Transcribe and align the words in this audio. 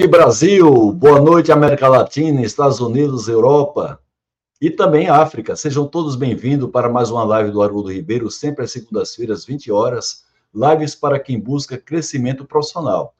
Noite, 0.00 0.10
Brasil. 0.10 0.92
Boa 0.92 1.20
noite, 1.20 1.52
América 1.52 1.86
Latina, 1.86 2.40
Estados 2.40 2.80
Unidos, 2.80 3.28
Europa 3.28 4.00
e 4.58 4.70
também 4.70 5.10
África. 5.10 5.54
Sejam 5.54 5.86
todos 5.86 6.16
bem-vindos 6.16 6.70
para 6.70 6.88
mais 6.88 7.10
uma 7.10 7.22
live 7.22 7.50
do 7.50 7.60
Haroldo 7.60 7.92
Ribeiro, 7.92 8.30
sempre 8.30 8.64
às 8.64 8.72
segundas-feiras, 8.72 9.44
20 9.44 9.70
horas. 9.70 10.24
Lives 10.54 10.94
para 10.94 11.20
quem 11.20 11.38
busca 11.38 11.76
crescimento 11.76 12.46
profissional. 12.46 13.14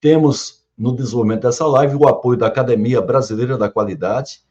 Temos 0.00 0.62
no 0.78 0.94
desenvolvimento 0.94 1.42
dessa 1.42 1.66
live 1.66 1.96
o 1.96 2.06
apoio 2.06 2.38
da 2.38 2.46
Academia 2.46 3.00
Brasileira 3.00 3.58
da 3.58 3.68
Qualidade, 3.68 4.42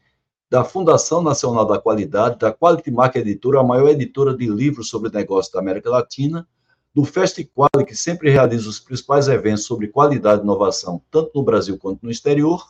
da 0.50 0.62
Fundação 0.62 1.22
Nacional 1.22 1.64
da 1.64 1.78
Qualidade, 1.78 2.38
da 2.38 2.52
Quality 2.52 2.90
Mark 2.90 3.16
Editora, 3.16 3.60
a 3.60 3.64
maior 3.64 3.88
editora 3.88 4.36
de 4.36 4.46
livros 4.46 4.90
sobre 4.90 5.10
negócios 5.10 5.50
da 5.50 5.60
América 5.60 5.88
Latina, 5.88 6.46
do 6.94 7.04
FestiQual, 7.04 7.70
que 7.86 7.94
sempre 7.94 8.30
realiza 8.30 8.68
os 8.68 8.78
principais 8.78 9.28
eventos 9.28 9.64
sobre 9.64 9.88
qualidade 9.88 10.42
e 10.42 10.44
inovação, 10.44 11.00
tanto 11.10 11.30
no 11.34 11.42
Brasil 11.42 11.78
quanto 11.78 12.02
no 12.02 12.10
exterior, 12.10 12.66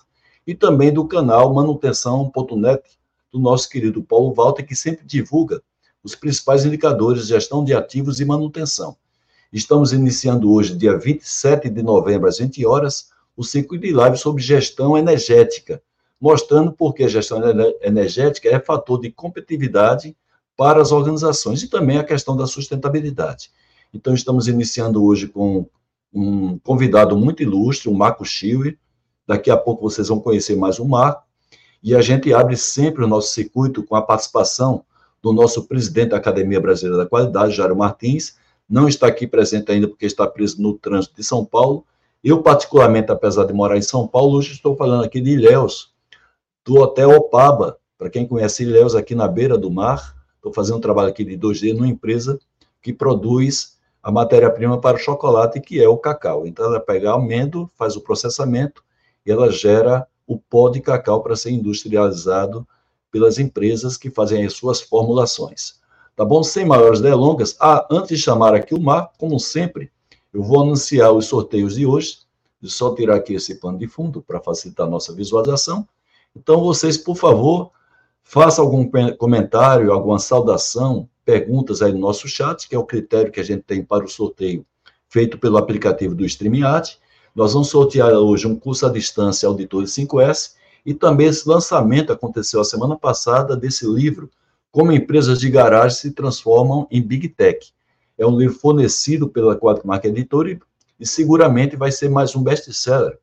e 0.46 0.54
também 0.54 0.92
do 0.92 1.06
canal 1.06 1.52
manutenção.net, 1.52 2.82
do 3.32 3.38
nosso 3.38 3.68
querido 3.68 4.02
Paulo 4.02 4.32
Walter, 4.32 4.64
que 4.64 4.76
sempre 4.76 5.04
divulga 5.04 5.62
os 6.04 6.14
principais 6.14 6.64
indicadores 6.64 7.22
de 7.22 7.28
gestão 7.28 7.64
de 7.64 7.74
ativos 7.74 8.20
e 8.20 8.24
manutenção. 8.24 8.96
Estamos 9.52 9.92
iniciando 9.92 10.52
hoje, 10.52 10.76
dia 10.76 10.96
27 10.96 11.68
de 11.68 11.82
novembro, 11.82 12.28
às 12.28 12.38
20 12.38 12.64
horas, 12.66 13.10
o 13.36 13.44
ciclo 13.44 13.78
de 13.78 13.92
live 13.92 14.16
sobre 14.16 14.42
gestão 14.42 14.96
energética, 14.96 15.82
mostrando 16.20 16.72
por 16.72 16.94
que 16.94 17.04
a 17.04 17.08
gestão 17.08 17.40
energética 17.80 18.48
é 18.48 18.60
fator 18.60 19.00
de 19.00 19.10
competitividade 19.10 20.16
para 20.56 20.80
as 20.80 20.92
organizações 20.92 21.62
e 21.62 21.68
também 21.68 21.98
a 21.98 22.04
questão 22.04 22.36
da 22.36 22.46
sustentabilidade. 22.46 23.50
Então, 23.92 24.14
estamos 24.14 24.48
iniciando 24.48 25.04
hoje 25.04 25.28
com 25.28 25.66
um 26.12 26.58
convidado 26.58 27.16
muito 27.16 27.42
ilustre, 27.42 27.88
o 27.88 27.94
Marco 27.94 28.24
Chiu. 28.24 28.74
Daqui 29.26 29.50
a 29.50 29.56
pouco 29.56 29.82
vocês 29.82 30.08
vão 30.08 30.20
conhecer 30.20 30.56
mais 30.56 30.78
o 30.78 30.84
Marco. 30.84 31.22
E 31.82 31.94
a 31.94 32.00
gente 32.00 32.32
abre 32.32 32.56
sempre 32.56 33.04
o 33.04 33.08
nosso 33.08 33.32
circuito 33.32 33.82
com 33.82 33.96
a 33.96 34.02
participação 34.02 34.84
do 35.22 35.32
nosso 35.32 35.64
presidente 35.64 36.10
da 36.10 36.16
Academia 36.16 36.60
Brasileira 36.60 36.98
da 36.98 37.08
Qualidade, 37.08 37.54
Jairo 37.54 37.76
Martins. 37.76 38.36
Não 38.68 38.88
está 38.88 39.06
aqui 39.06 39.26
presente 39.26 39.70
ainda 39.70 39.88
porque 39.88 40.06
está 40.06 40.26
preso 40.26 40.60
no 40.62 40.74
trânsito 40.74 41.16
de 41.16 41.24
São 41.24 41.44
Paulo. 41.44 41.84
Eu, 42.22 42.42
particularmente, 42.42 43.10
apesar 43.10 43.44
de 43.44 43.52
morar 43.52 43.76
em 43.76 43.82
São 43.82 44.06
Paulo, 44.06 44.38
hoje 44.38 44.52
estou 44.52 44.76
falando 44.76 45.04
aqui 45.04 45.20
de 45.20 45.30
Ilhéus, 45.30 45.92
do 46.64 46.76
Hotel 46.76 47.10
Opaba. 47.10 47.78
Para 47.98 48.10
quem 48.10 48.26
conhece 48.26 48.62
Ilhéus, 48.62 48.94
aqui 48.94 49.14
na 49.14 49.28
beira 49.28 49.58
do 49.58 49.70
mar, 49.70 50.16
estou 50.36 50.52
fazendo 50.52 50.78
um 50.78 50.80
trabalho 50.80 51.08
aqui 51.08 51.24
de 51.24 51.36
2D 51.36 51.74
numa 51.74 51.88
empresa 51.88 52.38
que 52.80 52.92
produz 52.92 53.71
a 54.02 54.10
matéria-prima 54.10 54.80
para 54.80 54.96
o 54.96 55.00
chocolate, 55.00 55.60
que 55.60 55.80
é 55.80 55.88
o 55.88 55.96
cacau. 55.96 56.46
Então, 56.46 56.66
ela 56.66 56.80
pega 56.80 57.14
amêndoa, 57.14 57.70
faz 57.76 57.94
o 57.94 58.00
processamento 58.00 58.82
e 59.24 59.30
ela 59.30 59.50
gera 59.50 60.06
o 60.26 60.38
pó 60.38 60.68
de 60.68 60.80
cacau 60.80 61.22
para 61.22 61.36
ser 61.36 61.50
industrializado 61.50 62.66
pelas 63.10 63.38
empresas 63.38 63.96
que 63.96 64.10
fazem 64.10 64.44
as 64.44 64.54
suas 64.54 64.80
formulações. 64.80 65.80
Tá 66.16 66.24
bom? 66.24 66.42
Sem 66.42 66.64
maiores 66.64 67.00
delongas. 67.00 67.56
Ah, 67.60 67.86
antes 67.90 68.18
de 68.18 68.24
chamar 68.24 68.54
aqui 68.54 68.74
o 68.74 68.80
Marco, 68.80 69.14
como 69.18 69.38
sempre, 69.38 69.90
eu 70.32 70.42
vou 70.42 70.62
anunciar 70.62 71.12
os 71.12 71.26
sorteios 71.26 71.74
de 71.74 71.86
hoje. 71.86 72.18
Eu 72.62 72.68
só 72.68 72.94
tirar 72.94 73.16
aqui 73.16 73.34
esse 73.34 73.56
pano 73.56 73.78
de 73.78 73.86
fundo 73.86 74.22
para 74.22 74.40
facilitar 74.40 74.86
a 74.86 74.90
nossa 74.90 75.12
visualização. 75.12 75.86
Então, 76.34 76.62
vocês, 76.62 76.96
por 76.96 77.16
favor, 77.16 77.70
façam 78.32 78.64
algum 78.64 78.90
comentário, 79.18 79.92
alguma 79.92 80.18
saudação, 80.18 81.06
perguntas 81.22 81.82
aí 81.82 81.92
no 81.92 81.98
nosso 81.98 82.26
chat, 82.26 82.66
que 82.66 82.74
é 82.74 82.78
o 82.78 82.86
critério 82.86 83.30
que 83.30 83.38
a 83.38 83.44
gente 83.44 83.62
tem 83.62 83.84
para 83.84 84.06
o 84.06 84.08
sorteio 84.08 84.64
feito 85.06 85.36
pelo 85.36 85.58
aplicativo 85.58 86.14
do 86.14 86.24
StreamYard. 86.24 86.98
Nós 87.36 87.52
vamos 87.52 87.68
sortear 87.68 88.10
hoje 88.10 88.46
um 88.46 88.56
curso 88.58 88.86
à 88.86 88.88
distância 88.88 89.46
Auditor 89.46 89.82
5S 89.82 90.54
e 90.86 90.94
também 90.94 91.26
esse 91.26 91.46
lançamento 91.46 92.10
aconteceu 92.10 92.58
a 92.58 92.64
semana 92.64 92.96
passada 92.96 93.54
desse 93.54 93.86
livro, 93.86 94.30
Como 94.70 94.92
Empresas 94.92 95.38
de 95.38 95.50
Garagem 95.50 95.98
se 95.98 96.10
Transformam 96.12 96.86
em 96.90 97.02
Big 97.02 97.28
Tech. 97.28 97.70
É 98.16 98.26
um 98.26 98.38
livro 98.38 98.58
fornecido 98.58 99.28
pela 99.28 99.56
Quatro 99.56 99.86
Marca 99.86 100.08
Editora 100.08 100.52
e, 100.52 100.58
e 100.98 101.06
seguramente 101.06 101.76
vai 101.76 101.92
ser 101.92 102.08
mais 102.08 102.34
um 102.34 102.42
best-seller 102.42 103.18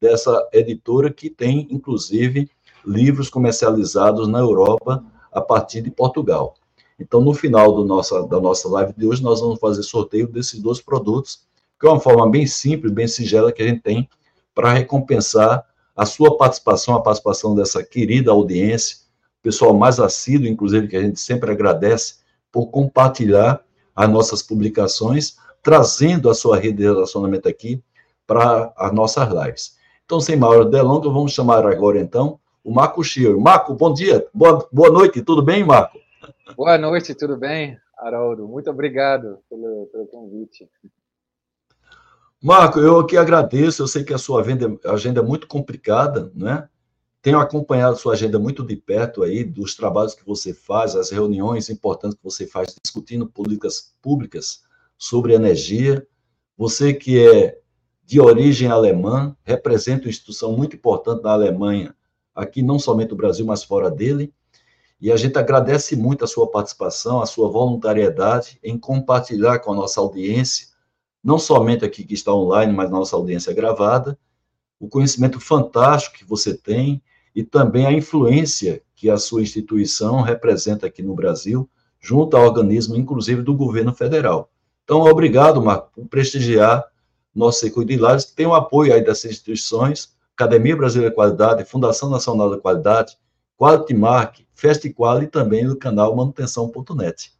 dessa 0.00 0.48
editora 0.52 1.08
que 1.12 1.30
tem, 1.30 1.68
inclusive, 1.70 2.50
livros 2.84 3.28
comercializados 3.28 4.28
na 4.28 4.38
Europa 4.38 5.04
a 5.32 5.40
partir 5.40 5.80
de 5.80 5.90
Portugal. 5.90 6.54
Então, 6.98 7.20
no 7.20 7.32
final 7.32 7.72
do 7.72 7.84
nossa, 7.84 8.26
da 8.26 8.40
nossa 8.40 8.68
live 8.68 8.92
de 8.96 9.06
hoje, 9.06 9.22
nós 9.22 9.40
vamos 9.40 9.58
fazer 9.58 9.82
sorteio 9.82 10.28
desses 10.28 10.60
dois 10.60 10.80
produtos, 10.80 11.40
que 11.78 11.86
é 11.86 11.90
uma 11.90 12.00
forma 12.00 12.28
bem 12.28 12.46
simples, 12.46 12.92
bem 12.92 13.08
singela 13.08 13.50
que 13.52 13.62
a 13.62 13.66
gente 13.66 13.80
tem 13.80 14.08
para 14.54 14.72
recompensar 14.72 15.64
a 15.96 16.04
sua 16.04 16.36
participação, 16.36 16.94
a 16.94 17.02
participação 17.02 17.54
dessa 17.54 17.82
querida 17.82 18.30
audiência, 18.30 18.98
pessoal 19.42 19.72
mais 19.72 19.98
assíduo, 19.98 20.46
inclusive, 20.46 20.88
que 20.88 20.96
a 20.96 21.02
gente 21.02 21.18
sempre 21.18 21.50
agradece 21.50 22.16
por 22.52 22.66
compartilhar 22.66 23.64
as 23.96 24.08
nossas 24.08 24.42
publicações, 24.42 25.36
trazendo 25.62 26.28
a 26.28 26.34
sua 26.34 26.58
rede 26.58 26.78
de 26.78 26.84
relacionamento 26.84 27.48
aqui 27.48 27.82
para 28.26 28.72
as 28.76 28.92
nossas 28.92 29.28
lives. 29.28 29.76
Então, 30.04 30.20
sem 30.20 30.36
maior 30.36 30.64
delongas, 30.64 31.12
vamos 31.12 31.32
chamar 31.32 31.66
agora, 31.66 31.98
então, 31.98 32.38
o 32.62 32.72
Marco 32.72 33.02
Chiro. 33.02 33.40
Marco, 33.40 33.74
bom 33.74 33.92
dia, 33.92 34.26
boa, 34.32 34.68
boa 34.72 34.90
noite, 34.90 35.22
tudo 35.22 35.42
bem, 35.42 35.64
Marco? 35.64 35.98
Boa 36.56 36.76
noite, 36.76 37.14
tudo 37.14 37.36
bem, 37.36 37.78
Haroldo? 37.98 38.46
Muito 38.46 38.70
obrigado 38.70 39.38
pelo, 39.48 39.86
pelo 39.92 40.06
convite. 40.06 40.68
Marco, 42.42 42.80
eu 42.80 42.98
aqui 42.98 43.16
agradeço. 43.16 43.82
Eu 43.82 43.86
sei 43.86 44.02
que 44.02 44.14
a 44.14 44.18
sua 44.18 44.40
agenda, 44.40 44.78
agenda 44.86 45.20
é 45.20 45.22
muito 45.22 45.46
complicada, 45.46 46.32
né? 46.34 46.68
Tenho 47.22 47.38
acompanhado 47.38 47.92
a 47.92 47.98
sua 47.98 48.14
agenda 48.14 48.38
muito 48.38 48.64
de 48.64 48.76
perto 48.76 49.22
aí, 49.22 49.44
dos 49.44 49.74
trabalhos 49.74 50.14
que 50.14 50.24
você 50.24 50.54
faz, 50.54 50.96
as 50.96 51.10
reuniões 51.10 51.68
importantes 51.68 52.16
que 52.16 52.24
você 52.24 52.46
faz 52.46 52.74
discutindo 52.82 53.26
políticas 53.26 53.94
públicas 54.00 54.62
sobre 54.96 55.34
energia. 55.34 56.06
Você 56.56 56.94
que 56.94 57.18
é 57.22 57.58
de 58.06 58.20
origem 58.20 58.68
alemã, 58.68 59.36
representa 59.44 60.04
uma 60.04 60.10
instituição 60.10 60.56
muito 60.56 60.74
importante 60.74 61.22
na 61.22 61.32
Alemanha, 61.32 61.94
aqui 62.40 62.62
não 62.62 62.78
somente 62.78 63.10
no 63.10 63.16
Brasil, 63.16 63.44
mas 63.44 63.62
fora 63.62 63.90
dele. 63.90 64.32
E 65.00 65.10
a 65.10 65.16
gente 65.16 65.38
agradece 65.38 65.96
muito 65.96 66.24
a 66.24 66.28
sua 66.28 66.50
participação, 66.50 67.22
a 67.22 67.26
sua 67.26 67.48
voluntariedade 67.48 68.58
em 68.62 68.78
compartilhar 68.78 69.58
com 69.60 69.72
a 69.72 69.74
nossa 69.74 70.00
audiência, 70.00 70.68
não 71.22 71.38
somente 71.38 71.84
aqui 71.84 72.04
que 72.04 72.14
está 72.14 72.32
online, 72.32 72.72
mas 72.72 72.90
nossa 72.90 73.16
audiência 73.16 73.52
gravada, 73.52 74.18
o 74.78 74.88
conhecimento 74.88 75.38
fantástico 75.40 76.16
que 76.16 76.24
você 76.24 76.54
tem 76.54 77.02
e 77.34 77.42
também 77.42 77.86
a 77.86 77.92
influência 77.92 78.82
que 78.94 79.08
a 79.08 79.16
sua 79.16 79.42
instituição 79.42 80.20
representa 80.20 80.86
aqui 80.86 81.02
no 81.02 81.14
Brasil, 81.14 81.68
junto 82.00 82.36
ao 82.36 82.44
organismo, 82.44 82.96
inclusive 82.96 83.42
do 83.42 83.54
governo 83.54 83.94
federal. 83.94 84.50
Então, 84.84 85.02
obrigado, 85.02 85.62
Marco, 85.62 85.90
por 85.94 86.06
prestigiar 86.08 86.84
nosso 87.34 87.60
circuito 87.60 87.92
de 87.92 87.96
lives, 87.96 88.24
que 88.24 88.34
tem 88.34 88.46
o 88.46 88.54
apoio 88.54 88.92
aí 88.92 89.02
dessas 89.02 89.30
instituições, 89.30 90.14
Academia 90.40 90.74
Brasileira 90.74 91.10
de 91.10 91.14
Qualidade, 91.14 91.64
Fundação 91.66 92.08
Nacional 92.08 92.48
da 92.48 92.58
Qualidade, 92.58 93.14
Quality 93.58 93.92
Mark, 93.92 94.38
Festiqual 94.54 95.22
e 95.22 95.26
também 95.26 95.66
do 95.66 95.78
canal 95.78 96.16
manutenção.net. 96.16 97.38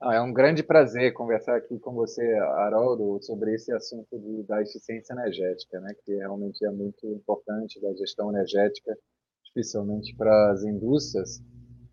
Ah, 0.00 0.14
é 0.14 0.20
um 0.22 0.32
grande 0.32 0.62
prazer 0.62 1.12
conversar 1.12 1.56
aqui 1.56 1.78
com 1.78 1.92
você, 1.92 2.22
Haroldo, 2.38 3.22
sobre 3.22 3.54
esse 3.54 3.70
assunto 3.70 4.18
de, 4.18 4.44
da 4.44 4.62
eficiência 4.62 5.12
energética, 5.12 5.78
né, 5.80 5.94
que 6.06 6.14
realmente 6.14 6.64
é 6.64 6.70
muito 6.70 7.06
importante 7.06 7.78
da 7.82 7.92
gestão 7.92 8.30
energética, 8.30 8.96
especialmente 9.44 10.16
para 10.16 10.52
as 10.52 10.64
indústrias. 10.64 11.42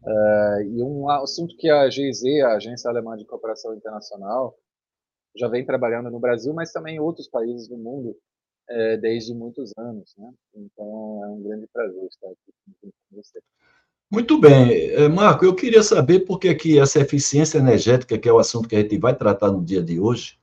Uh, 0.03 0.61
e 0.63 0.81
um 0.81 1.09
assunto 1.09 1.53
que 1.57 1.69
a 1.69 1.89
GIZ, 1.89 2.23
a 2.45 2.55
Agência 2.55 2.89
Alemã 2.89 3.17
de 3.17 3.25
Cooperação 3.25 3.75
Internacional, 3.75 4.57
já 5.35 5.49
vem 5.49 5.65
trabalhando 5.65 6.09
no 6.09 6.19
Brasil, 6.19 6.53
mas 6.53 6.71
também 6.71 6.95
em 6.95 6.99
outros 6.99 7.27
países 7.27 7.67
do 7.67 7.77
mundo, 7.77 8.15
é, 8.69 8.97
desde 8.97 9.33
muitos 9.33 9.71
anos. 9.77 10.13
Né? 10.17 10.29
Então, 10.55 11.21
é 11.23 11.27
um 11.27 11.43
grande 11.43 11.67
prazer 11.71 12.03
estar 12.05 12.27
aqui 12.27 12.53
com 12.81 12.91
você. 13.11 13.39
Muito 14.11 14.39
bem. 14.39 14.91
É, 14.91 15.07
Marco, 15.07 15.43
eu 15.43 15.55
queria 15.55 15.81
saber 15.81 16.19
por 16.19 16.37
que, 16.37 16.53
que 16.53 16.79
essa 16.79 16.99
eficiência 16.99 17.57
energética, 17.57 18.17
que 18.17 18.29
é 18.29 18.33
o 18.33 18.37
assunto 18.37 18.67
que 18.67 18.75
a 18.75 18.81
gente 18.81 18.97
vai 18.97 19.15
tratar 19.15 19.51
no 19.51 19.63
dia 19.63 19.81
de 19.81 19.99
hoje, 19.99 20.37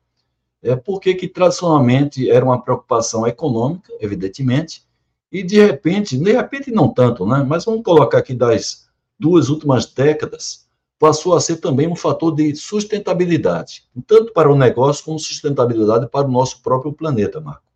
é 0.63 0.75
porque 0.77 1.15
que 1.15 1.29
tradicionalmente 1.29 2.29
era 2.29 2.45
uma 2.45 2.61
preocupação 2.61 3.27
econômica, 3.27 3.93
evidentemente, 4.01 4.85
e 5.33 5.43
de 5.43 5.61
repente, 5.61 6.19
de 6.19 6.33
repente 6.33 6.71
não 6.73 6.93
tanto, 6.93 7.25
né? 7.25 7.45
Mas 7.47 7.65
vamos 7.65 7.83
colocar 7.83 8.19
aqui 8.19 8.35
das 8.35 8.89
duas 9.19 9.49
últimas 9.49 9.87
décadas, 9.87 10.69
passou 10.99 11.35
a 11.35 11.41
ser 11.41 11.57
também 11.57 11.87
um 11.87 11.97
fator 11.97 12.35
de 12.35 12.55
sustentabilidade, 12.57 13.85
tanto 14.07 14.33
para 14.33 14.53
o 14.53 14.57
negócio 14.57 15.05
como 15.05 15.19
sustentabilidade 15.19 16.09
para 16.09 16.27
o 16.27 16.31
nosso 16.31 16.61
próprio 16.61 16.93
planeta, 16.93 17.41
Marco. 17.41 17.70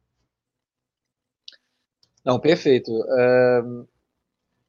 Não, 2.24 2.40
perfeito. 2.40 2.90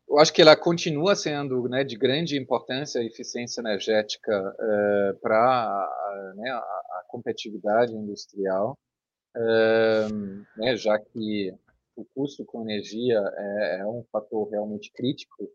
eu 0.10 0.20
acho 0.20 0.34
que 0.34 0.42
ela 0.42 0.56
continua 0.56 1.16
sendo 1.16 1.68
né, 1.70 1.84
de 1.84 1.98
grande 1.98 2.38
importância 2.38 3.00
a 3.00 3.06
eficiência 3.06 3.62
energética 3.62 4.32
uh, 4.40 5.20
para 5.20 6.34
né, 6.36 6.50
a, 6.50 6.58
a, 6.58 7.06
competitividade 7.08 7.94
industrial. 7.94 8.78
né, 10.58 10.76
já 10.76 11.00
que 11.00 11.54
o 11.96 12.06
custo 12.14 12.44
com 12.46 12.62
energia 12.62 13.20
é, 13.38 13.80
é 13.80 13.86
um 13.86 14.04
fator 14.12 14.50
realmente 14.50 14.92
crítico 14.92 15.50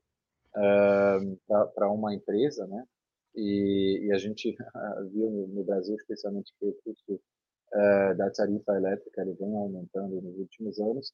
para 1.75 1.91
uma 1.91 2.15
empresa, 2.15 2.67
né? 2.67 2.85
E, 3.35 4.07
e, 4.07 4.13
a 4.13 4.19
gente 4.19 4.57
viu 5.13 5.31
no, 5.31 5.47
no, 5.49 5.65
Brasil, 5.65 5.95
especialmente, 5.95 6.53
que 6.59 6.67
o 6.67 6.73
custo 6.85 7.15
uh, 7.15 8.17
da 8.17 8.31
tarifa 8.31 8.75
elétrica 8.75 9.23
ele 9.23 9.35
vem 9.35 9.55
aumentando 9.57 10.21
nos 10.21 10.37
últimos 10.39 10.79
anos. 10.81 11.13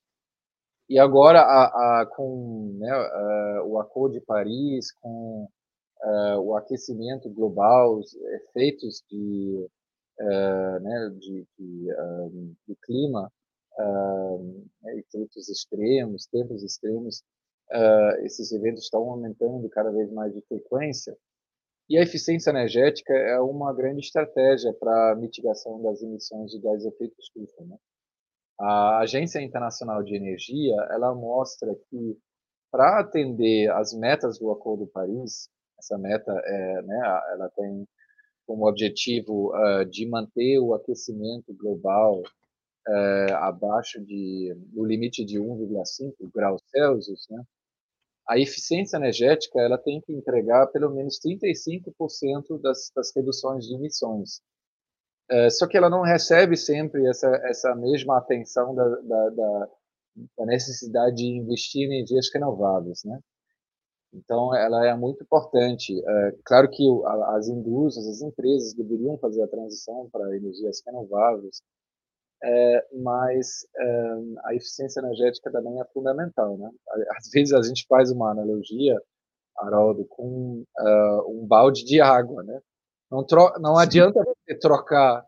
E 0.88 0.98
agora, 0.98 1.40
a, 1.40 2.02
a, 2.02 2.06
com 2.06 2.76
né, 2.78 2.92
uh, 2.96 3.66
o 3.66 3.78
Acordo 3.80 4.12
de 4.12 4.20
Paris, 4.20 4.92
com 4.92 5.48
uh, 6.04 6.38
o 6.40 6.56
aquecimento 6.56 7.28
global, 7.28 7.98
os 7.98 8.14
efeitos 8.14 9.02
de, 9.10 9.68
né, 10.18 11.10
de, 11.18 11.46
de, 11.58 11.88
do 12.68 12.76
clima, 12.84 13.32
né, 14.82 14.98
efeitos 14.98 15.48
extremos, 15.48 16.26
tempos 16.26 16.62
extremos, 16.62 17.22
esses 18.22 18.52
eventos 18.52 18.84
estão 18.84 19.10
aumentando 19.10 19.68
cada 19.68 19.90
vez 19.90 20.10
mais 20.12 20.32
de 20.32 20.40
frequência. 20.42 21.16
E 21.88 21.96
a 21.98 22.02
eficiência 22.02 22.50
energética 22.50 23.12
é 23.12 23.38
uma 23.40 23.72
grande 23.72 24.00
estratégia 24.00 24.72
para 24.72 25.12
a 25.12 25.16
mitigação 25.16 25.80
das 25.82 26.02
emissões 26.02 26.50
de 26.50 26.60
gás 26.60 26.82
de 26.82 26.88
efeito 26.88 27.14
estufa. 27.20 27.64
Né? 27.64 27.76
A 28.58 29.00
Agência 29.00 29.40
Internacional 29.42 30.02
de 30.02 30.14
Energia 30.16 30.74
ela 30.90 31.14
mostra 31.14 31.74
que 31.90 32.18
para 32.70 33.00
atender 33.00 33.70
as 33.70 33.92
metas 33.92 34.38
do 34.38 34.50
Acordo 34.50 34.86
de 34.86 34.90
Paris, 34.92 35.48
essa 35.78 35.96
meta 35.98 36.32
é, 36.32 36.82
né, 36.82 37.22
ela 37.32 37.50
tem 37.56 37.86
como 38.46 38.68
objetivo 38.68 39.52
uh, 39.54 39.84
de 39.84 40.08
manter 40.08 40.58
o 40.58 40.72
aquecimento 40.74 41.52
global 41.54 42.20
uh, 42.20 43.34
abaixo 43.34 44.00
de, 44.04 44.54
do 44.72 44.84
limite 44.84 45.24
de 45.24 45.38
1,5 45.38 46.14
graus 46.32 46.62
Celsius, 46.70 47.26
né? 47.28 47.42
a 48.28 48.38
eficiência 48.38 48.96
energética 48.96 49.60
ela 49.60 49.78
tem 49.78 50.00
que 50.00 50.12
entregar 50.12 50.66
pelo 50.68 50.92
menos 50.94 51.18
35% 51.20 52.60
das, 52.60 52.90
das 52.94 53.14
reduções 53.14 53.66
de 53.66 53.74
emissões. 53.74 54.40
É, 55.28 55.50
só 55.50 55.66
que 55.66 55.76
ela 55.76 55.90
não 55.90 56.02
recebe 56.02 56.56
sempre 56.56 57.06
essa, 57.06 57.28
essa 57.44 57.74
mesma 57.74 58.18
atenção 58.18 58.74
da, 58.74 58.88
da, 58.88 59.30
da, 59.30 59.68
da 60.38 60.46
necessidade 60.46 61.16
de 61.16 61.26
investir 61.26 61.82
em 61.82 61.94
energias 61.96 62.30
renováveis, 62.32 63.02
né? 63.04 63.18
Então, 64.12 64.54
ela 64.54 64.86
é 64.86 64.94
muito 64.96 65.22
importante. 65.22 65.92
É, 65.92 66.34
claro 66.44 66.70
que 66.70 66.82
as 67.34 67.48
indústrias, 67.48 68.08
as 68.08 68.22
empresas 68.22 68.72
deveriam 68.72 69.18
fazer 69.18 69.42
a 69.42 69.48
transição 69.48 70.08
para 70.10 70.36
energias 70.36 70.80
renováveis, 70.86 71.60
é, 72.42 72.86
mas 72.94 73.66
é, 73.76 74.14
a 74.44 74.54
eficiência 74.54 75.00
energética 75.00 75.50
também 75.50 75.80
é 75.80 75.84
fundamental, 75.86 76.56
né? 76.56 76.70
Às 77.18 77.30
vezes 77.30 77.52
a 77.52 77.62
gente 77.62 77.86
faz 77.88 78.10
uma 78.10 78.30
analogia, 78.30 78.96
Haroldo, 79.58 80.04
com 80.04 80.64
uh, 80.78 81.30
um 81.30 81.46
balde 81.46 81.84
de 81.84 82.00
água, 82.00 82.42
né? 82.42 82.60
Não, 83.10 83.24
não 83.58 83.78
adianta 83.78 84.22
você 84.46 84.58
trocar 84.58 85.26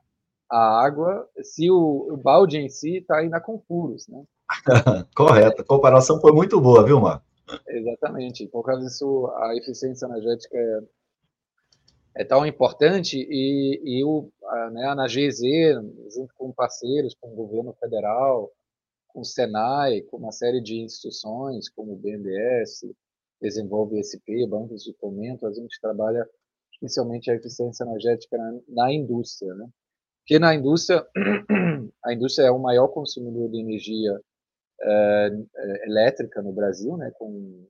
a 0.50 0.84
água 0.84 1.28
se 1.42 1.70
o, 1.70 2.12
o 2.12 2.16
balde 2.16 2.58
em 2.58 2.68
si 2.68 2.98
está 2.98 3.18
ainda 3.18 3.40
com 3.40 3.58
furos, 3.58 4.08
né? 4.08 4.24
Correto, 5.14 5.62
a 5.62 5.64
comparação 5.64 6.20
foi 6.20 6.32
muito 6.32 6.60
boa, 6.60 6.84
viu, 6.84 7.00
Marco? 7.00 7.24
Exatamente, 7.66 8.46
por 8.46 8.62
causa 8.62 8.82
disso 8.82 9.30
a 9.36 9.56
eficiência 9.56 10.06
energética 10.06 10.56
é 10.56 10.80
é 12.18 12.24
tão 12.24 12.44
importante 12.44 13.16
e, 13.16 13.80
e 13.84 14.04
o, 14.04 14.28
a, 14.44 14.70
né, 14.70 14.84
a 14.86 15.06
GZ, 15.06 15.40
junto 16.12 16.34
com 16.36 16.52
parceiros, 16.52 17.14
com 17.14 17.28
o 17.28 17.36
governo 17.36 17.72
federal, 17.74 18.50
com 19.06 19.20
o 19.20 19.24
Senai, 19.24 20.00
com 20.02 20.16
uma 20.16 20.32
série 20.32 20.60
de 20.60 20.80
instituições, 20.80 21.68
como 21.68 21.92
o 21.92 21.96
BNDES, 21.96 22.86
desenvolve 23.40 24.02
SP, 24.02 24.44
bancos 24.48 24.82
de 24.82 24.92
fomento, 24.94 25.46
a 25.46 25.52
gente 25.52 25.80
trabalha 25.80 26.28
especialmente 26.80 27.30
a 27.30 27.34
eficiência 27.34 27.84
energética 27.84 28.36
na, 28.36 28.60
na 28.68 28.92
indústria, 28.92 29.54
né? 29.54 29.68
Porque 30.20 30.38
na 30.38 30.54
indústria, 30.54 31.06
a 32.04 32.12
indústria 32.12 32.46
é 32.46 32.50
o 32.50 32.58
maior 32.58 32.88
consumidor 32.88 33.50
de 33.50 33.60
energia 33.60 34.20
é, 34.80 35.30
elétrica 35.86 36.42
no 36.42 36.52
Brasil, 36.52 36.96
né? 36.96 37.10
Com 37.18 37.66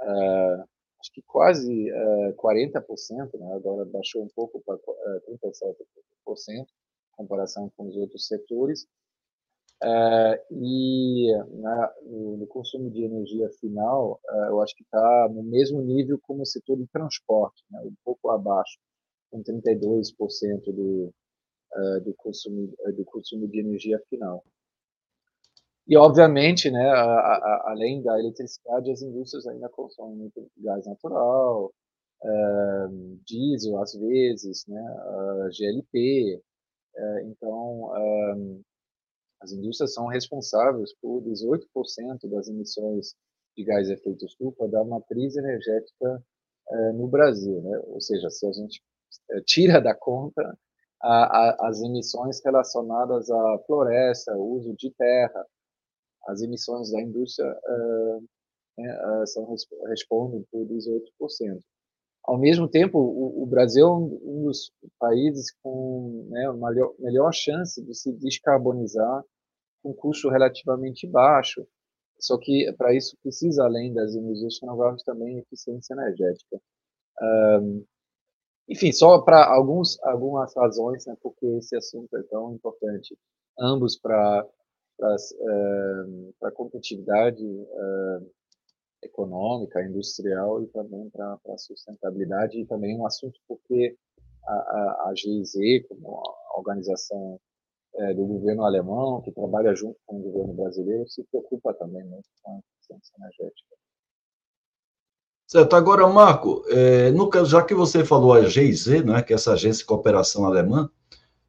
é, 0.00 0.64
acho 1.04 1.12
que 1.12 1.22
quase 1.22 1.92
uh, 1.92 2.30
eh, 2.30 2.32
40%, 2.32 3.38
né? 3.38 3.54
agora 3.54 3.84
baixou 3.84 4.24
um 4.24 4.28
pouco 4.34 4.62
para 4.64 4.76
uh, 4.76 5.38
37%, 5.38 6.62
em 6.62 6.66
comparação 7.12 7.70
com 7.76 7.88
os 7.88 7.96
outros 7.96 8.26
setores. 8.26 8.86
Uh, 9.82 10.36
e 10.50 11.30
na, 11.60 11.92
no, 12.06 12.36
no, 12.38 12.46
consumo 12.46 12.90
de 12.90 13.04
energia 13.04 13.50
final, 13.60 14.18
uh, 14.30 14.44
eu 14.48 14.62
acho 14.62 14.74
que 14.74 14.82
está 14.82 15.28
no 15.30 15.42
mesmo 15.42 15.82
nível 15.82 16.18
como 16.22 16.42
o 16.42 16.46
setor 16.46 16.78
de 16.78 16.86
transporte, 16.86 17.62
né? 17.70 17.80
um 17.84 17.94
pouco 18.04 18.30
abaixo, 18.30 18.78
com 19.30 19.42
32% 19.42 20.72
do, 20.72 21.12
uh, 21.74 22.00
do, 22.02 22.14
consumo, 22.14 22.72
do 22.96 23.04
consumo 23.04 23.46
de 23.48 23.60
energia 23.60 24.00
final. 24.08 24.42
E, 25.86 25.98
obviamente, 25.98 26.70
né, 26.70 26.88
a, 26.88 27.02
a, 27.02 27.72
além 27.72 28.00
da 28.02 28.18
eletricidade, 28.18 28.90
as 28.90 29.02
indústrias 29.02 29.46
ainda 29.46 29.68
consomem 29.68 30.16
muito 30.16 30.50
gás 30.56 30.86
natural, 30.86 31.70
diesel, 33.26 33.78
às 33.82 33.92
vezes, 33.92 34.64
né, 34.66 34.82
GLP. 35.50 36.40
Então, 37.26 37.92
as 39.44 39.52
indústrias 39.52 39.92
são 39.92 40.06
responsáveis 40.06 40.94
por 41.00 41.22
18% 41.22 42.28
das 42.30 42.48
emissões 42.48 43.14
de 43.56 43.62
gás 43.62 43.86
de 43.86 43.92
efeito 43.92 44.24
estufa 44.24 44.66
da 44.66 44.82
matriz 44.82 45.36
energética 45.36 46.24
no 46.94 47.06
Brasil. 47.06 47.60
Né? 47.62 47.78
Ou 47.88 48.00
seja, 48.00 48.30
se 48.30 48.46
a 48.46 48.52
gente 48.52 48.82
tira 49.44 49.80
da 49.80 49.94
conta 49.94 50.58
a, 51.00 51.68
as 51.68 51.82
emissões 51.82 52.42
relacionadas 52.42 53.30
à 53.30 53.58
floresta, 53.66 54.34
uso 54.34 54.74
de 54.74 54.90
terra, 54.92 55.46
as 56.26 56.40
emissões 56.40 56.90
da 56.90 57.02
indústria 57.02 57.46
uh, 57.52 59.26
são, 59.26 59.54
respondem 59.88 60.42
por 60.50 60.66
18%. 60.66 61.60
Ao 62.24 62.38
mesmo 62.38 62.66
tempo, 62.66 62.98
o, 62.98 63.44
Brasil 63.44 63.86
é 63.86 63.90
um 63.90 64.44
dos 64.44 64.72
países 64.98 65.54
com 65.62 66.26
né, 66.30 66.44
melhor 66.98 67.34
chance 67.34 67.84
de 67.84 67.94
se 67.94 68.10
descarbonizar 68.12 69.22
com 69.84 69.92
custo 69.92 70.30
relativamente 70.30 71.06
baixo. 71.06 71.66
Só 72.18 72.38
que 72.38 72.72
para 72.78 72.94
isso 72.94 73.18
precisa, 73.22 73.64
além 73.64 73.92
das 73.92 74.14
energias 74.14 74.58
renováveis, 74.60 75.02
também 75.02 75.38
eficiência 75.38 75.92
energética. 75.92 76.58
Um, 77.20 77.84
enfim, 78.66 78.90
só 78.92 79.20
para 79.20 79.46
alguns 79.46 80.02
algumas 80.02 80.56
razões, 80.56 81.04
né, 81.06 81.14
porque 81.22 81.44
esse 81.58 81.76
assunto 81.76 82.16
é 82.16 82.22
tão 82.24 82.54
importante, 82.54 83.16
ambos 83.60 83.98
para 83.98 84.46
para 86.38 86.52
competitividade 86.52 87.44
uh, 87.44 88.30
econômica, 89.02 89.84
industrial 89.84 90.62
e 90.62 90.68
também 90.68 91.10
para 91.10 91.36
a 91.48 91.58
sustentabilidade 91.58 92.60
e 92.60 92.64
também 92.64 92.96
um 92.96 93.04
assunto 93.04 93.38
porque 93.48 93.96
a, 94.46 94.52
a, 94.52 95.08
a 95.10 95.12
GIZ, 95.16 95.86
como 95.88 96.22
organização 96.56 97.40
é, 97.96 98.14
do 98.14 98.24
governo 98.24 98.64
alemão, 98.64 99.20
que 99.22 99.30
trabalha 99.30 99.74
junto 99.74 99.96
com 100.06 100.18
o 100.18 100.22
governo 100.22 100.54
brasileiro, 100.54 101.08
se 101.08 101.22
preocupa 101.24 101.72
também 101.74 102.04
muito 102.04 102.28
com 102.42 102.52
a 102.52 102.58
eficiência 102.58 103.14
energética. 103.18 103.76
Certo. 105.46 105.76
Agora, 105.76 106.06
Marco, 106.08 106.64
é, 106.68 107.10
no, 107.10 107.30
já 107.44 107.62
que 107.62 107.74
você 107.74 108.04
falou 108.04 108.32
a 108.32 108.42
GIZ, 108.42 109.04
né, 109.04 109.22
que 109.22 109.32
é 109.32 109.36
essa 109.36 109.52
agência 109.52 109.80
de 109.80 109.86
cooperação 109.86 110.44
alemã, 110.46 110.90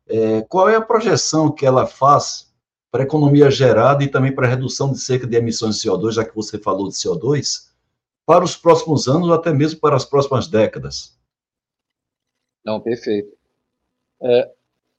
é, 0.07 0.41
qual 0.43 0.69
é 0.69 0.75
a 0.75 0.81
projeção 0.81 1.51
que 1.51 1.65
ela 1.65 1.87
faz 1.87 2.53
para 2.91 3.03
economia 3.03 3.49
gerada 3.49 4.03
e 4.03 4.07
também 4.07 4.33
para 4.33 4.47
redução 4.47 4.91
de 4.91 4.99
cerca 4.99 5.25
de 5.25 5.35
emissões 5.35 5.81
de 5.81 5.89
CO2, 5.89 6.11
já 6.11 6.23
que 6.25 6.35
você 6.35 6.59
falou 6.59 6.87
de 6.87 6.95
CO2, 6.95 7.71
para 8.25 8.43
os 8.43 8.55
próximos 8.55 9.07
anos 9.07 9.27
ou 9.27 9.33
até 9.33 9.51
mesmo 9.51 9.79
para 9.79 9.95
as 9.95 10.05
próximas 10.05 10.47
décadas? 10.47 11.17
Não, 12.63 12.79
perfeito. 12.81 13.35
É, 14.21 14.53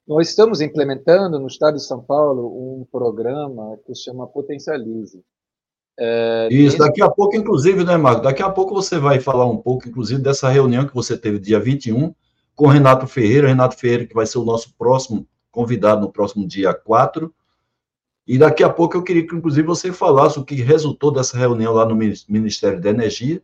nós 0.07 0.29
estamos 0.29 0.61
implementando 0.61 1.39
no 1.39 1.47
estado 1.47 1.75
de 1.75 1.83
São 1.83 2.01
Paulo 2.01 2.47
um 2.47 2.87
programa 2.91 3.79
que 3.85 3.95
se 3.95 4.05
chama 4.05 4.27
Potencialize. 4.27 5.23
É, 5.99 6.49
Isso, 6.51 6.79
daqui 6.79 7.03
a 7.03 7.11
pouco, 7.11 7.35
inclusive, 7.37 7.83
né, 7.83 7.97
Marco? 7.97 8.23
Daqui 8.23 8.43
a 8.43 8.51
pouco 8.51 8.75
você 8.75 8.99
vai 8.99 9.19
falar 9.19 9.47
um 9.47 9.57
pouco, 9.57 9.89
inclusive, 9.89 10.21
dessa 10.21 10.49
reunião 10.49 10.87
que 10.87 10.95
você 10.95 11.17
teve 11.17 11.39
dia 11.39 11.59
21 11.59 12.15
com 12.55 12.67
o 12.67 12.69
Renato 12.69 13.07
Ferreira. 13.07 13.49
Renato 13.49 13.77
Ferreira, 13.77 14.07
que 14.07 14.15
vai 14.15 14.27
ser 14.27 14.39
o 14.39 14.45
nosso 14.45 14.75
próximo 14.77 15.27
convidado 15.51 16.03
no 16.03 16.13
próximo 16.13 16.47
dia 16.47 16.75
4 16.75 17.35
e 18.27 18.37
daqui 18.37 18.65
a 18.65 18.69
pouco 18.69 18.97
eu 18.97 19.05
queria 19.05 19.25
que, 19.25 19.35
inclusive, 19.37 19.65
você 19.65 19.93
falasse 19.93 20.39
o 20.39 20.45
que 20.45 20.57
resultou 20.57 21.13
dessa 21.13 21.39
reunião 21.39 21.73
lá 21.73 21.87
no 21.87 21.95
Ministério 21.95 22.81
da 22.81 22.91
Energia. 22.91 23.41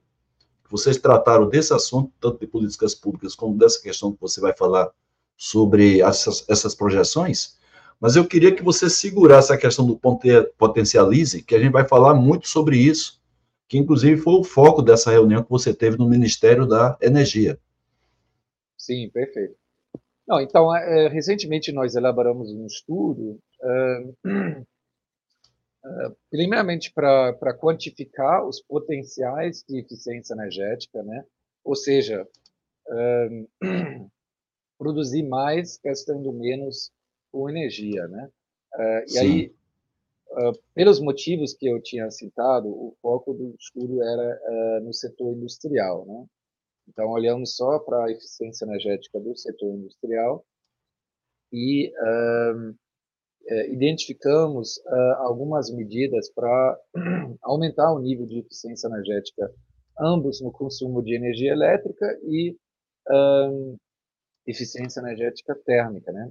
Vocês 0.68 0.96
trataram 0.96 1.48
desse 1.48 1.72
assunto, 1.72 2.10
tanto 2.20 2.40
de 2.40 2.48
políticas 2.48 2.94
públicas 2.94 3.34
como 3.34 3.56
dessa 3.56 3.80
questão 3.80 4.12
que 4.12 4.20
você 4.20 4.40
vai 4.40 4.52
falar 4.56 4.90
sobre 5.36 6.00
essas, 6.00 6.44
essas 6.48 6.74
projeções. 6.74 7.58
Mas 8.00 8.16
eu 8.16 8.26
queria 8.26 8.54
que 8.54 8.62
você 8.62 8.90
segurasse 8.90 9.52
a 9.52 9.58
questão 9.58 9.86
do 9.86 9.98
potencialize, 10.58 11.42
que 11.42 11.54
a 11.54 11.58
gente 11.58 11.72
vai 11.72 11.86
falar 11.86 12.14
muito 12.14 12.48
sobre 12.48 12.76
isso, 12.76 13.20
que 13.68 13.78
inclusive 13.78 14.20
foi 14.20 14.34
o 14.34 14.44
foco 14.44 14.82
dessa 14.82 15.10
reunião 15.10 15.42
que 15.42 15.50
você 15.50 15.72
teve 15.72 15.96
no 15.96 16.08
Ministério 16.08 16.66
da 16.66 16.98
Energia. 17.00 17.58
Sim, 18.76 19.08
perfeito. 19.10 19.54
Não, 20.26 20.40
então, 20.40 20.74
é, 20.74 21.08
recentemente 21.08 21.72
nós 21.72 21.94
elaboramos 21.94 22.50
um 22.52 22.66
estudo, 22.66 23.38
é, 23.62 24.04
é, 25.84 26.12
primeiramente 26.30 26.92
para 26.92 27.54
quantificar 27.58 28.46
os 28.46 28.60
potenciais 28.60 29.64
de 29.68 29.80
eficiência 29.80 30.34
energética, 30.34 31.02
né? 31.02 31.24
ou 31.64 31.76
seja, 31.76 32.26
é, 32.88 33.28
produzir 34.82 35.22
mais 35.22 35.78
gastando 35.82 36.32
menos 36.32 36.90
com 37.30 37.48
energia. 37.48 38.06
Né? 38.08 38.28
É, 38.74 39.04
e 39.08 39.18
aí, 39.18 39.54
é, 40.32 40.50
pelos 40.74 41.00
motivos 41.00 41.54
que 41.54 41.66
eu 41.66 41.80
tinha 41.80 42.10
citado, 42.10 42.68
o 42.68 42.96
foco 43.00 43.32
do 43.32 43.54
estudo 43.58 44.02
era 44.02 44.80
no 44.80 44.92
setor 44.92 45.32
industrial. 45.32 46.04
Né? 46.06 46.26
Então, 46.88 47.10
olhamos 47.10 47.54
só 47.54 47.78
para 47.78 48.06
a 48.06 48.10
eficiência 48.10 48.64
energética 48.64 49.20
do 49.20 49.36
setor 49.36 49.74
industrial 49.74 50.44
e 51.52 51.90
uh, 51.90 52.74
identificamos 53.70 54.78
uh, 54.78 55.14
algumas 55.18 55.70
medidas 55.70 56.30
para 56.30 56.78
aumentar 57.42 57.92
o 57.92 57.98
nível 57.98 58.26
de 58.26 58.38
eficiência 58.38 58.88
energética, 58.88 59.52
ambos 60.00 60.40
no 60.40 60.50
consumo 60.50 61.02
de 61.02 61.14
energia 61.14 61.52
elétrica 61.52 62.06
e 62.24 62.56
uh, 63.10 63.78
eficiência 64.46 65.00
energética 65.00 65.54
térmica. 65.54 66.12
Né? 66.12 66.30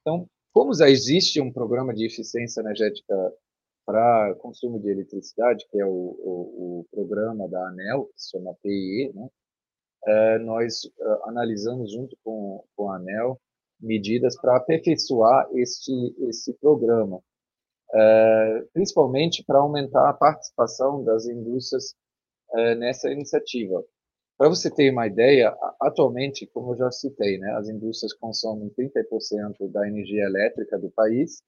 então, 0.00 0.28
como 0.52 0.74
já 0.74 0.88
existe 0.88 1.40
um 1.40 1.52
programa 1.52 1.94
de 1.94 2.06
eficiência 2.06 2.60
energética 2.60 3.14
para 3.86 4.34
consumo 4.40 4.78
de 4.80 4.90
eletricidade, 4.90 5.66
que 5.70 5.80
é 5.80 5.86
o, 5.86 5.90
o, 5.90 6.80
o, 6.80 6.86
programa 6.90 7.48
da 7.48 7.68
ANEL, 7.68 8.06
que 8.14 8.20
se 8.20 8.30
chama 8.30 8.54
PIE, 8.62 9.12
né? 9.14 9.28
é, 10.06 10.38
nós 10.40 10.84
uh, 10.84 11.24
analisamos 11.24 11.92
junto 11.92 12.16
com, 12.22 12.64
com 12.76 12.90
a 12.90 12.96
ANEL 12.96 13.40
medidas 13.80 14.38
para 14.40 14.56
aperfeiçoar 14.56 15.48
este, 15.54 15.92
esse 16.28 16.52
programa, 16.54 17.22
principalmente 18.72 19.44
para 19.44 19.60
aumentar 19.60 20.08
a 20.10 20.12
participação 20.12 21.04
das 21.04 21.26
indústrias 21.26 21.94
nessa 22.76 23.08
iniciativa. 23.08 23.84
Para 24.38 24.48
você 24.48 24.70
ter 24.70 24.92
uma 24.92 25.04
ideia, 25.04 25.52
atualmente, 25.80 26.46
como 26.46 26.72
eu 26.72 26.78
já 26.78 26.92
citei, 26.92 27.38
né, 27.38 27.50
as 27.58 27.68
indústrias 27.68 28.14
consomem 28.14 28.70
30% 28.70 29.68
da 29.72 29.86
energia 29.88 30.24
elétrica 30.24 30.78
do 30.78 30.88
país, 30.92 31.42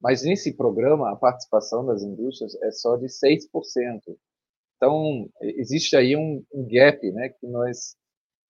mas 0.00 0.24
nesse 0.24 0.56
programa 0.56 1.12
a 1.12 1.16
participação 1.16 1.84
das 1.84 2.02
indústrias 2.02 2.54
é 2.62 2.70
só 2.70 2.96
de 2.96 3.06
6%. 3.06 4.00
Então, 4.76 5.28
existe 5.42 5.94
aí 5.94 6.16
um, 6.16 6.42
um 6.54 6.66
gap 6.66 7.12
né, 7.12 7.28
que 7.28 7.46
nós 7.46 7.94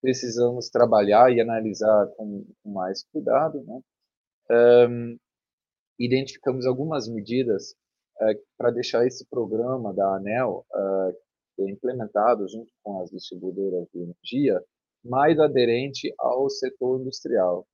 precisamos 0.00 0.70
trabalhar 0.70 1.32
e 1.32 1.40
analisar 1.40 2.06
com, 2.16 2.46
com 2.62 2.70
mais 2.70 3.04
cuidado. 3.12 3.62
Né? 3.64 3.80
Um, 4.88 5.18
identificamos 5.98 6.66
algumas 6.66 7.08
medidas 7.08 7.72
uh, 8.20 8.40
para 8.56 8.70
deixar 8.70 9.04
esse 9.06 9.26
programa 9.28 9.92
da 9.92 10.16
ANEL 10.16 10.64
uh, 10.72 11.14
é 11.66 11.71
implementado 11.71 12.47
junto 12.49 12.71
com 12.83 13.00
as 13.00 13.11
distribuidoras 13.11 13.87
de 13.92 14.00
energia 14.00 14.62
mais 15.04 15.38
aderente 15.38 16.12
ao 16.19 16.49
setor 16.49 17.00
industrial. 17.00 17.66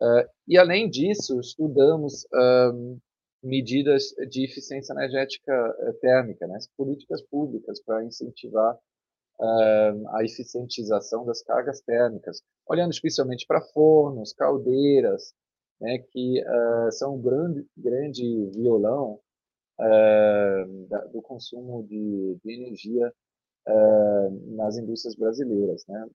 Uh, 0.00 0.28
e, 0.46 0.58
além 0.58 0.88
disso, 0.90 1.40
estudamos 1.40 2.26
medidas 3.42 4.14
de 4.28 4.44
eficiência 4.44 4.92
energética 4.92 5.52
eh, 5.52 5.92
térmica, 6.00 6.46
né, 6.46 6.58
políticas 6.76 7.22
públicas 7.22 7.80
para 7.82 8.04
incentivar 8.04 8.76
a 9.38 10.24
eficientização 10.24 11.26
das 11.26 11.42
cargas 11.42 11.82
térmicas, 11.82 12.40
olhando 12.66 12.92
especialmente 12.92 13.46
para 13.46 13.60
fornos, 13.60 14.32
caldeiras, 14.32 15.34
né, 15.78 15.98
que 16.10 16.42
uh, 16.42 16.90
são 16.92 17.16
um 17.16 17.20
grande, 17.20 17.66
grande 17.76 18.50
violão 18.54 19.20
uh, 19.78 20.86
da, 20.88 21.04
do 21.06 21.22
consumo 21.22 21.82
de, 21.84 22.38
de 22.42 22.52
energia 22.52 23.12
nas 24.54 24.76
indústrias 24.76 25.16
brasileiras. 25.16 25.84
Né. 25.88 26.06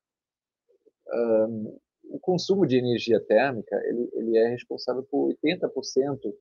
Um, 1.14 1.78
o 2.12 2.20
consumo 2.20 2.66
de 2.66 2.78
energia 2.78 3.20
térmica 3.20 3.76
ele, 3.86 4.10
ele 4.14 4.38
é 4.38 4.48
responsável 4.48 5.04
por 5.04 5.34
80% 5.44 6.34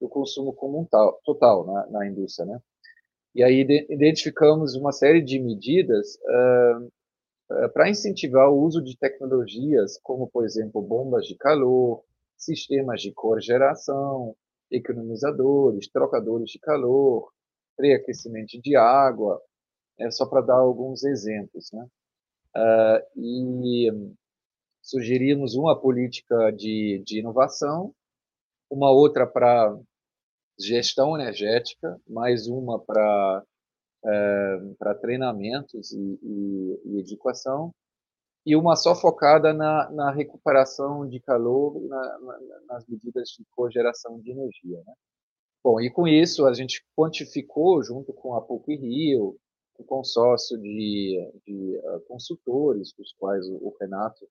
do 0.00 0.08
consumo 0.08 0.52
comum 0.52 0.86
tal, 0.90 1.20
total 1.24 1.66
na, 1.66 1.86
na, 1.88 2.06
indústria, 2.06 2.46
né? 2.46 2.60
E 3.34 3.42
aí 3.42 3.60
identificamos 3.90 4.74
uma 4.74 4.92
série 4.92 5.22
de 5.22 5.38
medidas 5.38 6.16
uh, 6.16 6.84
uh, 6.84 7.72
para 7.72 7.88
incentivar 7.88 8.50
o 8.50 8.60
uso 8.60 8.82
de 8.82 8.96
tecnologias 8.96 9.98
como, 10.02 10.28
por 10.28 10.44
exemplo, 10.44 10.82
bombas 10.82 11.26
de 11.26 11.36
calor, 11.36 12.02
sistemas 12.36 13.02
de 13.02 13.12
cogeração, 13.12 14.34
economizadores, 14.70 15.88
trocadores 15.88 16.50
de 16.50 16.58
calor, 16.58 17.30
preaquecimento 17.76 18.60
de 18.60 18.76
água, 18.76 19.40
é 19.98 20.10
só 20.10 20.26
para 20.26 20.42
dar 20.42 20.56
alguns 20.56 21.04
exemplos, 21.04 21.70
né? 21.72 21.86
Uh, 22.56 23.20
e 23.20 23.90
sugerimos 24.82 25.54
uma 25.54 25.78
política 25.80 26.50
de, 26.50 27.02
de 27.06 27.20
inovação, 27.20 27.94
uma 28.70 28.90
outra 28.90 29.26
para 29.26 29.78
gestão 30.58 31.18
energética, 31.18 32.00
mais 32.08 32.46
uma 32.46 32.78
para 32.78 33.44
é, 34.02 34.58
para 34.78 34.94
treinamentos 34.94 35.92
e, 35.92 36.18
e, 36.22 36.80
e, 36.86 37.00
educação, 37.00 37.70
e 38.44 38.56
uma 38.56 38.74
só 38.76 38.94
focada 38.94 39.52
na, 39.52 39.90
na 39.90 40.10
recuperação 40.10 41.06
de 41.06 41.20
calor 41.20 41.80
na, 41.82 42.18
na, 42.18 42.60
nas 42.68 42.86
medidas 42.86 43.30
de 43.30 43.44
cogeração 43.50 44.18
de 44.20 44.30
energia. 44.30 44.82
Né? 44.86 44.94
Bom, 45.62 45.80
e 45.80 45.90
com 45.90 46.08
isso 46.08 46.46
a 46.46 46.54
gente 46.54 46.84
quantificou, 46.96 47.82
junto 47.82 48.12
com 48.12 48.34
a 48.34 48.40
PUC 48.40 48.76
Rio, 48.76 49.36
um 49.78 49.84
consórcio 49.84 50.58
de, 50.58 51.32
de 51.46 51.78
uh, 51.78 52.00
consultores, 52.06 52.92
dos 52.96 53.12
quais 53.18 53.46
o, 53.48 53.56
o, 53.56 53.76
Renato 53.80 54.28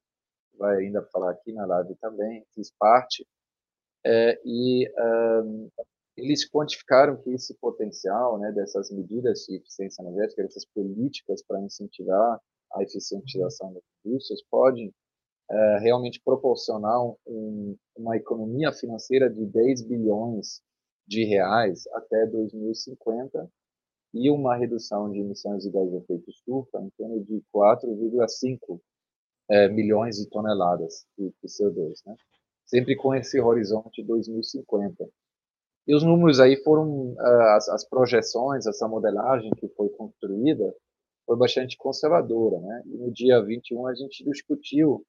vai 0.58 0.78
ainda 0.78 1.04
falar 1.12 1.32
aqui 1.32 1.52
na 1.54 1.66
live 1.66 1.96
também, 1.96 2.46
fiz 2.54 2.72
parte, 2.78 3.26
é, 4.06 4.40
e 4.46 4.92
um, 5.44 5.70
eles 6.18 6.50
quantificaram 6.50 7.18
que 7.18 7.32
esse 7.32 7.54
potencial 7.56 8.38
né, 8.40 8.52
dessas 8.52 8.92
medidas 8.92 9.46
de 9.48 9.58
eficiência 9.58 10.02
energética, 10.02 10.44
dessas 10.44 10.66
políticas 10.66 11.44
para 11.44 11.62
incentivar 11.62 12.40
a 12.74 12.84
eficientização 12.84 13.74
das 13.74 13.84
indústrias, 14.06 14.42
podem 14.50 14.94
é, 15.50 15.80
realmente 15.80 16.22
proporcionar 16.24 17.02
um, 17.28 17.76
uma 17.96 18.16
economia 18.16 18.72
financeira 18.72 19.30
de 19.30 19.46
10 19.46 19.84
bilhões 19.84 20.62
de 21.08 21.24
reais 21.24 21.88
até 21.94 22.26
2050 22.28 23.50
e 24.14 24.30
uma 24.30 24.56
redução 24.56 25.12
de 25.12 25.20
emissões 25.20 25.64
de 25.64 25.72
gás 25.72 25.90
de 25.90 25.98
efeito 25.98 26.30
estufa 26.30 26.80
em 26.80 26.90
torno 26.98 27.24
de 27.24 27.44
4,5 27.54 28.80
é, 29.50 29.68
milhões 29.68 30.18
de 30.18 30.30
toneladas 30.30 31.06
de, 31.18 31.30
de 31.30 31.48
CO2, 31.48 31.94
né? 32.06 32.16
sempre 32.66 32.96
com 32.96 33.16
esse 33.16 33.40
horizonte 33.40 34.04
2050. 34.04 35.10
E 35.88 35.96
os 35.96 36.04
números 36.04 36.40
aí 36.40 36.56
foram, 36.64 37.16
ah, 37.18 37.56
as, 37.56 37.68
as 37.70 37.84
projeções, 37.84 38.68
essa 38.68 38.88
modelagem 38.88 39.50
que 39.58 39.68
foi 39.70 39.90
construída, 39.90 40.72
foi 41.30 41.38
bastante 41.38 41.78
conservadora, 41.78 42.60
né? 42.60 42.82
E 42.88 42.98
no 42.98 43.12
dia 43.12 43.40
21 43.40 43.86
a 43.86 43.94
gente 43.94 44.24
discutiu, 44.24 45.06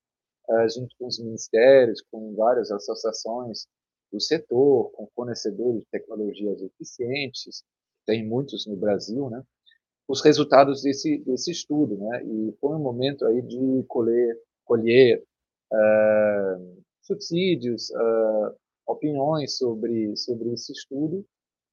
uh, 0.51 0.69
junto 0.69 0.95
com 0.99 1.07
os 1.07 1.19
ministérios, 1.19 2.03
com 2.11 2.35
várias 2.35 2.71
associações 2.71 3.67
do 4.13 4.21
setor, 4.21 4.91
com 4.91 5.09
fornecedores 5.17 5.81
de 5.81 5.87
tecnologias 5.91 6.61
eficientes, 6.61 7.65
tem 8.05 8.23
muitos 8.23 8.67
no 8.67 8.77
Brasil, 8.77 9.31
né? 9.31 9.43
Os 10.07 10.21
resultados 10.21 10.83
desse, 10.83 11.21
desse 11.25 11.53
estudo, 11.53 11.97
né? 11.97 12.23
E 12.23 12.53
foi 12.61 12.77
um 12.77 12.83
momento 12.83 13.25
aí 13.25 13.41
de 13.41 13.83
colher, 13.89 14.39
colher 14.67 15.25
uh, 15.73 16.83
subsídios, 17.01 17.89
uh, 17.93 18.55
opiniões 18.87 19.57
sobre, 19.57 20.15
sobre 20.19 20.53
esse 20.53 20.73
estudo. 20.73 21.25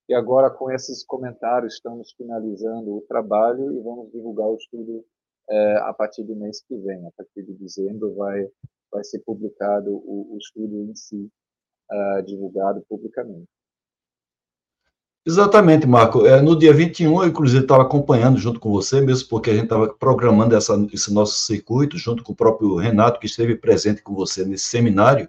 E 0.09 0.13
agora, 0.13 0.49
com 0.49 0.71
esses 0.71 1.03
comentários, 1.03 1.73
estamos 1.73 2.13
finalizando 2.13 2.95
o 2.95 3.01
trabalho 3.01 3.73
e 3.73 3.81
vamos 3.81 4.09
divulgar 4.11 4.47
o 4.47 4.55
estudo 4.55 5.03
é, 5.49 5.77
a 5.79 5.93
partir 5.93 6.23
do 6.23 6.35
mês 6.35 6.61
que 6.61 6.77
vem. 6.77 7.05
A 7.05 7.11
partir 7.11 7.43
de 7.43 7.53
dezembro 7.53 8.15
vai, 8.15 8.47
vai 8.91 9.03
ser 9.03 9.19
publicado 9.19 9.91
o, 9.91 10.33
o 10.33 10.37
estudo 10.37 10.81
em 10.83 10.95
si, 10.95 11.29
uh, 11.91 12.23
divulgado 12.23 12.81
publicamente. 12.87 13.47
Exatamente, 15.25 15.85
Marco. 15.85 16.25
É, 16.25 16.41
no 16.41 16.57
dia 16.57 16.71
21, 16.71 17.23
eu, 17.23 17.27
inclusive, 17.27 17.63
estava 17.63 17.83
acompanhando 17.83 18.37
junto 18.37 18.61
com 18.61 18.71
você, 18.71 19.01
mesmo 19.01 19.27
porque 19.27 19.49
a 19.49 19.53
gente 19.53 19.65
estava 19.65 19.93
programando 19.93 20.55
essa, 20.55 20.73
esse 20.93 21.13
nosso 21.13 21.37
circuito, 21.39 21.97
junto 21.97 22.23
com 22.23 22.31
o 22.31 22.35
próprio 22.35 22.77
Renato, 22.77 23.19
que 23.19 23.25
esteve 23.25 23.57
presente 23.57 24.01
com 24.01 24.15
você 24.15 24.45
nesse 24.45 24.63
seminário 24.63 25.27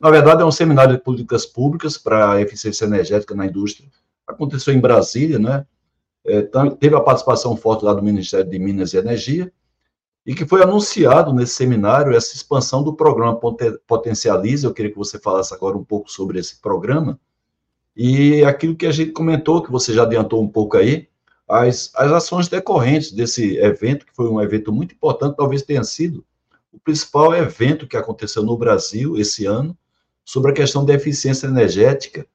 Na 0.00 0.10
verdade, 0.10 0.40
é 0.40 0.44
um 0.46 0.50
seminário 0.50 0.96
de 0.96 1.02
políticas 1.02 1.44
públicas 1.44 1.98
para 1.98 2.40
eficiência 2.40 2.86
energética 2.86 3.34
na 3.34 3.44
indústria. 3.44 3.86
Aconteceu 4.26 4.72
em 4.72 4.80
Brasília, 4.80 5.38
né? 5.38 5.66
É, 6.24 6.42
teve 6.78 6.96
a 6.96 7.00
participação 7.00 7.54
forte 7.54 7.84
lá 7.84 7.92
do 7.92 8.02
Ministério 8.02 8.50
de 8.50 8.58
Minas 8.58 8.94
e 8.94 8.96
Energia, 8.96 9.52
e 10.24 10.34
que 10.34 10.46
foi 10.46 10.62
anunciado 10.62 11.34
nesse 11.34 11.54
seminário 11.54 12.14
essa 12.14 12.34
expansão 12.34 12.82
do 12.82 12.94
programa 12.94 13.38
Potencialize. 13.86 14.64
Eu 14.64 14.72
queria 14.72 14.90
que 14.90 14.96
você 14.96 15.18
falasse 15.18 15.52
agora 15.52 15.76
um 15.76 15.84
pouco 15.84 16.10
sobre 16.10 16.38
esse 16.38 16.60
programa. 16.60 17.20
E 17.94 18.42
aquilo 18.44 18.76
que 18.76 18.86
a 18.86 18.92
gente 18.92 19.12
comentou, 19.12 19.62
que 19.62 19.70
você 19.70 19.92
já 19.92 20.04
adiantou 20.04 20.42
um 20.42 20.48
pouco 20.48 20.78
aí, 20.78 21.08
as, 21.46 21.90
as 21.94 22.12
ações 22.12 22.48
decorrentes 22.48 23.12
desse 23.12 23.58
evento, 23.58 24.06
que 24.06 24.14
foi 24.14 24.28
um 24.28 24.40
evento 24.40 24.72
muito 24.72 24.94
importante, 24.94 25.36
talvez 25.36 25.62
tenha 25.62 25.84
sido 25.84 26.24
o 26.72 26.78
principal 26.78 27.34
evento 27.34 27.86
que 27.86 27.96
aconteceu 27.96 28.42
no 28.42 28.56
Brasil 28.56 29.18
esse 29.18 29.44
ano 29.44 29.76
sobre 30.24 30.50
a 30.50 30.54
questão 30.54 30.84
da 30.84 30.94
eficiência 30.94 31.46
energética, 31.46 32.26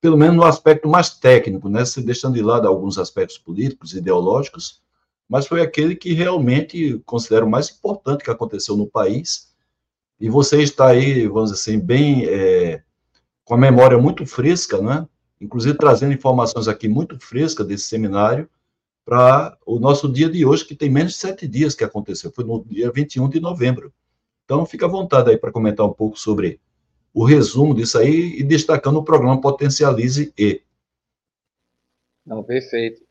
pelo 0.00 0.16
menos 0.16 0.36
no 0.36 0.44
aspecto 0.44 0.88
mais 0.88 1.10
técnico, 1.10 1.68
né, 1.68 1.82
deixando 2.04 2.34
de 2.34 2.42
lado 2.42 2.66
alguns 2.66 2.98
aspectos 2.98 3.38
políticos, 3.38 3.94
ideológicos, 3.94 4.82
mas 5.28 5.46
foi 5.46 5.60
aquele 5.60 5.96
que 5.96 6.12
realmente 6.12 7.00
considero 7.06 7.48
mais 7.48 7.70
importante 7.70 8.24
que 8.24 8.30
aconteceu 8.30 8.76
no 8.76 8.86
país. 8.86 9.52
E 10.20 10.28
você 10.28 10.62
está 10.62 10.88
aí, 10.88 11.26
vamos 11.26 11.50
dizer 11.50 11.72
assim, 11.72 11.80
bem 11.80 12.24
é, 12.26 12.82
com 13.44 13.54
a 13.54 13.58
memória 13.58 13.98
muito 13.98 14.26
fresca, 14.26 14.80
né? 14.80 15.06
Inclusive 15.40 15.76
trazendo 15.76 16.12
informações 16.12 16.68
aqui 16.68 16.88
muito 16.88 17.18
frescas 17.18 17.66
desse 17.66 17.84
seminário 17.84 18.48
para 19.04 19.56
o 19.66 19.78
nosso 19.78 20.10
dia 20.10 20.30
de 20.30 20.46
hoje, 20.46 20.64
que 20.64 20.74
tem 20.74 20.88
menos 20.88 21.12
de 21.12 21.18
sete 21.18 21.46
dias 21.46 21.74
que 21.74 21.84
aconteceu, 21.84 22.32
foi 22.32 22.44
no 22.44 22.64
dia 22.64 22.90
21 22.90 23.28
de 23.28 23.40
novembro. 23.40 23.92
Então, 24.44 24.64
fica 24.64 24.86
à 24.86 24.88
vontade 24.88 25.30
aí 25.30 25.36
para 25.36 25.52
comentar 25.52 25.84
um 25.84 25.92
pouco 25.92 26.18
sobre 26.18 26.60
o 27.14 27.24
resumo 27.24 27.72
disso 27.74 27.96
aí 27.96 28.36
e 28.36 28.42
destacando 28.42 28.96
o 28.96 29.04
programa 29.04 29.40
Potencialize 29.40 30.34
E. 30.36 30.60
Não, 32.26 32.42
perfeito. 32.42 33.04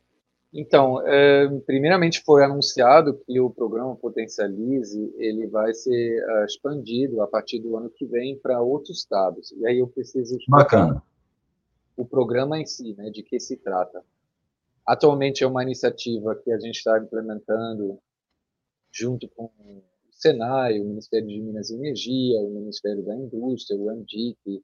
Então, 0.53 1.01
é, 1.07 1.47
primeiramente 1.65 2.21
foi 2.23 2.43
anunciado 2.43 3.17
que 3.25 3.39
o 3.39 3.49
programa 3.49 3.95
Potencialize 3.95 5.11
ele 5.17 5.47
vai 5.47 5.73
ser 5.73 6.23
uh, 6.23 6.45
expandido 6.45 7.21
a 7.21 7.27
partir 7.27 7.59
do 7.59 7.75
ano 7.75 7.89
que 7.89 8.05
vem 8.05 8.37
para 8.37 8.61
outros 8.61 8.99
estados. 8.99 9.51
E 9.53 9.65
aí 9.65 9.79
eu 9.79 9.87
preciso 9.87 10.37
Bacana. 10.47 11.01
o 11.97 12.05
programa 12.05 12.59
em 12.59 12.65
si, 12.67 12.93
né, 12.95 13.09
de 13.09 13.23
que 13.23 13.39
se 13.39 13.57
trata. 13.57 14.03
Atualmente 14.85 15.43
é 15.43 15.47
uma 15.47 15.63
iniciativa 15.63 16.35
que 16.35 16.51
a 16.51 16.59
gente 16.59 16.75
está 16.75 16.99
implementando 16.99 17.97
junto 18.91 19.27
com 19.29 19.49
Senai, 20.23 20.79
o 20.79 20.85
Ministério 20.85 21.27
de 21.27 21.41
Minas 21.41 21.69
e 21.69 21.75
Energia, 21.75 22.39
o 22.39 22.49
Ministério 22.49 23.03
da 23.03 23.13
Indústria, 23.13 23.77
o 23.77 23.89
ANDIC, 23.89 24.63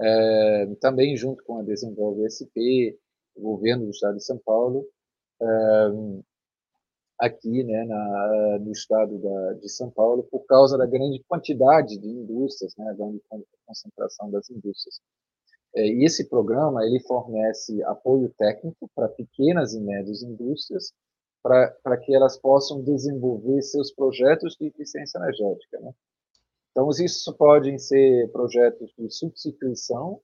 é, 0.00 0.66
também 0.80 1.16
junto 1.16 1.44
com 1.44 1.60
a 1.60 1.62
Desenvolve 1.62 2.26
SP, 2.26 2.98
o 3.36 3.42
governo 3.42 3.84
do 3.84 3.90
Estado 3.90 4.16
de 4.16 4.24
São 4.24 4.38
Paulo, 4.38 4.84
é, 5.40 5.46
aqui 7.20 7.62
né, 7.62 7.84
na, 7.84 8.58
no 8.60 8.72
estado 8.72 9.18
da, 9.18 9.52
de 9.54 9.68
São 9.68 9.88
Paulo, 9.88 10.24
por 10.24 10.44
causa 10.46 10.76
da 10.76 10.86
grande 10.86 11.22
quantidade 11.28 11.96
de 11.96 12.08
indústrias, 12.08 12.74
né, 12.76 12.90
a 12.90 12.92
grande 12.92 13.22
concentração 13.64 14.28
das 14.32 14.50
indústrias. 14.50 15.00
É, 15.76 15.86
e 15.86 16.04
esse 16.04 16.28
programa 16.28 16.84
ele 16.84 16.98
fornece 17.00 17.80
apoio 17.84 18.34
técnico 18.36 18.90
para 18.96 19.08
pequenas 19.08 19.74
e 19.74 19.80
médias 19.80 20.24
indústrias 20.24 20.92
para 21.42 21.96
que 21.98 22.14
elas 22.14 22.36
possam 22.38 22.82
desenvolver 22.82 23.62
seus 23.62 23.92
projetos 23.92 24.56
de 24.56 24.66
eficiência 24.66 25.18
energética. 25.18 25.80
Né? 25.80 25.92
Então, 26.70 26.88
isso 26.90 27.34
podem 27.34 27.78
ser 27.78 28.30
projetos 28.30 28.92
de 28.98 29.10
substituição 29.10 30.20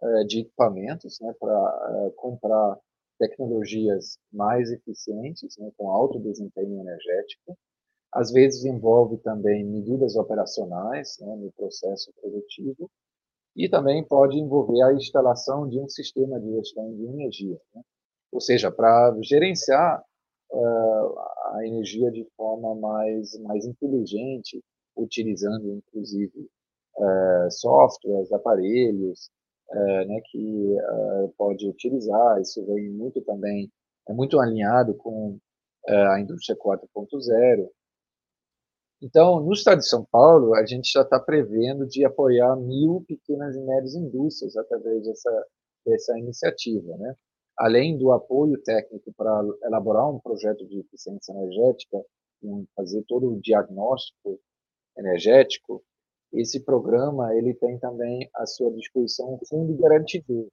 é, 0.00 0.24
de 0.24 0.40
equipamentos 0.40 1.18
né, 1.20 1.34
para 1.40 2.06
é, 2.06 2.10
comprar 2.10 2.78
tecnologias 3.18 4.18
mais 4.32 4.70
eficientes, 4.70 5.56
né, 5.58 5.70
com 5.76 5.90
alto 5.90 6.20
desempenho 6.20 6.80
energético. 6.80 7.58
Às 8.12 8.30
vezes 8.30 8.64
envolve 8.64 9.18
também 9.18 9.64
medidas 9.64 10.16
operacionais 10.16 11.18
né, 11.20 11.34
no 11.34 11.50
processo 11.52 12.12
produtivo 12.20 12.88
e 13.56 13.68
também 13.68 14.04
pode 14.04 14.38
envolver 14.38 14.82
a 14.82 14.94
instalação 14.94 15.68
de 15.68 15.80
um 15.80 15.88
sistema 15.88 16.40
de 16.40 16.48
gestão 16.52 16.94
de 16.94 17.04
energia, 17.04 17.60
né? 17.74 17.82
ou 18.30 18.40
seja, 18.40 18.70
para 18.70 19.16
gerenciar 19.20 20.02
a 20.52 21.60
energia 21.64 22.10
de 22.10 22.26
forma 22.36 22.74
mais, 22.74 23.38
mais 23.40 23.66
inteligente, 23.66 24.62
utilizando 24.96 25.70
inclusive 25.70 26.48
uh, 26.96 27.50
softwares, 27.50 28.32
aparelhos, 28.32 29.30
uh, 29.70 30.08
né, 30.08 30.20
que 30.30 30.76
pode 31.36 31.68
utilizar. 31.68 32.40
Isso 32.40 32.64
vem 32.66 32.90
muito 32.90 33.20
também, 33.22 33.70
é 34.08 34.12
muito 34.12 34.40
alinhado 34.40 34.94
com 34.94 35.38
a 35.88 36.20
indústria 36.20 36.56
4.0, 36.56 37.68
então, 39.00 39.40
no 39.40 39.52
estado 39.52 39.78
de 39.78 39.88
São 39.88 40.04
Paulo, 40.04 40.54
a 40.54 40.66
gente 40.66 40.90
já 40.90 41.02
está 41.02 41.20
prevendo 41.20 41.86
de 41.86 42.04
apoiar 42.04 42.56
mil 42.56 43.04
pequenas 43.06 43.54
e 43.54 43.60
médias 43.60 43.94
indústrias 43.94 44.56
através 44.56 45.04
dessa, 45.04 45.46
dessa 45.86 46.18
iniciativa. 46.18 46.96
Né? 46.96 47.14
Além 47.58 47.98
do 47.98 48.12
apoio 48.12 48.60
técnico 48.62 49.12
para 49.16 49.42
elaborar 49.64 50.08
um 50.08 50.20
projeto 50.20 50.66
de 50.66 50.80
eficiência 50.80 51.32
energética, 51.32 51.98
fazer 52.76 53.02
todo 53.08 53.32
o 53.32 53.40
diagnóstico 53.40 54.38
energético, 54.96 55.82
esse 56.32 56.60
programa 56.60 57.34
ele 57.34 57.54
tem 57.54 57.78
também 57.78 58.28
à 58.34 58.46
sua 58.46 58.70
disposição 58.72 59.34
um 59.34 59.46
fundo 59.46 59.74
garantidor, 59.76 60.46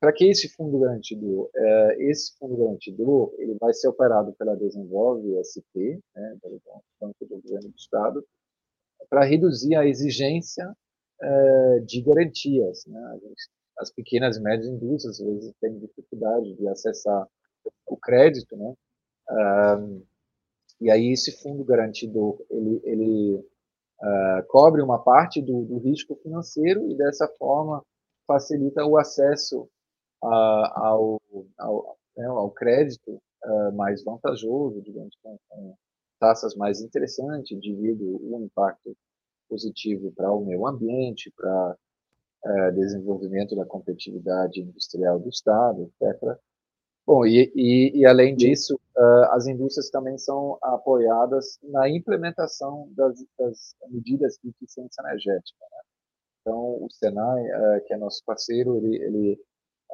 para 0.00 0.12
que 0.12 0.24
esse 0.24 0.48
fundo 0.48 0.78
garantidor? 0.78 1.50
É, 1.54 2.10
esse 2.10 2.36
fundo 2.38 2.56
garantidor 2.56 3.34
ele 3.38 3.56
vai 3.60 3.72
ser 3.74 3.88
operado 3.88 4.32
pela 4.34 4.56
Desenvolve 4.56 5.38
SP, 5.44 6.00
né, 6.14 6.36
pelo 6.42 6.60
Banco 7.00 7.14
do 7.20 7.40
Governo 7.40 7.68
do 7.68 7.76
Estado, 7.76 8.24
para 9.08 9.24
reduzir 9.24 9.74
a 9.74 9.86
exigência 9.86 10.74
é, 11.20 11.78
de 11.80 12.00
garantias. 12.00 12.84
Né? 12.86 13.20
As 13.78 13.90
pequenas 13.90 14.36
e 14.36 14.40
médias 14.40 14.68
indústrias 14.68 15.20
às 15.20 15.26
vezes 15.26 15.54
têm 15.60 15.78
dificuldade 15.78 16.54
de 16.54 16.68
acessar 16.68 17.26
o 17.86 17.96
crédito, 17.96 18.56
né? 18.56 18.74
E 20.80 20.90
aí 20.90 21.12
esse 21.12 21.30
fundo 21.40 21.64
garantidor 21.64 22.44
ele, 22.50 22.80
ele 22.84 23.34
uh, 23.36 24.46
cobre 24.48 24.82
uma 24.82 24.98
parte 24.98 25.40
do, 25.40 25.64
do 25.64 25.78
risco 25.78 26.16
financeiro 26.16 26.90
e 26.90 26.96
dessa 26.96 27.28
forma 27.38 27.84
facilita 28.26 28.84
o 28.84 28.98
acesso 28.98 29.68
ao, 30.20 31.20
ao, 31.58 31.98
né, 32.16 32.26
ao 32.26 32.50
crédito 32.50 33.20
uh, 33.44 33.72
mais 33.74 34.02
vantajoso, 34.04 34.80
digamos, 34.82 35.14
com, 35.22 35.36
com, 35.48 35.74
taxas 36.18 36.54
mais 36.54 36.80
interessantes 36.80 37.58
devido 37.60 38.20
ao 38.32 38.42
impacto 38.42 38.96
positivo 39.48 40.12
para 40.12 40.32
o 40.32 40.44
meio 40.44 40.66
ambiente, 40.66 41.32
para 41.36 41.76
uh, 42.44 42.72
desenvolvimento 42.72 43.56
da 43.56 43.64
competitividade 43.64 44.60
industrial 44.60 45.18
do 45.18 45.28
Estado, 45.28 45.90
etc. 46.00 46.38
Bom, 47.06 47.26
e, 47.26 47.52
e, 47.54 48.00
e 48.00 48.06
além 48.06 48.36
disso, 48.36 48.78
uh, 48.96 49.24
as 49.32 49.46
indústrias 49.46 49.90
também 49.90 50.16
são 50.18 50.58
apoiadas 50.62 51.58
na 51.62 51.88
implementação 51.88 52.88
das, 52.96 53.24
das 53.38 53.74
medidas 53.88 54.38
de 54.42 54.50
eficiência 54.50 55.02
energética. 55.02 55.58
Né? 55.70 55.78
Então, 56.40 56.84
o 56.84 56.88
Senai, 56.90 57.42
que 57.86 57.94
é 57.94 57.96
nosso 57.96 58.22
parceiro, 58.24 58.76
ele, 58.76 58.96
ele 58.96 59.40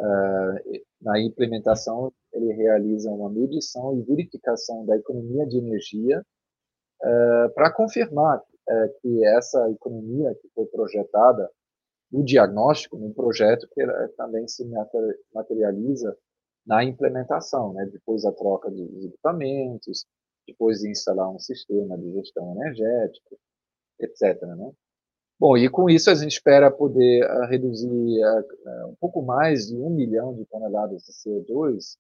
Uh, 0.00 0.80
na 1.02 1.20
implementação, 1.20 2.12
ele 2.32 2.52
realiza 2.52 3.10
uma 3.10 3.28
medição 3.28 3.98
e 3.98 4.02
verificação 4.02 4.86
da 4.86 4.96
economia 4.96 5.44
de 5.44 5.58
energia 5.58 6.24
uh, 7.02 7.52
para 7.52 7.72
confirmar 7.72 8.38
uh, 8.38 9.00
que 9.00 9.24
essa 9.26 9.68
economia 9.70 10.32
que 10.40 10.48
foi 10.54 10.66
projetada 10.66 11.50
no 12.10 12.24
diagnóstico, 12.24 12.96
no 12.96 13.12
projeto, 13.12 13.68
que 13.72 13.84
também 14.16 14.46
se 14.48 14.64
materializa 15.34 16.16
na 16.66 16.84
implementação, 16.84 17.72
né? 17.72 17.86
depois 17.92 18.22
da 18.22 18.32
troca 18.32 18.70
de 18.70 19.06
equipamentos, 19.06 20.06
depois 20.46 20.80
de 20.80 20.90
instalar 20.90 21.30
um 21.30 21.38
sistema 21.38 21.96
de 21.98 22.12
gestão 22.12 22.52
energética, 22.52 23.36
etc. 24.00 24.42
Né? 24.42 24.72
Bom, 25.40 25.56
e 25.56 25.68
com 25.68 25.88
isso 25.88 26.10
a 26.10 26.14
gente 26.14 26.32
espera 26.32 26.68
poder 26.68 27.24
uh, 27.24 27.46
reduzir 27.46 27.88
uh, 27.88 28.88
um 28.88 28.96
pouco 29.00 29.22
mais 29.22 29.68
de 29.68 29.76
um 29.76 29.88
milhão 29.88 30.34
de 30.34 30.44
toneladas 30.46 31.04
de 31.04 31.12
CO2, 31.12 31.96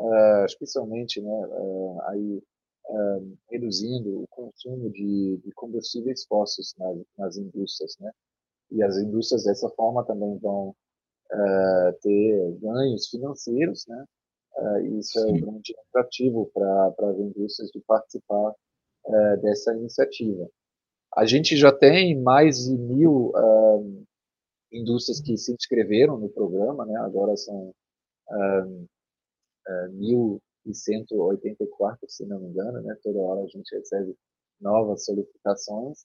uh, 0.00 0.46
especialmente 0.46 1.20
né, 1.20 1.48
aí, 2.06 2.42
reduzindo 3.50 4.22
o 4.22 4.26
consumo 4.28 4.88
de, 4.90 5.38
de 5.44 5.52
combustíveis 5.52 6.24
fósseis 6.24 6.74
nas, 6.78 6.96
nas, 7.18 7.36
indústrias. 7.36 7.98
Né? 8.00 8.10
E 8.70 8.82
as 8.82 8.96
indústrias 8.98 9.44
dessa 9.44 9.68
forma 9.70 10.04
também 10.04 10.38
vão 10.38 10.74
ter 12.00 12.58
ganhos 12.60 13.08
financeiros, 13.08 13.86
né? 13.86 14.04
e 14.82 14.98
isso 14.98 15.20
Sim. 15.20 15.28
é 15.28 15.32
um 15.32 15.40
grande 15.40 15.74
atrativo 15.86 16.50
para 16.54 16.94
as 17.10 17.18
indústrias 17.18 17.70
de 17.70 17.80
participar 17.80 18.54
dessa 19.42 19.74
iniciativa. 19.74 20.48
A 21.16 21.24
gente 21.26 21.56
já 21.56 21.72
tem 21.72 22.20
mais 22.20 22.64
de 22.64 22.76
mil 22.76 23.32
uh, 23.34 24.06
indústrias 24.70 25.20
que 25.20 25.36
se 25.36 25.52
inscreveram 25.52 26.18
no 26.18 26.28
programa, 26.28 26.84
né? 26.84 26.96
agora 26.98 27.36
são 27.36 27.72
um, 28.30 28.86
uh, 29.68 30.40
1.184, 30.66 31.98
se 32.06 32.26
não 32.26 32.40
me 32.40 32.48
engano, 32.48 32.82
né? 32.82 32.96
toda 33.02 33.18
hora 33.18 33.40
a 33.40 33.46
gente 33.46 33.74
recebe 33.74 34.14
novas 34.60 35.04
solicitações, 35.04 36.04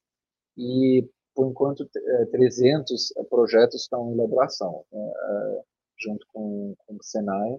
e 0.58 1.08
por 1.36 1.48
enquanto 1.48 1.88
300 2.32 3.14
projetos 3.30 3.82
estão 3.82 4.10
em 4.10 4.14
elaboração, 4.14 4.84
né? 4.92 5.00
uh, 5.00 5.64
junto 5.98 6.26
com, 6.34 6.76
com 6.86 6.96
o 6.96 7.04
Senai. 7.04 7.54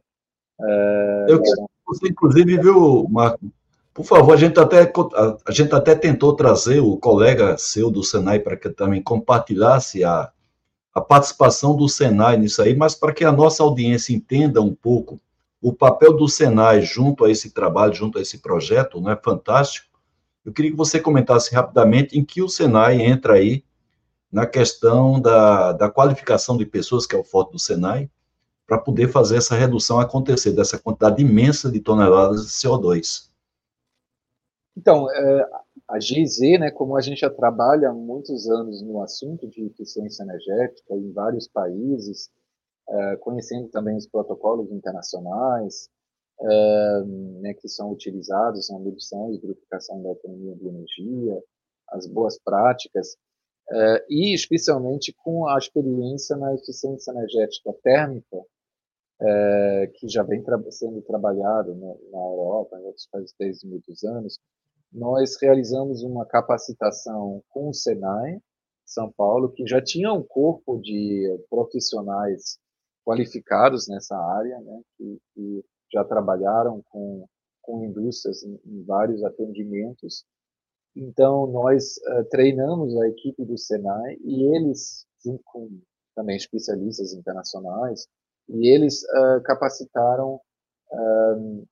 Uh, 0.60 1.26
Eu, 1.28 1.42
você, 1.86 2.08
inclusive, 2.08 2.58
viu, 2.58 3.06
Marco, 3.08 3.52
por 3.92 4.04
favor, 4.04 4.32
a 4.32 4.36
gente 4.36 4.58
até 4.58 4.82
a, 5.46 5.52
gente 5.52 5.74
até 5.74 5.94
tentou 5.94 6.34
trazer 6.34 6.80
o 6.80 6.96
colega 6.96 7.56
seu 7.56 7.90
do 7.90 8.02
Senai 8.02 8.40
para 8.40 8.56
que 8.56 8.68
também 8.68 9.02
compartilhasse 9.02 10.02
a, 10.02 10.32
a 10.92 11.00
participação 11.00 11.76
do 11.76 11.88
Senai 11.88 12.36
nisso 12.36 12.60
aí, 12.60 12.74
mas 12.74 12.94
para 12.94 13.12
que 13.12 13.24
a 13.24 13.30
nossa 13.30 13.62
audiência 13.62 14.14
entenda 14.14 14.60
um 14.60 14.74
pouco 14.74 15.20
o 15.62 15.72
papel 15.72 16.12
do 16.12 16.28
Senai 16.28 16.82
junto 16.82 17.24
a 17.24 17.30
esse 17.30 17.50
trabalho, 17.50 17.94
junto 17.94 18.18
a 18.18 18.20
esse 18.20 18.38
projeto, 18.38 19.00
não 19.00 19.10
é 19.10 19.16
fantástico? 19.16 19.93
Eu 20.44 20.52
queria 20.52 20.70
que 20.70 20.76
você 20.76 21.00
comentasse 21.00 21.54
rapidamente 21.54 22.18
em 22.18 22.24
que 22.24 22.42
o 22.42 22.48
Senai 22.48 23.00
entra 23.00 23.34
aí 23.34 23.64
na 24.30 24.46
questão 24.46 25.20
da, 25.20 25.72
da 25.72 25.90
qualificação 25.90 26.56
de 26.56 26.66
pessoas, 26.66 27.06
que 27.06 27.14
é 27.14 27.18
o 27.18 27.24
foco 27.24 27.52
do 27.52 27.58
Senai, 27.58 28.10
para 28.66 28.78
poder 28.78 29.08
fazer 29.08 29.36
essa 29.36 29.54
redução 29.54 30.00
acontecer 30.00 30.52
dessa 30.52 30.78
quantidade 30.78 31.22
imensa 31.22 31.70
de 31.70 31.80
toneladas 31.80 32.46
de 32.46 32.52
CO2. 32.52 33.30
Então, 34.76 35.10
é, 35.10 35.50
a 35.88 36.00
GIZ, 36.00 36.40
né, 36.58 36.70
como 36.70 36.96
a 36.96 37.00
gente 37.00 37.20
já 37.20 37.30
trabalha 37.30 37.90
há 37.90 37.92
muitos 37.92 38.48
anos 38.48 38.82
no 38.82 39.00
assunto 39.02 39.46
de 39.48 39.64
eficiência 39.66 40.24
energética 40.24 40.94
em 40.94 41.12
vários 41.12 41.46
países, 41.46 42.30
é, 42.88 43.16
conhecendo 43.16 43.68
também 43.68 43.96
os 43.96 44.06
protocolos 44.06 44.70
internacionais 44.72 45.88
é, 46.40 47.02
né, 47.40 47.54
que 47.54 47.68
são 47.68 47.92
utilizados 47.92 48.70
na 48.70 48.78
medição 48.78 49.32
e 49.32 49.38
verificação 49.38 50.02
da 50.02 50.12
economia 50.12 50.54
de 50.56 50.66
energia, 50.66 51.42
as 51.90 52.06
boas 52.06 52.38
práticas, 52.38 53.16
e 54.10 54.34
especialmente 54.34 55.14
com 55.22 55.46
a 55.46 55.56
experiência 55.56 56.36
na 56.36 56.54
eficiência 56.54 57.12
energética 57.12 57.72
térmica, 57.82 58.44
que 59.94 60.08
já 60.08 60.22
vem 60.22 60.44
sendo 60.70 61.00
trabalhado 61.02 61.74
né, 61.74 61.94
na 62.10 62.18
Europa, 62.18 62.78
em 62.78 62.84
outros 62.84 63.06
países 63.10 63.34
desde 63.38 63.66
muitos 63.66 64.04
anos, 64.04 64.38
nós 64.92 65.36
realizamos 65.40 66.02
uma 66.02 66.24
capacitação 66.24 67.42
com 67.48 67.68
o 67.68 67.74
Senai, 67.74 68.38
São 68.84 69.10
Paulo, 69.10 69.50
que 69.50 69.66
já 69.66 69.82
tinha 69.82 70.12
um 70.12 70.22
corpo 70.22 70.78
de 70.78 71.26
profissionais 71.48 72.58
qualificados 73.04 73.88
nessa 73.88 74.16
área, 74.16 74.60
né, 74.60 74.80
que, 74.96 75.18
que 75.34 75.64
já 75.92 76.04
trabalharam 76.04 76.82
com, 76.90 77.26
com 77.62 77.84
indústrias 77.84 78.42
em, 78.42 78.60
em 78.64 78.82
vários 78.84 79.22
atendimentos. 79.24 80.24
Então, 80.96 81.46
nós 81.48 81.96
uh, 81.96 82.24
treinamos 82.30 82.96
a 82.96 83.08
equipe 83.08 83.44
do 83.44 83.58
Senai 83.58 84.16
e 84.22 84.56
eles, 84.56 85.06
junto 85.24 85.42
com 85.44 85.68
também 86.14 86.36
especialistas 86.36 87.12
internacionais, 87.12 88.06
e 88.48 88.68
eles 88.68 89.02
uh, 89.02 89.42
capacitaram 89.42 90.40
uh, 90.92 91.66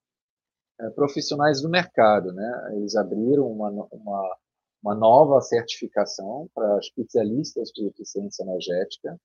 profissionais 0.96 1.62
do 1.62 1.68
mercado, 1.68 2.32
né? 2.32 2.72
Eles 2.76 2.96
abriram 2.96 3.46
uma, 3.46 3.70
uma, 3.92 4.36
uma 4.82 4.94
nova 4.96 5.40
certificação 5.40 6.48
para 6.52 6.78
especialistas 6.78 7.68
de 7.68 7.86
eficiência 7.86 8.42
energética. 8.42 9.16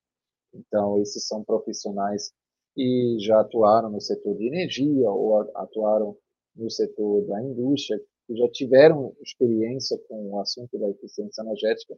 Então, 0.53 1.01
esses 1.01 1.25
são 1.25 1.43
profissionais 1.43 2.31
que 2.77 3.17
já 3.19 3.39
atuaram 3.39 3.89
no 3.89 3.99
setor 3.99 4.37
de 4.37 4.45
energia 4.45 5.09
ou 5.09 5.41
atuaram 5.55 6.15
no 6.55 6.69
setor 6.69 7.25
da 7.25 7.41
indústria, 7.41 7.99
que 8.27 8.35
já 8.35 8.47
tiveram 8.49 9.15
experiência 9.19 9.97
com 10.07 10.29
o 10.29 10.39
assunto 10.39 10.77
da 10.77 10.87
eficiência 10.87 11.41
energética, 11.41 11.97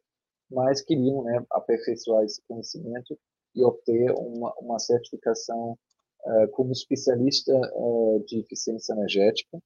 mas 0.50 0.82
queriam 0.82 1.22
né, 1.24 1.46
aperfeiçoar 1.52 2.24
esse 2.24 2.42
conhecimento 2.48 3.20
e 3.54 3.62
obter 3.62 4.10
uma, 4.12 4.54
uma 4.62 4.80
certificação 4.80 5.78
eh, 6.26 6.48
como 6.48 6.72
especialista 6.72 7.54
uh, 7.76 8.24
de 8.26 8.40
eficiência 8.40 8.94
energética. 8.94 9.58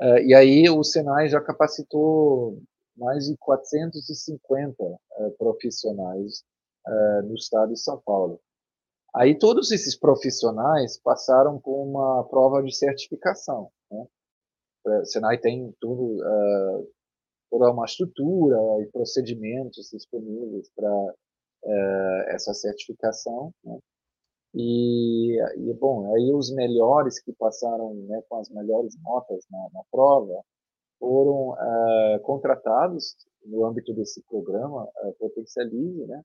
Uh, 0.00 0.18
e 0.24 0.34
aí 0.34 0.68
o 0.68 0.82
Senai 0.82 1.28
já 1.28 1.40
capacitou 1.40 2.60
mais 2.96 3.26
de 3.26 3.36
450 3.36 4.74
profissionais 5.38 6.42
no 7.24 7.34
estado 7.34 7.72
de 7.72 7.78
São 7.78 7.98
Paulo. 8.04 8.40
Aí 9.14 9.38
todos 9.38 9.70
esses 9.70 9.96
profissionais 9.98 10.98
passaram 10.98 11.58
por 11.58 11.82
uma 11.82 12.24
prova 12.24 12.62
de 12.62 12.74
certificação. 12.74 13.70
Né? 13.90 14.06
O 14.86 15.04
Senai 15.04 15.38
tem 15.38 15.74
tudo, 15.80 16.18
toda 17.50 17.70
uma 17.70 17.84
estrutura 17.84 18.56
e 18.82 18.86
procedimentos 18.86 19.90
disponíveis 19.92 20.70
para 20.74 21.14
essa 22.28 22.54
certificação. 22.54 23.52
Né? 23.62 23.78
E, 24.54 25.38
e, 25.56 25.74
bom, 25.74 26.14
aí 26.14 26.32
os 26.32 26.52
melhores 26.52 27.20
que 27.22 27.32
passaram 27.32 27.94
né, 27.94 28.22
com 28.28 28.36
as 28.36 28.50
melhores 28.50 28.94
notas 29.02 29.44
na, 29.50 29.68
na 29.72 29.82
prova 29.90 30.42
foram 30.98 31.50
uh, 31.50 32.20
contratados 32.22 33.16
no 33.46 33.64
âmbito 33.64 33.94
desse 33.94 34.22
programa 34.28 34.84
uh, 34.84 35.12
Potencialize, 35.18 36.06
né? 36.06 36.22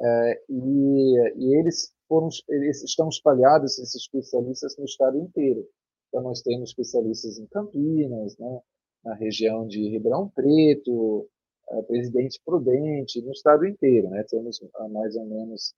Uh, 0.00 0.34
e, 0.48 1.32
e, 1.36 1.58
eles 1.58 1.92
foram, 2.08 2.28
eles 2.48 2.82
estão 2.84 3.08
espalhados 3.08 3.78
esses 3.78 3.94
especialistas 3.94 4.76
no 4.78 4.84
estado 4.84 5.18
inteiro. 5.18 5.66
Então 6.08 6.22
nós 6.22 6.40
temos 6.40 6.70
especialistas 6.70 7.38
em 7.38 7.46
Campinas, 7.46 8.36
né? 8.38 8.60
Na 9.04 9.14
região 9.14 9.66
de 9.66 9.88
Ribeirão 9.88 10.28
Preto, 10.28 11.28
Presidente 11.86 12.40
Prudente, 12.44 13.22
no 13.22 13.32
estado 13.32 13.66
inteiro, 13.66 14.08
né? 14.10 14.24
Temos 14.24 14.60
mais 14.90 15.16
ou 15.16 15.26
menos 15.26 15.74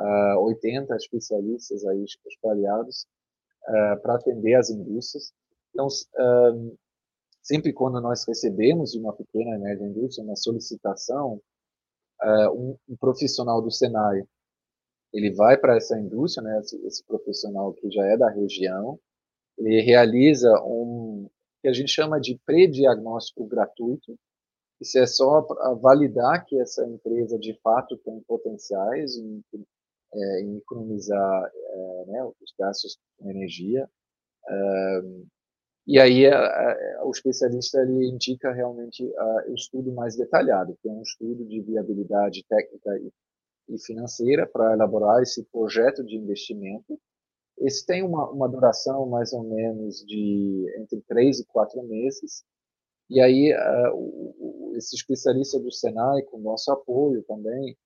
uh, 0.00 0.40
80 0.40 0.94
especialistas 0.96 1.84
aí 1.84 2.04
espalhados 2.26 3.06
uh, 3.68 4.00
para 4.00 4.14
atender 4.14 4.54
as 4.54 4.70
indústrias. 4.70 5.32
Então, 5.70 5.88
sempre 7.42 7.72
quando 7.72 8.00
nós 8.00 8.26
recebemos 8.26 8.92
de 8.92 8.98
uma 8.98 9.14
pequena 9.14 9.56
e 9.56 9.58
média 9.58 9.86
indústria 9.86 10.24
uma 10.24 10.36
solicitação, 10.36 11.40
uh, 12.22 12.50
um, 12.52 12.78
um, 12.88 12.96
profissional 12.96 13.60
do 13.60 13.70
Senai, 13.70 14.22
ele 15.12 15.32
vai 15.32 15.56
para 15.56 15.76
essa 15.76 15.98
indústria, 15.98 16.42
né, 16.42 16.60
esse, 16.60 16.76
esse, 16.86 17.04
profissional 17.04 17.72
que 17.74 17.90
já 17.90 18.04
é 18.06 18.16
da 18.16 18.30
região, 18.30 18.98
ele 19.58 19.80
realiza 19.82 20.50
um 20.64 21.28
que 21.60 21.68
a 21.68 21.72
gente 21.72 21.92
chama 21.92 22.20
de 22.20 22.40
pré-diagnóstico 22.44 23.46
gratuito, 23.46 24.18
isso 24.80 24.98
é 24.98 25.06
só 25.06 25.42
para 25.42 25.74
validar 25.74 26.44
que 26.44 26.58
essa 26.60 26.84
empresa 26.84 27.38
de 27.38 27.54
fato 27.62 27.96
tem 27.98 28.20
potenciais 28.26 29.16
em, 29.16 29.40
é, 30.12 30.40
em 30.42 30.56
economizar 30.56 31.52
é, 31.54 32.04
né, 32.08 32.24
os 32.24 32.52
gastos 32.58 32.98
com 33.16 33.30
energia. 33.30 33.88
E 35.86 35.98
aí 35.98 36.24
o 37.02 37.10
especialista 37.10 37.80
ele 37.80 38.08
indica 38.08 38.52
realmente 38.52 39.04
o 39.48 39.54
estudo 39.54 39.92
mais 39.92 40.16
detalhado, 40.16 40.76
que 40.80 40.88
é 40.88 40.92
um 40.92 41.02
estudo 41.02 41.44
de 41.44 41.60
viabilidade 41.60 42.44
técnica 42.48 42.98
e, 42.98 43.12
e 43.74 43.78
financeira 43.78 44.46
para 44.46 44.74
elaborar 44.74 45.22
esse 45.22 45.44
projeto 45.44 46.04
de 46.04 46.16
investimento. 46.16 46.98
Esse 47.58 47.84
tem 47.84 48.02
uma, 48.02 48.30
uma 48.30 48.48
duração 48.48 49.06
mais 49.06 49.32
ou 49.32 49.42
menos 49.42 50.04
de 50.06 50.72
entre 50.78 51.02
três 51.02 51.40
e 51.40 51.46
quatro 51.46 51.82
meses. 51.82 52.44
E 53.10 53.20
aí, 53.20 53.52
uh, 53.52 53.94
o, 53.94 54.72
esse 54.76 54.96
especialista 54.96 55.58
do 55.60 55.70
Senai, 55.70 56.22
com 56.22 56.38
nosso 56.38 56.70
apoio 56.70 57.22
também, 57.24 57.76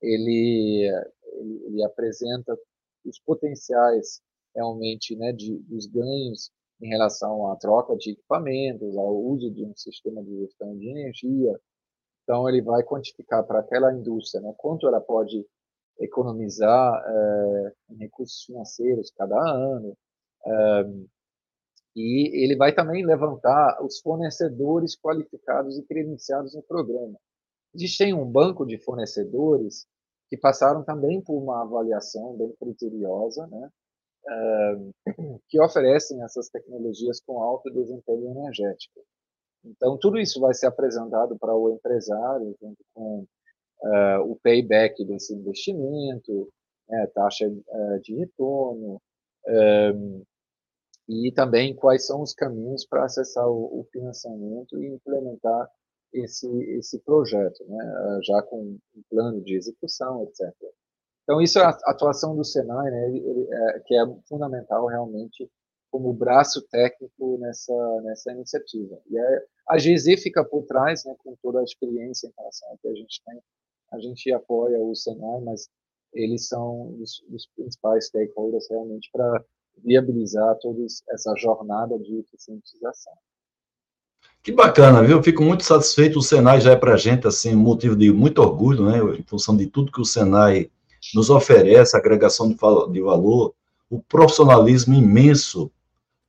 ele 0.00 0.88
ele, 1.36 1.62
ele 1.66 1.84
apresenta 1.84 2.56
os 3.04 3.18
potenciais 3.20 4.20
realmente 4.54 5.14
né, 5.16 5.32
de, 5.32 5.58
dos 5.58 5.86
ganhos 5.86 6.50
em 6.80 6.88
relação 6.88 7.50
à 7.50 7.56
troca 7.56 7.96
de 7.96 8.10
equipamentos, 8.12 8.96
ao 8.96 9.16
uso 9.16 9.50
de 9.50 9.64
um 9.64 9.74
sistema 9.74 10.22
de 10.22 10.38
gestão 10.40 10.76
de 10.76 10.88
energia. 10.88 11.58
Então, 12.22 12.48
ele 12.48 12.60
vai 12.60 12.82
quantificar 12.82 13.44
para 13.44 13.60
aquela 13.60 13.92
indústria 13.92 14.42
né, 14.42 14.52
quanto 14.56 14.86
ela 14.86 15.00
pode 15.00 15.46
economizar 15.98 17.02
é, 17.06 17.72
em 17.90 17.96
recursos 17.98 18.42
financeiros 18.44 19.10
cada 19.16 19.38
ano. 19.38 19.96
É, 20.44 20.84
e 21.94 22.44
ele 22.44 22.56
vai 22.56 22.74
também 22.74 23.04
levantar 23.06 23.82
os 23.82 24.00
fornecedores 24.00 24.94
qualificados 24.96 25.78
e 25.78 25.82
credenciados 25.82 26.54
no 26.54 26.62
programa. 26.62 27.18
Existe 27.74 28.12
um 28.12 28.30
banco 28.30 28.66
de 28.66 28.76
fornecedores 28.78 29.86
que 30.28 30.36
passaram 30.36 30.82
também 30.84 31.22
por 31.22 31.40
uma 31.40 31.62
avaliação 31.62 32.36
bem 32.36 32.52
criteriosa, 32.60 33.46
né, 33.46 33.70
que 35.48 35.60
oferecem 35.60 36.22
essas 36.22 36.48
tecnologias 36.48 37.20
com 37.20 37.42
alto 37.42 37.70
desempenho 37.70 38.30
energético. 38.30 39.00
Então, 39.64 39.98
tudo 39.98 40.18
isso 40.18 40.40
vai 40.40 40.54
ser 40.54 40.66
apresentado 40.66 41.36
para 41.38 41.54
o 41.54 41.70
empresário, 41.70 42.56
junto 42.60 42.84
com 42.94 43.26
uh, 43.82 44.20
o 44.30 44.36
payback 44.36 45.04
desse 45.04 45.34
investimento, 45.34 46.48
né, 46.88 47.06
taxa 47.08 47.48
uh, 47.48 48.00
de 48.00 48.14
retorno, 48.14 49.00
um, 49.48 50.22
e 51.08 51.32
também 51.32 51.74
quais 51.74 52.06
são 52.06 52.22
os 52.22 52.34
caminhos 52.34 52.84
para 52.84 53.04
acessar 53.04 53.48
o, 53.48 53.80
o, 53.80 53.84
financiamento 53.92 54.76
e 54.80 54.88
implementar 54.88 55.68
esse, 56.12 56.48
esse 56.78 56.98
projeto, 57.00 57.64
né, 57.64 58.20
já 58.24 58.42
com 58.42 58.60
um 58.62 59.02
plano 59.08 59.40
de 59.42 59.54
execução, 59.54 60.24
etc. 60.24 60.52
Então, 61.26 61.42
isso 61.42 61.58
é 61.58 61.64
a 61.64 61.70
atuação 61.86 62.36
do 62.36 62.44
Senai, 62.44 62.88
né, 62.88 63.08
ele, 63.08 63.48
é, 63.50 63.80
que 63.80 63.96
é 63.96 64.06
fundamental 64.28 64.86
realmente 64.86 65.50
como 65.90 66.12
braço 66.12 66.62
técnico 66.68 67.36
nessa, 67.38 68.00
nessa 68.02 68.30
iniciativa. 68.30 68.96
E 69.10 69.18
é, 69.18 69.44
a 69.68 69.76
GZ 69.76 70.22
fica 70.22 70.44
por 70.44 70.64
trás, 70.66 71.04
né, 71.04 71.16
com 71.24 71.34
toda 71.42 71.58
a 71.58 71.64
experiência 71.64 72.28
em 72.28 72.32
relação 72.38 72.68
ao 72.68 72.78
que 72.78 72.86
a 72.86 72.94
gente 72.94 73.20
tem. 73.26 73.40
A 73.92 73.98
gente 73.98 74.32
apoia 74.32 74.78
o 74.78 74.94
Senai, 74.94 75.40
mas 75.40 75.68
eles 76.14 76.46
são 76.46 76.94
os, 77.00 77.20
os 77.28 77.48
principais 77.56 78.06
stakeholders 78.06 78.68
realmente 78.70 79.10
para 79.12 79.44
viabilizar 79.84 80.56
toda 80.60 80.80
essa 81.10 81.34
jornada 81.36 81.98
de 81.98 82.20
eficientização. 82.20 83.12
Que 84.42 84.52
bacana, 84.52 85.02
viu? 85.02 85.20
Fico 85.24 85.42
muito 85.42 85.64
satisfeito. 85.64 86.20
O 86.20 86.22
Senai 86.22 86.60
já 86.60 86.70
é 86.70 86.76
para 86.76 86.94
a 86.94 86.96
gente 86.96 87.26
assim 87.26 87.52
motivo 87.52 87.96
de 87.96 88.12
muito 88.12 88.40
orgulho, 88.40 88.86
né? 88.86 89.18
Em 89.18 89.22
função 89.24 89.56
de 89.56 89.66
tudo 89.66 89.90
que 89.90 90.00
o 90.00 90.04
Senai 90.04 90.70
nos 91.14 91.30
oferece, 91.30 91.96
a 91.96 92.00
agregação 92.00 92.48
de, 92.48 93.00
valor, 93.00 93.54
o 93.90 94.00
profissionalismo 94.00 94.94
imenso 94.94 95.70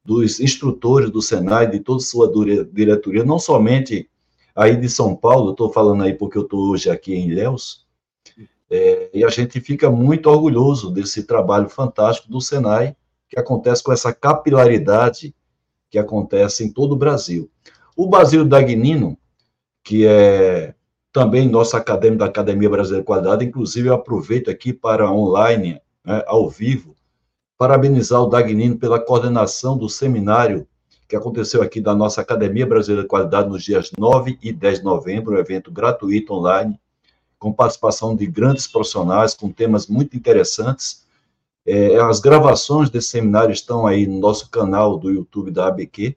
dos 0.04 0.40
instrutores 0.40 1.10
do 1.10 1.22
Senai, 1.22 1.70
de 1.70 1.80
toda 1.80 2.00
sua 2.00 2.32
diretoria, 2.72 3.24
não 3.24 3.40
somente 3.40 4.10
aí 4.56 4.76
de 4.76 4.90
São 4.90 5.16
Paulo, 5.16 5.52
estou 5.52 5.72
falando 5.72 6.04
aí 6.04 6.14
porque 6.14 6.38
eu 6.38 6.44
estou 6.44 6.72
hoje 6.72 6.90
aqui 6.90 7.14
em 7.14 7.30
Ilhéus, 7.30 7.86
é, 8.70 9.10
e 9.14 9.24
a 9.24 9.30
gente 9.30 9.60
fica 9.62 9.90
muito 9.90 10.30
orgulhoso 10.30 10.92
desse 10.92 11.24
trabalho 11.24 11.70
fantástico 11.70 12.30
do 12.30 12.42
Senai, 12.42 12.96
que 13.30 13.40
acontece 13.40 13.84
com 13.84 13.92
essa 13.92 14.14
capilaridade 14.14 15.34
que 15.90 15.98
acontece 15.98 16.64
em 16.64 16.72
todo 16.72 16.94
o 16.94 16.98
Brasil. 16.98 17.50
O 17.96 18.08
Basílio 18.08 18.46
Dagnino, 18.46 19.18
que 19.84 20.06
é 20.06 20.74
também 21.18 21.50
nosso 21.50 21.76
acadêmico 21.76 22.20
da 22.20 22.26
Academia 22.26 22.70
Brasileira 22.70 23.02
de 23.02 23.08
Qualidade, 23.08 23.44
inclusive 23.44 23.90
eu 23.90 23.96
aproveito 23.96 24.52
aqui 24.52 24.72
para 24.72 25.12
online, 25.12 25.82
né, 26.06 26.22
ao 26.28 26.48
vivo, 26.48 26.96
parabenizar 27.58 28.22
o 28.22 28.28
Dagnino 28.28 28.78
pela 28.78 29.00
coordenação 29.00 29.76
do 29.76 29.90
seminário 29.90 30.68
que 31.08 31.16
aconteceu 31.16 31.64
aqui 31.64 31.82
da 31.82 31.96
nossa 31.96 32.22
Academia 32.22 32.68
Brasileira 32.68 33.02
de 33.02 33.08
Qualidade 33.08 33.50
nos 33.50 33.64
dias 33.64 33.92
9 33.98 34.38
e 34.44 34.54
10 34.54 34.80
de 34.80 34.86
novembro, 34.86 35.34
um 35.34 35.40
evento 35.40 35.72
gratuito 35.72 36.36
online, 36.36 36.80
com 37.40 37.52
participação 37.52 38.16
de 38.16 38.28
grandes 38.28 38.68
profissionais, 38.68 39.34
com 39.34 39.50
temas 39.50 39.88
muito 39.88 40.16
interessantes. 40.16 41.04
É, 41.66 42.00
as 42.00 42.20
gravações 42.20 42.92
desse 42.92 43.08
seminário 43.08 43.54
estão 43.54 43.88
aí 43.88 44.06
no 44.06 44.20
nosso 44.20 44.52
canal 44.52 45.00
do 45.00 45.10
YouTube 45.10 45.50
da 45.50 45.68
ABQ. 45.68 46.16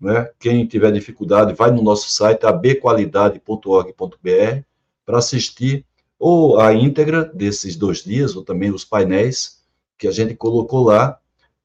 Né? 0.00 0.30
Quem 0.38 0.66
tiver 0.66 0.92
dificuldade, 0.92 1.54
vai 1.54 1.70
no 1.70 1.82
nosso 1.82 2.10
site 2.10 2.46
abqualidade.org.br 2.46 4.62
para 5.04 5.18
assistir 5.18 5.84
ou 6.18 6.58
a 6.58 6.74
íntegra 6.74 7.24
desses 7.24 7.76
dois 7.76 8.02
dias, 8.02 8.34
ou 8.34 8.42
também 8.42 8.70
os 8.70 8.84
painéis 8.84 9.58
que 9.96 10.08
a 10.08 10.10
gente 10.10 10.34
colocou 10.34 10.84
lá 10.84 11.18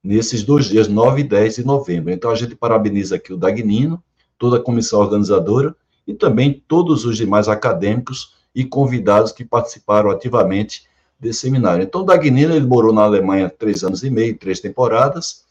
nesses 0.04 0.44
dois 0.44 0.66
dias, 0.66 0.88
9 0.88 1.22
e 1.22 1.24
10 1.24 1.56
de 1.56 1.66
novembro. 1.66 2.12
Então, 2.12 2.30
a 2.30 2.36
gente 2.36 2.56
parabeniza 2.56 3.16
aqui 3.16 3.34
o 3.34 3.38
Dagnino, 3.38 4.04
toda 4.38 4.58
a 4.58 4.62
comissão 4.62 5.00
organizadora 5.00 5.76
e 6.06 6.14
também 6.14 6.62
todos 6.68 7.06
os 7.06 7.18
demais 7.18 7.48
acadêmicos 7.48 8.36
e 8.54 8.66
convidados 8.66 9.32
que 9.32 9.46
participaram 9.46 10.12
ativamente 10.12 10.84
desse 11.20 11.40
seminário. 11.40 11.84
Então, 11.84 12.04
Dagnino, 12.04 12.54
ele 12.54 12.68
morou 12.68 12.94
na 12.94 13.04
Alemanha 13.04 13.50
três 13.50 13.84
anos 13.84 14.04
e 14.04 14.10
meio, 14.10 14.38
três 14.38 14.60
temporadas, 14.60 15.46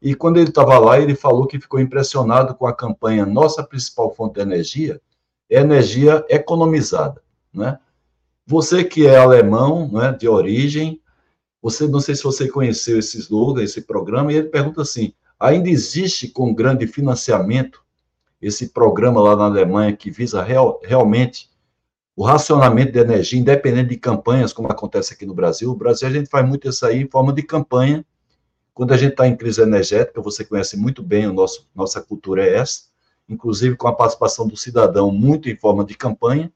e 0.00 0.14
quando 0.14 0.38
ele 0.38 0.48
estava 0.48 0.78
lá, 0.78 1.00
ele 1.00 1.14
falou 1.14 1.46
que 1.46 1.60
ficou 1.60 1.80
impressionado 1.80 2.54
com 2.54 2.66
a 2.66 2.74
campanha 2.74 3.26
Nossa 3.26 3.62
Principal 3.62 4.14
Fonte 4.14 4.34
de 4.34 4.40
Energia 4.40 5.00
é 5.50 5.60
energia 5.60 6.24
economizada, 6.28 7.22
né? 7.52 7.78
Você 8.46 8.84
que 8.84 9.06
é 9.06 9.16
alemão, 9.16 9.90
né, 9.90 10.12
de 10.12 10.28
origem, 10.28 11.00
você 11.60 11.86
não 11.86 12.00
sei 12.00 12.14
se 12.14 12.22
você 12.22 12.48
conheceu 12.48 12.98
esse 12.98 13.18
slogan, 13.18 13.62
esse 13.62 13.82
programa, 13.82 14.32
e 14.32 14.36
ele 14.36 14.48
pergunta 14.48 14.82
assim: 14.82 15.12
ainda 15.38 15.68
existe 15.68 16.28
com 16.28 16.54
grande 16.54 16.86
financiamento 16.86 17.82
esse 18.40 18.68
programa 18.68 19.20
lá 19.20 19.36
na 19.36 19.44
Alemanha 19.44 19.96
que 19.96 20.10
visa 20.10 20.42
real, 20.42 20.80
realmente 20.84 21.50
o 22.14 22.24
racionamento 22.24 22.92
de 22.92 22.98
energia, 22.98 23.38
independente 23.38 23.90
de 23.90 23.96
campanhas, 23.96 24.52
como 24.52 24.68
acontece 24.68 25.14
aqui 25.14 25.24
no 25.24 25.34
Brasil. 25.34 25.70
O 25.70 25.76
Brasil, 25.76 26.08
a 26.08 26.10
gente 26.10 26.28
faz 26.28 26.46
muito 26.46 26.68
isso 26.68 26.84
aí 26.84 27.02
em 27.02 27.08
forma 27.08 27.32
de 27.32 27.42
campanha. 27.42 28.04
Quando 28.78 28.92
a 28.92 28.96
gente 28.96 29.10
está 29.10 29.26
em 29.26 29.36
crise 29.36 29.60
energética, 29.60 30.22
você 30.22 30.44
conhece 30.44 30.76
muito 30.76 31.02
bem, 31.02 31.26
o 31.26 31.32
nosso, 31.32 31.66
nossa 31.74 32.00
cultura 32.00 32.46
é 32.46 32.58
essa, 32.58 32.82
inclusive 33.28 33.74
com 33.74 33.88
a 33.88 33.92
participação 33.92 34.46
do 34.46 34.56
cidadão 34.56 35.10
muito 35.10 35.48
em 35.48 35.56
forma 35.56 35.84
de 35.84 35.96
campanha. 35.96 36.48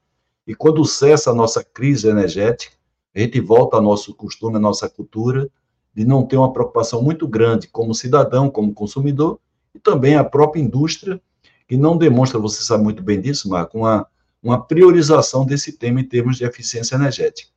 E 0.47 0.55
quando 0.55 0.85
cessa 0.85 1.33
a 1.33 1.35
nossa 1.35 1.65
crise 1.65 2.07
energética, 2.07 2.77
a 3.13 3.19
gente 3.19 3.41
volta 3.41 3.77
ao 3.77 3.83
nosso 3.83 4.15
costume, 4.15 4.55
à 4.55 4.61
nossa 4.61 4.89
cultura, 4.89 5.51
de 5.93 6.05
não 6.05 6.25
ter 6.25 6.37
uma 6.37 6.53
preocupação 6.53 7.03
muito 7.03 7.27
grande 7.27 7.67
como 7.67 7.93
cidadão, 7.93 8.49
como 8.49 8.73
consumidor, 8.73 9.41
e 9.75 9.81
também 9.81 10.15
a 10.15 10.23
própria 10.23 10.61
indústria, 10.61 11.21
que 11.67 11.77
não 11.77 11.99
demonstra, 11.99 12.39
você 12.39 12.63
sabe 12.63 12.85
muito 12.85 13.03
bem 13.03 13.21
disso, 13.21 13.49
Marco, 13.49 13.79
uma 13.79 14.07
uma 14.41 14.65
priorização 14.65 15.45
desse 15.45 15.73
tema 15.73 16.01
em 16.01 16.05
termos 16.05 16.37
de 16.37 16.45
eficiência 16.45 16.95
energética. 16.95 17.51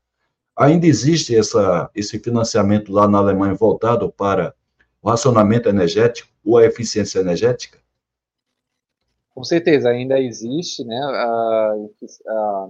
Ainda 0.57 0.87
existe 0.87 1.35
essa, 1.35 1.89
esse 1.93 2.17
financiamento 2.19 2.91
lá 2.91 3.07
na 3.07 3.17
Alemanha 3.17 3.53
voltado 3.53 4.11
para 4.11 4.55
o 5.01 5.09
racionamento 5.09 5.67
energético 5.67 6.29
ou 6.45 6.57
a 6.57 6.65
eficiência 6.65 7.19
energética? 7.19 7.77
Com 9.33 9.43
certeza, 9.43 9.89
ainda 9.89 10.17
existe, 10.17 10.85
né? 10.85 10.97
A, 10.97 11.75
a, 12.27 12.69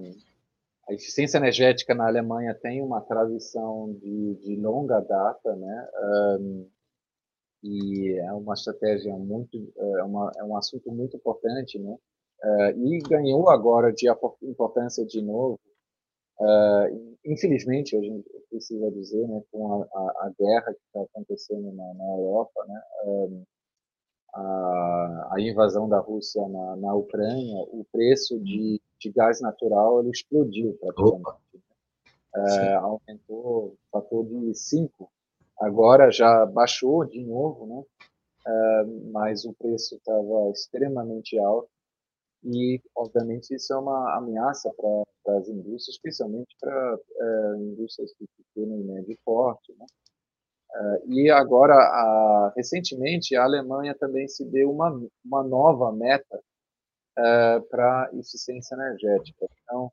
a 0.90 0.94
eficiência 0.94 1.38
energética 1.38 1.94
na 1.94 2.08
Alemanha 2.08 2.56
tem 2.56 2.82
uma 2.82 3.02
tradição 3.02 3.94
de, 4.02 4.36
de 4.44 4.56
longa 4.56 5.00
data, 5.00 5.56
né? 5.56 5.88
Um, 6.40 6.68
e 7.64 8.18
é 8.20 8.34
uma 8.34 8.56
estratégia 8.56 9.16
muito, 9.16 9.72
é, 9.78 10.04
uma, 10.04 10.32
é 10.38 10.44
um 10.44 10.58
assunto 10.58 10.92
muito 10.92 11.16
importante, 11.18 11.78
né? 11.78 11.96
Uh, 12.44 12.88
e 12.88 13.00
ganhou 13.00 13.50
agora 13.50 13.94
de 13.94 14.08
importância 14.44 15.06
de 15.06 15.22
novo. 15.22 15.60
Uh, 16.40 17.16
infelizmente, 17.26 17.96
a 17.96 18.02
gente 18.02 18.30
precisa 18.50 18.92
dizer, 18.92 19.28
né, 19.28 19.42
com 19.52 19.74
a, 19.74 19.86
a, 19.86 20.28
a 20.28 20.32
guerra 20.38 20.74
que 20.74 20.82
está 20.88 21.02
acontecendo 21.02 21.72
na, 21.72 21.94
na, 21.94 22.06
Europa, 22.06 22.66
né, 22.68 22.82
uh, 23.06 23.48
a, 24.34 25.30
a, 25.32 25.42
invasão 25.42 25.88
da 25.88 26.00
Rússia 26.00 26.46
na, 26.48 26.76
na 26.76 26.94
Ucrânia, 26.94 27.64
o 27.72 27.86
preço 27.90 28.38
de, 28.40 28.82
de 29.00 29.12
gás 29.12 29.40
natural 29.40 30.02
ele 30.02 30.12
explodiu 30.12 30.78
praticamente. 30.80 31.26
Né? 32.36 32.76
aumentou 32.76 33.78
fator 33.90 34.26
de 34.26 34.54
5. 34.54 35.10
Agora 35.58 36.12
já 36.12 36.46
baixou 36.46 37.06
de 37.06 37.24
novo, 37.24 37.66
né? 37.66 37.84
mas 39.10 39.46
o 39.46 39.54
preço 39.54 39.96
estava 39.96 40.52
extremamente 40.52 41.40
alto 41.40 41.70
e, 42.46 42.80
obviamente, 42.96 43.56
isso 43.56 43.74
é 43.74 43.78
uma 43.78 44.18
ameaça 44.18 44.72
para 44.78 45.38
as 45.38 45.48
indústrias, 45.48 45.96
especialmente 45.96 46.56
para 46.60 47.00
é, 47.20 47.58
indústrias 47.58 48.12
de 48.20 48.28
pequeno 48.38 48.80
e 48.80 48.84
médio 48.84 49.18
porte. 49.26 49.74
Né? 49.74 49.86
É, 50.76 51.02
e 51.08 51.32
agora, 51.32 51.74
a, 51.74 52.54
recentemente, 52.56 53.36
a 53.36 53.44
Alemanha 53.44 53.96
também 53.96 54.28
se 54.28 54.46
deu 54.46 54.72
uma, 54.72 54.92
uma 55.26 55.44
nova 55.44 55.92
meta 55.92 56.40
é, 57.18 57.60
para 57.62 58.10
eficiência 58.14 58.76
energética. 58.76 59.48
Então, 59.64 59.92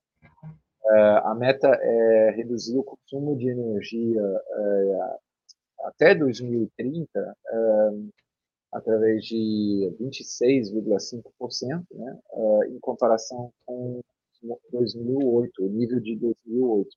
é, 0.84 1.20
a 1.24 1.34
meta 1.34 1.68
é 1.68 2.30
reduzir 2.36 2.76
o 2.76 2.84
consumo 2.84 3.36
de 3.36 3.48
energia 3.48 4.20
é, 4.20 5.18
até 5.84 6.14
2030 6.14 7.36
através 8.72 9.24
de 9.26 9.94
26,5%, 10.00 11.84
né, 11.92 12.18
uh, 12.32 12.64
em 12.64 12.78
comparação 12.80 13.52
com 13.66 14.00
2008, 14.72 15.62
o 15.62 15.68
nível 15.68 16.00
de 16.00 16.16
2008, 16.16 16.88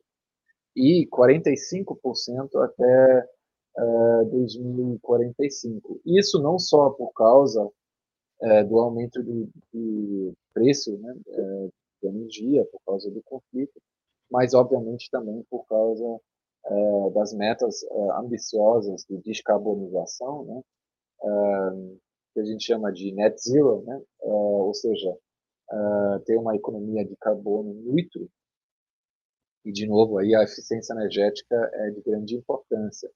e 0.76 1.08
45% 1.08 2.64
até 2.64 3.30
uh, 3.78 4.26
2045. 4.32 6.02
Isso 6.06 6.42
não 6.42 6.58
só 6.58 6.90
por 6.92 7.12
causa 7.12 7.62
uh, 7.66 8.68
do 8.68 8.80
aumento 8.80 9.22
do, 9.22 9.50
do 9.74 10.34
preço 10.54 10.98
né, 10.98 11.14
de 12.02 12.08
energia, 12.08 12.66
por 12.72 12.80
causa 12.86 13.12
do 13.12 13.22
conflito, 13.24 13.82
mas 14.32 14.54
obviamente 14.54 15.10
também 15.12 15.44
por 15.50 15.66
causa 15.68 16.20
das 17.14 17.32
metas 17.32 17.86
ambiciosas 18.18 19.06
de 19.08 19.18
descarbonização, 19.18 20.46
né, 20.46 20.62
que 22.34 22.40
a 22.40 22.46
gente 22.46 22.66
chama 22.66 22.92
de 22.92 23.12
net 23.14 23.38
zero, 23.42 23.84
né? 23.86 24.02
ou 24.20 24.74
seja, 24.74 25.16
ter 26.26 26.38
uma 26.38 26.56
economia 26.56 27.06
de 27.06 27.16
carbono 27.18 27.74
neutro 27.74 28.30
E, 29.64 29.72
de 29.72 29.88
novo, 29.88 30.18
aí 30.18 30.36
a 30.36 30.44
eficiência 30.44 30.94
energética 30.94 31.56
é 31.74 31.90
de 31.92 32.02
grande 32.02 32.36
importância. 32.36 33.10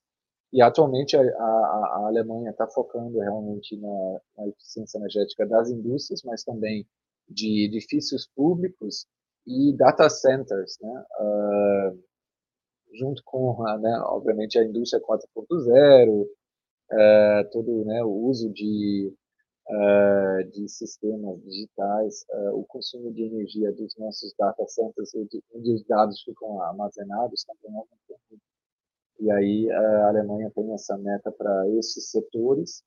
E, 0.51 0.61
atualmente, 0.61 1.15
a, 1.15 1.21
a, 1.21 1.23
a 1.23 2.07
Alemanha 2.07 2.49
está 2.49 2.67
focando 2.67 3.19
realmente 3.19 3.77
na, 3.77 4.21
na, 4.37 4.47
eficiência 4.47 4.97
energética 4.97 5.45
das 5.45 5.69
indústrias, 5.69 6.23
mas 6.23 6.43
também 6.43 6.87
de 7.27 7.65
edifícios 7.65 8.27
públicos 8.35 9.05
e 9.45 9.75
data 9.77 10.09
centers, 10.09 10.77
né? 10.81 11.05
Uh, 11.19 12.03
junto 12.97 13.21
com, 13.23 13.63
né, 13.79 13.99
obviamente, 14.05 14.57
a 14.57 14.63
indústria 14.63 15.01
4.0, 15.01 16.27
uh, 16.91 17.49
todo 17.51 17.85
né, 17.85 18.03
o 18.03 18.09
uso 18.09 18.49
de 18.51 19.13
uh, 19.69 20.49
de 20.51 20.67
sistemas 20.67 21.41
digitais, 21.43 22.25
uh, 22.31 22.59
o 22.59 22.65
consumo 22.65 23.11
de 23.13 23.23
energia 23.23 23.71
dos 23.71 23.95
nossos 23.97 24.33
data 24.37 24.65
centers, 24.67 25.13
onde 25.53 25.73
os 25.73 25.83
dados 25.85 26.21
ficam 26.21 26.61
armazenados, 26.61 27.43
também 27.45 27.77
aumentando. 27.77 28.41
E 29.19 29.31
aí 29.31 29.69
a 29.69 30.07
Alemanha 30.07 30.51
tem 30.55 30.73
essa 30.73 30.97
meta 30.97 31.31
para 31.31 31.69
esses 31.77 32.09
setores 32.09 32.81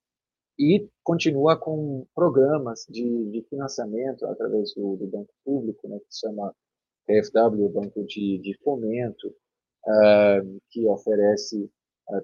e 0.57 0.87
continua 1.03 1.57
com 1.57 2.05
programas 2.13 2.85
de, 2.89 3.31
de 3.31 3.41
financiamento 3.49 4.25
através 4.25 4.73
do, 4.73 4.95
do, 4.97 5.07
banco 5.07 5.33
público, 5.43 5.87
né, 5.87 5.99
que 5.99 6.13
se 6.13 6.21
chama 6.21 6.53
PFW, 7.05 7.69
Banco 7.69 8.03
de, 8.05 8.39
de 8.39 8.57
Fomento, 8.63 9.27
uh, 9.27 10.61
que 10.69 10.87
oferece 10.87 11.69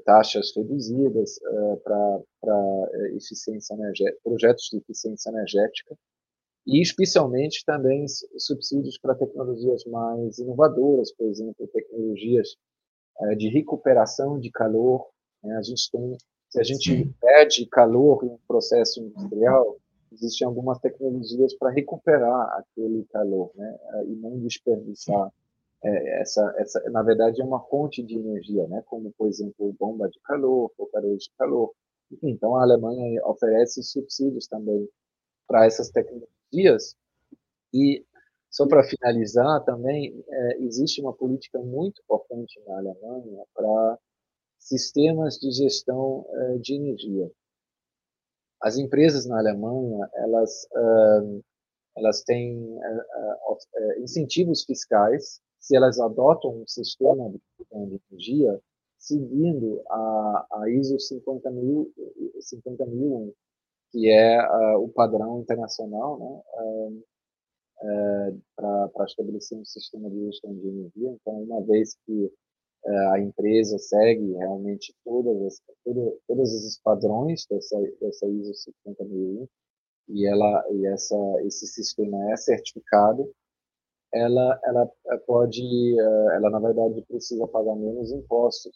taxas 0.06 0.54
reduzidas 0.56 1.38
uh, 1.38 1.78
para 1.78 2.89
eficiência 3.15 3.74
energética, 3.74 4.20
projetos 4.24 4.70
de 4.72 4.78
eficiência 4.78 5.30
energética 5.30 5.98
e 6.68 6.82
especialmente 6.82 7.63
também 7.65 8.06
subsídios 8.38 8.98
para 8.98 9.15
tecnologias 9.15 9.84
mais 9.86 10.38
inovadoras, 10.38 11.12
por 11.13 11.28
exemplo, 11.28 11.68
tecnologias 11.74 12.56
de 13.38 13.50
recuperação 13.50 14.39
de 14.39 14.52
calor. 14.52 15.08
Né? 15.44 15.56
A 15.56 15.62
gente 15.62 15.89
tem, 15.92 16.18
se 16.50 16.60
a 16.60 16.63
gente 16.63 17.10
perde 17.20 17.65
calor 17.65 18.24
em 18.24 18.30
um 18.30 18.39
processo 18.48 19.02
industrial, 19.02 19.78
existem 20.12 20.48
algumas 20.48 20.80
tecnologias 20.80 21.54
para 21.56 21.72
recuperar 21.72 22.60
aquele 22.60 23.06
calor, 23.06 23.52
né? 23.56 23.80
E 24.08 24.15
não 24.15 24.39
desperdiçar 24.39 25.32
é, 25.84 26.22
essa, 26.22 26.54
essa, 26.58 26.82
na 26.89 27.02
verdade, 27.02 27.42
é 27.42 27.46
uma 27.46 27.62
fonte 27.68 28.04
de 28.04 28.15
energia, 28.18 28.68
né? 28.68 28.84
como, 28.86 29.13
por 29.18 29.28
exemplo, 29.28 29.74
bomba 29.80 30.10
de 30.10 30.20
calor, 30.22 30.72
fogareiros 30.76 31.24
de 31.24 31.32
calor. 31.38 31.74
Enfim, 32.12 32.32
então, 32.32 32.56
a 32.56 32.63
Alemanha 32.63 33.26
oferece 33.26 33.82
subsídios 33.84 34.48
também 34.48 34.89
para 35.48 35.65
essas 35.65 35.89
tecnologias. 35.89 36.96
E, 37.74 38.06
só 38.50 38.68
para 38.68 38.84
finalizar, 38.84 39.63
também 39.63 40.24
é, 40.28 40.58
existe 40.63 41.02
uma 41.02 41.13
política 41.13 41.60
muito 41.60 42.02
importante 42.02 42.60
na 42.68 42.78
Alemanha 42.78 43.44
para 43.54 44.00
sistemas 44.58 45.36
de 45.36 45.52
gestão 45.52 46.26
é, 46.30 46.58
de 46.58 46.76
energia. 46.76 47.32
As 48.62 48.78
empresas 48.78 49.26
na 49.26 49.39
Alemanha, 49.39 50.10
elas, 50.15 50.68
elas 51.96 52.22
têm 52.24 52.78
é, 52.84 54.00
incentivos 54.02 54.65
fiscais 54.65 55.39
se 55.60 55.76
elas 55.76 56.00
adotam 56.00 56.62
um 56.62 56.67
sistema 56.67 57.30
de 57.30 57.41
energia 57.72 58.60
seguindo 58.98 59.82
a, 59.89 60.48
a 60.52 60.69
ISO 60.69 60.98
50000, 61.00 61.93
50001, 62.41 63.34
que 63.91 64.10
é 64.10 64.39
uh, 64.39 64.84
o 64.84 64.89
padrão 64.89 65.39
internacional 65.39 66.19
né, 66.19 66.41
uh, 66.62 67.04
uh, 67.82 68.41
para 68.56 69.06
estabelecer 69.06 69.58
um 69.58 69.65
sistema 69.65 70.10
de 70.10 70.26
gestão 70.26 70.54
de 70.54 70.67
energia. 70.67 71.10
Então, 71.10 71.41
uma 71.41 71.62
vez 71.63 71.95
que 72.06 72.32
a 73.12 73.19
empresa 73.19 73.78
segue 73.78 74.32
realmente 74.36 74.95
todas 75.04 75.62
todos 75.84 76.54
esses 76.54 76.80
padrões 76.82 77.45
dessa, 77.50 77.78
dessa 78.00 78.26
ISO 78.26 78.54
50001 78.86 79.48
e 80.08 80.26
ela 80.26 80.65
e 80.72 80.86
essa 80.86 81.17
esse 81.43 81.67
sistema 81.67 82.32
é 82.32 82.38
certificado 82.38 83.30
ela, 84.13 84.60
ela 84.63 84.91
eh, 85.12 85.17
pode, 85.26 85.62
eh, 86.00 86.36
ela 86.36 86.50
na 86.50 86.60
verdade 86.60 87.02
precisa 87.08 87.48
pagar 87.48 87.76
menos 87.76 88.12
impostos. 88.12 88.72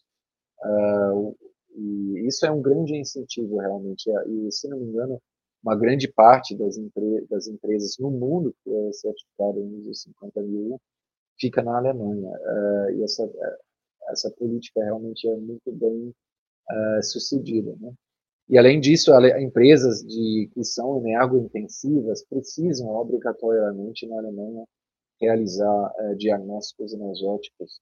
Uh, 0.64 1.36
e 1.76 2.28
isso 2.28 2.46
é 2.46 2.52
um 2.52 2.62
grande 2.62 2.96
incentivo 2.96 3.58
realmente. 3.58 4.10
E 4.28 4.52
se 4.52 4.68
não 4.70 4.80
me 4.80 4.86
engano, 4.86 5.22
uma 5.64 5.76
grande 5.76 6.08
parte 6.08 6.56
das, 6.58 6.78
empre 6.78 7.26
das 7.30 7.48
empresas 7.48 7.98
no 8.00 8.12
mundo 8.12 8.56
que 8.64 8.74
é 8.74 8.94
certificada 8.94 9.60
em 9.60 9.80
ISO 9.80 9.92
50001 9.92 10.78
fica 11.40 11.62
na 11.64 11.78
Alemanha. 11.78 12.32
E 12.96 13.04
essa, 13.04 13.30
essa 14.10 14.32
política 14.32 14.84
realmente 14.84 15.28
é 15.28 15.36
muito 15.36 15.72
bem 15.72 16.14
sucedida. 17.02 17.76
Né? 17.80 17.94
E 18.50 18.58
além 18.58 18.80
disso, 18.80 19.12
empresas 19.40 20.04
de, 20.04 20.50
que 20.54 20.64
são 20.64 21.00
energointensivas 21.00 22.24
precisam 22.26 22.90
obrigatoriamente 22.90 24.08
na 24.08 24.18
Alemanha 24.18 24.66
realizar 25.24 25.94
é, 25.98 26.16
diagnósticos 26.16 26.94
energéticos 26.94 27.82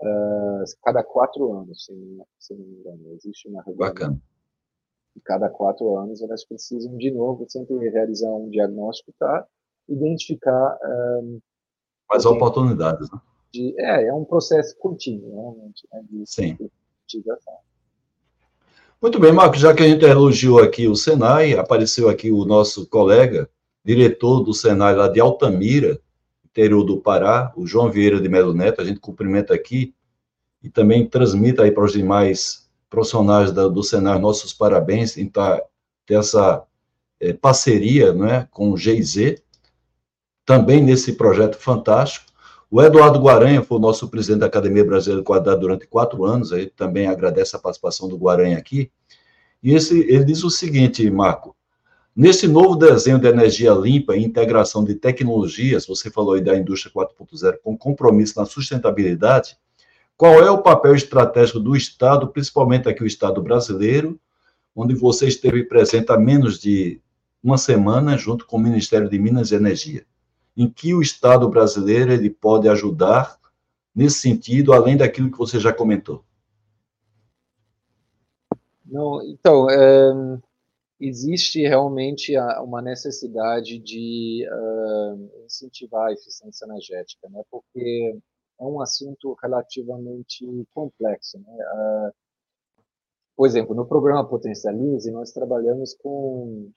uh, 0.00 0.64
cada 0.82 1.02
quatro 1.02 1.52
anos, 1.52 1.84
se, 1.84 1.92
se, 2.38 2.54
não 2.54 2.64
me 2.64 2.78
engano. 2.78 3.12
Existe 3.14 3.48
uma 3.48 3.62
Bacana. 3.76 4.20
E 5.16 5.20
cada 5.20 5.48
quatro 5.48 5.96
anos 5.96 6.22
elas 6.22 6.44
precisam, 6.44 6.96
de 6.96 7.10
novo, 7.10 7.44
sempre 7.48 7.76
realizar 7.88 8.30
um 8.30 8.48
diagnóstico 8.50 9.12
para 9.18 9.46
identificar. 9.88 10.78
Um, 11.22 11.40
Mais 12.08 12.24
oportunidades, 12.24 13.10
né? 13.10 13.20
De, 13.52 13.74
é, 13.80 14.08
é 14.08 14.14
um 14.14 14.24
processo 14.24 14.76
contínuo, 14.78 15.30
realmente, 15.30 15.88
né, 15.92 16.02
de, 16.08 16.26
Sim. 16.26 16.56
Muito 19.00 19.18
bem, 19.18 19.32
Marcos, 19.32 19.60
já 19.60 19.74
que 19.74 19.82
a 19.82 19.88
gente 19.88 20.04
elogiou 20.04 20.58
aqui 20.58 20.86
o 20.86 20.94
Senai, 20.94 21.54
apareceu 21.54 22.08
aqui 22.08 22.30
o 22.30 22.44
nosso 22.44 22.86
colega, 22.88 23.48
diretor 23.82 24.42
do 24.42 24.52
Senai 24.52 24.94
lá 24.94 25.08
de 25.08 25.18
Altamira, 25.18 25.98
interior 26.50 26.84
do 26.84 26.98
Pará, 26.98 27.52
o 27.56 27.66
João 27.66 27.90
Vieira 27.90 28.20
de 28.20 28.28
Melo 28.28 28.54
Neto, 28.54 28.80
a 28.80 28.84
gente 28.84 29.00
cumprimenta 29.00 29.54
aqui 29.54 29.94
e 30.62 30.68
também 30.68 31.06
transmite 31.06 31.60
aí 31.60 31.70
para 31.70 31.84
os 31.84 31.92
demais 31.92 32.68
profissionais 32.90 33.52
da, 33.52 33.68
do 33.68 33.82
Senai 33.82 34.18
nossos 34.18 34.52
parabéns 34.52 35.16
em 35.16 35.28
tá, 35.28 35.62
ter 36.06 36.14
essa 36.14 36.64
é, 37.20 37.32
parceria 37.32 38.14
é, 38.30 38.46
com 38.50 38.72
o 38.72 38.76
GIZ, 38.76 39.42
também 40.44 40.82
nesse 40.82 41.12
projeto 41.12 41.56
fantástico. 41.56 42.26
O 42.70 42.82
Eduardo 42.82 43.18
Guaranha 43.18 43.62
foi 43.62 43.78
o 43.78 43.80
nosso 43.80 44.08
presidente 44.08 44.40
da 44.40 44.46
Academia 44.46 44.84
Brasileira 44.84 45.22
do 45.22 45.24
Quadrado 45.24 45.60
durante 45.60 45.86
quatro 45.86 46.24
anos, 46.24 46.52
aí 46.52 46.66
também 46.66 47.06
agradece 47.06 47.56
a 47.56 47.58
participação 47.58 48.08
do 48.08 48.16
Guaranha 48.16 48.58
aqui. 48.58 48.90
E 49.62 49.74
esse, 49.74 50.00
ele 50.00 50.24
diz 50.24 50.44
o 50.44 50.50
seguinte, 50.50 51.08
Marco, 51.10 51.56
Nesse 52.20 52.48
novo 52.48 52.74
desenho 52.74 53.20
de 53.20 53.28
energia 53.28 53.70
limpa 53.70 54.16
e 54.16 54.24
integração 54.24 54.82
de 54.82 54.96
tecnologias, 54.96 55.86
você 55.86 56.10
falou 56.10 56.34
aí 56.34 56.40
da 56.40 56.58
indústria 56.58 56.92
4.0 56.92 57.58
com 57.62 57.78
compromisso 57.78 58.40
na 58.40 58.44
sustentabilidade, 58.44 59.56
qual 60.16 60.42
é 60.42 60.50
o 60.50 60.60
papel 60.60 60.96
estratégico 60.96 61.60
do 61.60 61.76
Estado, 61.76 62.26
principalmente 62.26 62.88
aqui 62.88 63.04
o 63.04 63.06
Estado 63.06 63.40
brasileiro, 63.40 64.18
onde 64.74 64.96
você 64.96 65.28
esteve 65.28 65.62
presente 65.62 66.10
há 66.10 66.18
menos 66.18 66.58
de 66.58 67.00
uma 67.40 67.56
semana, 67.56 68.18
junto 68.18 68.46
com 68.46 68.56
o 68.56 68.60
Ministério 68.60 69.08
de 69.08 69.16
Minas 69.16 69.52
e 69.52 69.54
Energia? 69.54 70.04
Em 70.56 70.68
que 70.68 70.92
o 70.94 71.00
Estado 71.00 71.48
brasileiro 71.48 72.10
ele 72.12 72.30
pode 72.30 72.68
ajudar 72.68 73.38
nesse 73.94 74.18
sentido, 74.18 74.72
além 74.72 74.96
daquilo 74.96 75.30
que 75.30 75.38
você 75.38 75.60
já 75.60 75.72
comentou? 75.72 76.24
Não, 78.84 79.22
então, 79.22 79.70
é, 79.70 80.38
existe 81.00 81.60
realmente 81.60 82.36
uma 82.62 82.82
necessidade 82.82 83.78
de 83.78 84.46
uh, 84.50 85.44
incentivar 85.44 86.08
a 86.08 86.12
eficiência 86.12 86.64
energética, 86.64 87.28
né? 87.28 87.42
porque 87.50 88.18
é 88.60 88.64
um 88.64 88.80
assunto 88.80 89.36
relativamente 89.40 90.44
complexo. 90.74 91.38
Né? 91.38 91.52
Uh, 91.52 92.12
por 93.36 93.46
exemplo, 93.46 93.74
no 93.74 93.86
programa 93.86 94.28
Potencialize, 94.28 95.10
nós 95.12 95.30
trabalhamos 95.30 95.94
com 95.94 96.70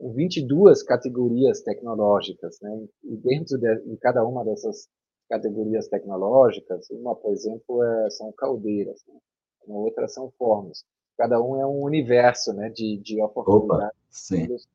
22 0.00 0.82
categorias 0.82 1.62
tecnológicas, 1.62 2.58
né? 2.60 2.86
e 3.04 3.16
dentro 3.16 3.56
de, 3.58 3.96
cada 3.96 4.22
uma 4.22 4.44
dessas 4.44 4.88
categorias 5.30 5.88
tecnológicas, 5.88 6.90
uma, 6.90 7.16
por 7.16 7.32
exemplo, 7.32 7.82
é, 7.82 8.10
são 8.10 8.30
caldeiras, 8.32 9.02
né? 9.08 9.18
uma 9.66 9.78
outra 9.78 10.06
são 10.06 10.30
fornos 10.38 10.84
cada 11.16 11.40
um 11.40 11.60
é 11.60 11.66
um 11.66 11.82
universo 11.82 12.52
né, 12.52 12.68
de, 12.68 12.98
de 12.98 13.20
oportunidades 13.22 14.68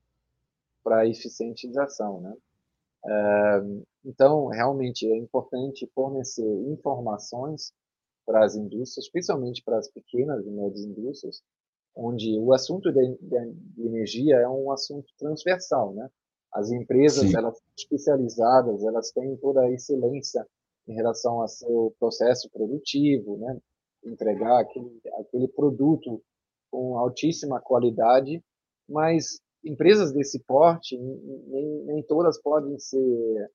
para 0.83 1.07
eficientização. 1.07 2.21
Né? 2.21 2.35
Uh, 3.05 3.83
então, 4.05 4.47
realmente 4.47 5.05
é 5.05 5.15
importante 5.15 5.89
fornecer 5.93 6.45
informações 6.67 7.71
para 8.25 8.43
as 8.43 8.55
indústrias, 8.55 9.05
especialmente 9.05 9.63
para 9.63 9.77
as 9.77 9.87
pequenas 9.89 10.45
e 10.45 10.49
médias 10.49 10.85
indústrias, 10.85 11.43
onde 11.95 12.37
o 12.39 12.53
assunto 12.53 12.91
de, 12.91 13.17
de, 13.21 13.51
de 13.51 13.85
energia 13.85 14.37
é 14.37 14.47
um 14.47 14.71
assunto 14.71 15.07
transversal. 15.17 15.93
Né? 15.93 16.09
As 16.53 16.71
empresas, 16.71 17.29
Sim. 17.29 17.37
elas 17.37 17.57
são 17.57 17.67
especializadas, 17.77 18.83
elas 18.83 19.11
têm 19.11 19.35
toda 19.37 19.61
a 19.61 19.71
excelência 19.71 20.45
em 20.87 20.93
relação 20.93 21.41
ao 21.41 21.47
seu 21.47 21.93
processo 21.99 22.49
produtivo, 22.49 23.37
né? 23.37 23.57
entregar 24.03 24.59
aquele, 24.59 24.99
aquele 25.19 25.47
produto 25.47 26.21
com 26.71 26.97
altíssima 26.97 27.59
qualidade, 27.59 28.41
mas 28.89 29.39
empresas 29.63 30.11
desse 30.11 30.39
porte 30.39 30.97
nem, 30.97 31.83
nem 31.85 32.03
todas 32.03 32.41
podem 32.41 32.79
ser 32.79 33.51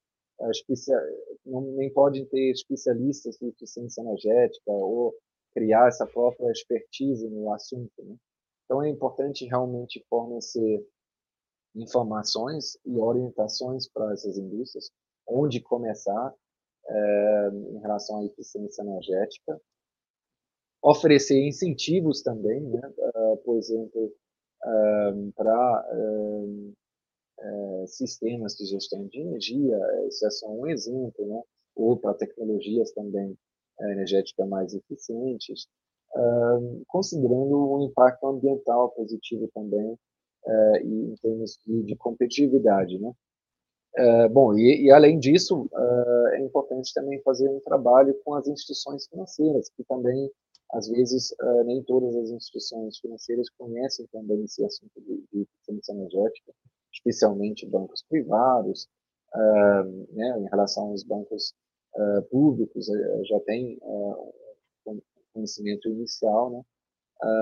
não, 1.44 1.62
nem 1.62 1.90
podem 1.92 2.26
ter 2.26 2.50
especialistas 2.50 3.40
em 3.40 3.48
eficiência 3.48 4.02
energética 4.02 4.70
ou 4.70 5.14
criar 5.54 5.88
essa 5.88 6.06
própria 6.06 6.50
expertise 6.50 7.26
no 7.28 7.52
assunto. 7.52 7.90
Né? 8.04 8.16
Então 8.64 8.82
é 8.82 8.90
importante 8.90 9.46
realmente 9.46 10.04
fornecer 10.08 10.86
informações 11.74 12.78
e 12.84 12.98
orientações 12.98 13.88
para 13.88 14.12
essas 14.12 14.36
indústrias, 14.36 14.90
onde 15.26 15.60
começar 15.60 16.34
é, 16.88 17.48
em 17.72 17.78
relação 17.80 18.20
à 18.20 18.24
eficiência 18.24 18.82
energética, 18.82 19.60
oferecer 20.82 21.40
incentivos 21.46 22.22
também, 22.22 22.60
né, 22.60 22.80
uh, 22.98 23.36
por 23.38 23.56
exemplo, 23.56 24.12
uh, 24.64 25.32
para 25.34 25.88
uh, 25.92 26.74
sistemas 27.86 28.56
de 28.56 28.66
gestão 28.66 29.06
de 29.06 29.20
energia, 29.20 29.78
isso 30.08 30.26
é 30.26 30.30
só 30.30 30.48
um 30.48 30.66
exemplo, 30.66 31.26
né, 31.26 31.42
ou 31.74 31.96
para 31.96 32.14
tecnologias 32.14 32.92
também 32.92 33.36
energéticas 33.80 34.48
mais 34.48 34.74
eficientes, 34.74 35.68
considerando 36.86 37.72
o 37.72 37.84
impacto 37.84 38.26
ambiental 38.26 38.90
positivo 38.92 39.50
também 39.54 39.98
uh, 40.46 40.76
em 40.82 41.14
termos 41.20 41.58
de, 41.66 41.82
de 41.82 41.96
competitividade, 41.96 42.98
né? 42.98 43.12
Bom, 44.30 44.52
e, 44.54 44.84
e, 44.84 44.90
além 44.90 45.18
disso, 45.18 45.70
é 46.34 46.40
importante 46.40 46.92
também 46.92 47.18
fazer 47.22 47.48
um 47.48 47.60
trabalho 47.60 48.14
com 48.22 48.34
as 48.34 48.46
instituições 48.46 49.06
financeiras, 49.06 49.70
que 49.70 49.82
também, 49.84 50.30
às 50.72 50.88
vezes, 50.88 51.34
nem 51.64 51.82
todas 51.82 52.14
as 52.16 52.30
instituições 52.30 52.98
financeiras 52.98 53.48
conhecem 53.50 54.06
também 54.12 54.44
esse 54.44 54.64
assunto 54.64 55.00
de, 55.00 55.24
de 55.32 55.42
eficiência 55.42 55.92
energética, 55.92 56.52
especialmente 56.92 57.66
bancos 57.66 58.02
privados, 58.08 58.88
né, 60.12 60.38
em 60.38 60.48
relação 60.48 60.88
aos 60.88 61.02
bancos 61.02 61.54
públicos, 62.30 62.86
já 63.28 63.40
tem 63.40 63.78
conhecimento 65.32 65.88
inicial, 65.88 66.50
né, 66.50 66.62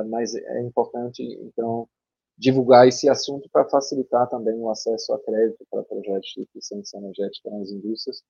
mas 0.08 0.34
é 0.34 0.60
importante, 0.60 1.22
então, 1.42 1.88
divulgar 2.36 2.86
esse 2.86 3.08
assunto 3.08 3.48
para 3.50 3.68
facilitar 3.68 4.28
também 4.28 4.58
o 4.58 4.68
acesso 4.68 5.12
a 5.12 5.20
crédito 5.20 5.64
para 5.70 5.84
projetos 5.84 6.30
de 6.36 6.42
eficiência 6.42 6.98
energética 6.98 7.48
nas 7.50 7.70
indústrias. 7.70 8.22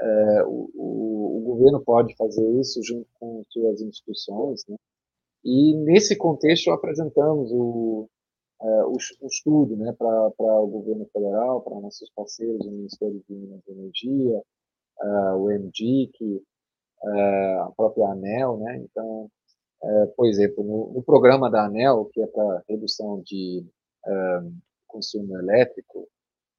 É, 0.00 0.44
o, 0.44 0.70
o, 0.74 1.38
o, 1.38 1.40
governo 1.42 1.80
pode 1.80 2.14
fazer 2.16 2.48
isso 2.60 2.80
junto 2.82 3.08
com 3.18 3.42
suas 3.48 3.80
instituições, 3.80 4.64
né? 4.68 4.76
E 5.44 5.74
nesse 5.76 6.16
contexto 6.16 6.70
apresentamos 6.70 7.50
o, 7.52 8.08
é, 8.62 8.84
o, 8.84 8.92
o 8.92 9.26
estudo, 9.26 9.76
né, 9.76 9.92
para 9.92 10.62
o 10.62 10.66
governo 10.68 11.06
federal, 11.12 11.62
para 11.62 11.80
nossos 11.80 12.10
parceiros, 12.10 12.66
o 12.66 12.70
Ministério 12.70 13.22
de 13.28 13.34
Minas 13.34 13.60
e 13.66 13.72
Energia, 13.72 14.42
uh, 15.00 15.36
o 15.36 15.46
MDIC, 15.50 16.42
uh, 17.02 17.62
a 17.62 17.72
própria 17.76 18.08
ANEL, 18.08 18.58
né? 18.58 18.78
Então 18.78 19.30
é, 19.82 20.06
por 20.16 20.26
exemplo, 20.26 20.64
no, 20.64 20.92
no, 20.92 21.02
programa 21.02 21.48
da 21.50 21.66
ANEL, 21.66 22.06
que 22.06 22.20
é 22.20 22.26
para 22.26 22.64
redução 22.68 23.22
de 23.24 23.64
um, 24.06 24.58
consumo 24.88 25.38
elétrico, 25.38 26.08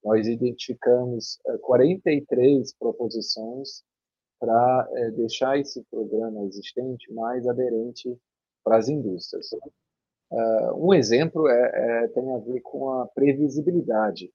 nós 0.04 0.28
identificamos 0.28 1.40
43 1.62 2.74
proposições 2.76 3.84
para 4.40 4.90
é, 4.94 5.12
deixar 5.12 5.60
esse 5.60 5.84
programa 5.92 6.46
existente 6.46 7.12
mais 7.14 7.46
aderente 7.46 8.18
para 8.64 8.78
as 8.78 8.88
indústrias. 8.88 9.52
Uh, 10.32 10.88
um 10.88 10.94
exemplo 10.94 11.50
é, 11.50 12.04
é, 12.04 12.08
tem 12.10 12.34
a 12.34 12.38
ver 12.38 12.62
com 12.62 12.92
a 12.94 13.08
previsibilidade. 13.08 14.32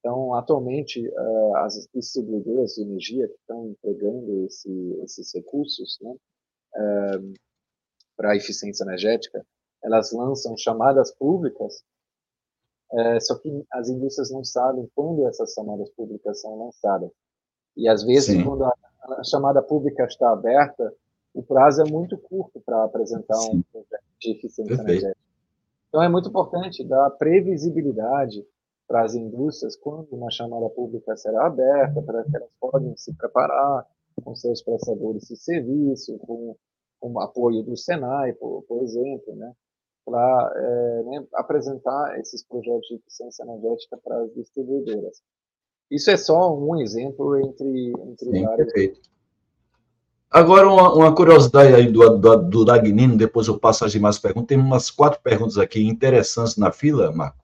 Então, 0.00 0.34
atualmente, 0.34 1.08
as 1.56 1.88
distribuidoras 1.94 2.74
de 2.74 2.82
energia 2.82 3.26
que 3.28 3.34
estão 3.34 3.68
entregando 3.68 4.44
esse, 4.44 5.00
esses 5.02 5.32
recursos, 5.34 5.98
né, 6.00 6.14
para 8.16 8.32
a 8.32 8.36
eficiência 8.36 8.84
energética, 8.84 9.44
elas 9.82 10.12
lançam 10.12 10.56
chamadas 10.56 11.12
públicas, 11.12 11.84
é, 12.92 13.20
só 13.20 13.36
que 13.36 13.64
as 13.72 13.88
indústrias 13.88 14.30
não 14.30 14.44
sabem 14.44 14.88
quando 14.94 15.26
essas 15.26 15.52
chamadas 15.52 15.90
públicas 15.90 16.40
são 16.40 16.66
lançadas. 16.66 17.10
E 17.76 17.88
às 17.88 18.04
vezes, 18.04 18.36
Sim. 18.36 18.44
quando 18.44 18.64
a, 18.64 18.72
a, 19.02 19.24
chamada 19.24 19.62
pública 19.62 20.04
está 20.04 20.30
aberta, 20.30 20.92
o 21.34 21.42
prazo 21.42 21.82
é 21.82 21.90
muito 21.90 22.16
curto 22.16 22.60
para 22.60 22.84
apresentar 22.84 23.34
Sim. 23.34 23.58
um 23.58 23.62
projeto 23.62 24.04
de 24.20 24.30
eficiência 24.30 24.76
Perfeito. 24.76 24.90
energética. 24.90 25.26
Então 25.88 26.02
é 26.02 26.08
muito 26.08 26.28
importante 26.28 26.84
dar 26.84 27.10
previsibilidade 27.10 28.44
para 28.88 29.04
as 29.04 29.14
indústrias 29.14 29.76
quando 29.76 30.08
uma 30.12 30.30
chamada 30.30 30.68
pública 30.70 31.16
será 31.16 31.46
aberta, 31.46 32.00
para 32.02 32.24
que 32.24 32.36
elas 32.36 32.50
possam 32.60 32.96
se 32.96 33.12
preparar 33.14 33.86
com 34.22 34.34
seus 34.34 34.62
prestadores 34.62 35.26
de 35.28 35.36
serviço, 35.36 36.16
com 36.18 36.56
com 37.00 37.20
apoio 37.20 37.62
do 37.62 37.76
Senai, 37.76 38.32
por, 38.32 38.62
por 38.62 38.82
exemplo, 38.82 39.34
né, 39.36 39.52
para 40.06 40.52
é, 40.54 41.02
né, 41.02 41.26
apresentar 41.34 42.18
esses 42.20 42.44
projetos 42.44 42.86
de 42.86 42.94
eficiência 42.94 43.42
energética 43.42 43.98
para 44.02 44.22
as 44.22 44.32
distribuidoras. 44.34 45.20
Isso 45.90 46.10
é 46.10 46.16
só 46.16 46.56
um 46.56 46.80
exemplo 46.80 47.36
entre, 47.36 47.92
entre 48.06 48.30
Sim, 48.30 48.44
vários. 48.44 48.72
Perfeito. 48.72 49.00
Agora, 50.30 50.68
uma, 50.68 50.92
uma, 50.94 51.14
curiosidade 51.14 51.74
aí 51.74 51.90
do, 51.90 52.18
do, 52.18 52.36
do 52.36 52.64
Dagnino, 52.64 53.16
depois 53.16 53.46
eu 53.48 53.58
passo 53.58 53.84
as 53.84 53.92
demais 53.92 54.18
perguntas. 54.18 54.48
Tem 54.48 54.58
umas 54.58 54.90
quatro 54.90 55.20
perguntas 55.20 55.58
aqui 55.58 55.86
interessantes 55.86 56.56
na 56.56 56.70
fila, 56.70 57.12
Marco. 57.12 57.38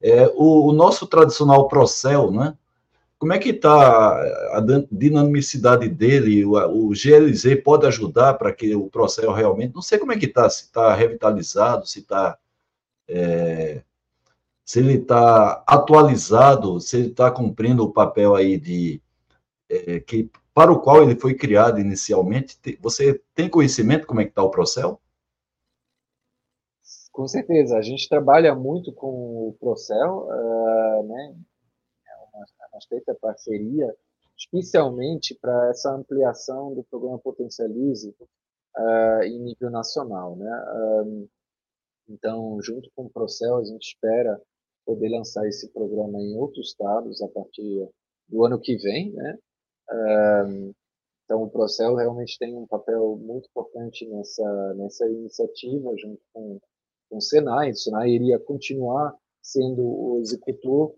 É, 0.00 0.26
o, 0.34 0.68
o 0.68 0.72
nosso 0.72 1.06
tradicional 1.06 1.68
Procel, 1.68 2.30
né? 2.30 2.56
Como 3.18 3.32
é 3.32 3.38
que 3.38 3.48
está 3.50 4.20
a 4.56 4.62
dinamicidade 4.92 5.88
dele? 5.88 6.44
O, 6.44 6.90
GLZ 6.90 7.62
pode 7.64 7.86
ajudar 7.86 8.34
para 8.34 8.52
que 8.52 8.74
o 8.74 8.90
processo 8.90 9.32
realmente. 9.32 9.74
Não 9.74 9.82
sei 9.82 9.98
como 9.98 10.12
é 10.12 10.18
que 10.18 10.26
está, 10.26 10.48
se 10.50 10.64
está 10.64 10.94
revitalizado, 10.94 11.86
se 11.86 12.00
está. 12.00 12.38
É, 13.08 13.82
se 14.64 14.80
ele 14.80 14.94
está 14.94 15.64
atualizado, 15.66 16.80
se 16.80 16.96
ele 16.96 17.08
está 17.08 17.30
cumprindo 17.30 17.84
o 17.84 17.92
papel 17.92 18.34
aí 18.34 18.58
de. 18.58 19.00
É, 19.68 20.00
que, 20.00 20.30
para 20.52 20.72
o 20.72 20.80
qual 20.80 21.02
ele 21.02 21.14
foi 21.14 21.34
criado 21.34 21.80
inicialmente. 21.80 22.58
Você 22.80 23.20
tem 23.34 23.48
conhecimento 23.48 24.06
como 24.06 24.20
é 24.20 24.24
que 24.24 24.30
está 24.30 24.42
o 24.42 24.50
processo? 24.50 24.98
Com 27.12 27.26
certeza, 27.26 27.78
a 27.78 27.82
gente 27.82 28.08
trabalha 28.10 28.54
muito 28.54 28.92
com 28.92 29.48
o 29.48 29.56
Procel, 29.58 30.28
uh, 30.28 31.02
né? 31.08 31.34
Uma 32.76 32.78
estreita 32.78 33.14
parceria, 33.14 33.94
especialmente 34.36 35.34
para 35.34 35.70
essa 35.70 35.94
ampliação 35.94 36.74
do 36.74 36.84
programa 36.84 37.18
Potencialize 37.18 38.14
uh, 38.76 39.22
em 39.24 39.38
nível 39.40 39.70
nacional. 39.70 40.36
Né? 40.36 40.64
Um, 40.74 41.28
então, 42.08 42.60
junto 42.60 42.90
com 42.94 43.06
o 43.06 43.10
Procel, 43.10 43.56
a 43.56 43.64
gente 43.64 43.88
espera 43.88 44.40
poder 44.84 45.08
lançar 45.08 45.46
esse 45.48 45.68
programa 45.72 46.20
em 46.20 46.36
outros 46.36 46.68
estados 46.68 47.20
a 47.22 47.28
partir 47.28 47.88
do 48.28 48.44
ano 48.44 48.60
que 48.60 48.76
vem. 48.76 49.12
Né? 49.12 49.38
Um, 49.90 50.72
então, 51.24 51.42
o 51.42 51.50
Procel 51.50 51.94
realmente 51.96 52.38
tem 52.38 52.54
um 52.54 52.66
papel 52.66 53.16
muito 53.16 53.48
importante 53.48 54.06
nessa, 54.06 54.74
nessa 54.74 55.08
iniciativa, 55.08 55.90
junto 55.96 56.20
com, 56.32 56.60
com 57.08 57.16
o 57.16 57.20
Senai. 57.20 57.70
O 57.70 57.76
Senai 57.76 58.10
iria 58.10 58.38
continuar 58.38 59.16
sendo 59.42 59.82
o 59.82 60.20
executor 60.20 60.94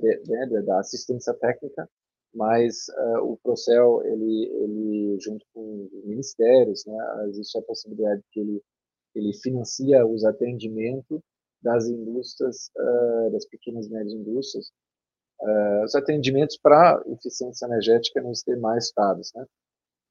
de, 0.00 0.22
de, 0.22 0.62
da 0.62 0.80
assistência 0.80 1.32
técnica, 1.34 1.88
mas 2.34 2.88
uh, 2.88 3.32
o 3.32 3.36
Procel, 3.42 4.02
ele, 4.04 4.48
ele, 4.62 5.18
junto 5.20 5.44
com 5.52 5.88
os 5.92 6.04
ministérios, 6.04 6.84
né, 6.86 6.96
existe 7.28 7.58
a 7.58 7.62
possibilidade 7.62 8.22
que 8.32 8.40
ele, 8.40 8.62
ele 9.14 9.32
financia 9.34 10.06
os 10.06 10.24
atendimentos 10.24 11.20
das 11.62 11.86
indústrias, 11.86 12.70
uh, 12.76 13.30
das 13.32 13.46
pequenas 13.46 13.86
e 13.86 13.90
médias 13.90 14.14
indústrias, 14.14 14.72
os 15.84 15.96
atendimentos 15.96 16.56
para 16.56 17.02
eficiência 17.08 17.66
energética 17.66 18.22
nos 18.22 18.44
demais 18.46 18.86
estados, 18.86 19.32
né? 19.34 19.44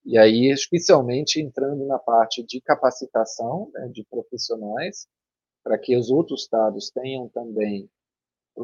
E 0.04 0.18
aí, 0.18 0.52
especialmente 0.52 1.40
entrando 1.40 1.86
na 1.86 1.98
parte 1.98 2.44
de 2.44 2.60
capacitação 2.60 3.72
né, 3.74 3.88
de 3.94 4.04
profissionais, 4.10 5.08
para 5.64 5.78
que 5.78 5.96
os 5.96 6.10
outros 6.10 6.42
estados 6.42 6.90
tenham 6.90 7.30
também 7.30 7.90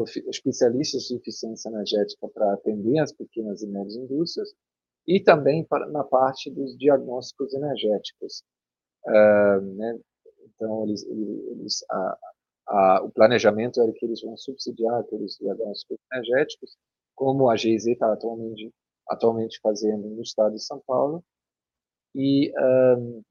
especialistas 0.03 1.03
de 1.03 1.15
eficiência 1.15 1.69
energética 1.69 2.27
para 2.29 2.53
atender 2.53 2.99
as 2.99 3.11
pequenas 3.11 3.61
e 3.61 3.67
médias 3.67 3.95
indústrias 3.95 4.53
e 5.07 5.19
também 5.19 5.63
para, 5.63 5.87
na 5.87 6.03
parte 6.03 6.51
dos 6.51 6.77
diagnósticos 6.77 7.53
energéticos. 7.53 8.43
Uh, 9.05 9.61
né? 9.75 9.99
Então, 10.45 10.83
eles, 10.83 11.03
eles, 11.05 11.85
a, 11.89 12.17
a, 12.67 13.03
o 13.03 13.11
planejamento 13.11 13.81
era 13.81 13.91
que 13.93 14.05
eles 14.05 14.21
vão 14.21 14.35
subsidiar 14.35 14.99
aqueles 14.99 15.37
diagnósticos 15.37 15.97
energéticos, 16.11 16.77
como 17.15 17.49
a 17.49 17.55
GIZ 17.55 17.87
está 17.87 18.11
atualmente 18.11 18.71
atualmente 19.09 19.59
fazendo 19.61 20.07
no 20.09 20.21
estado 20.21 20.53
de 20.53 20.63
São 20.63 20.81
Paulo 20.85 21.23
e, 22.13 22.51
um, 22.59 23.23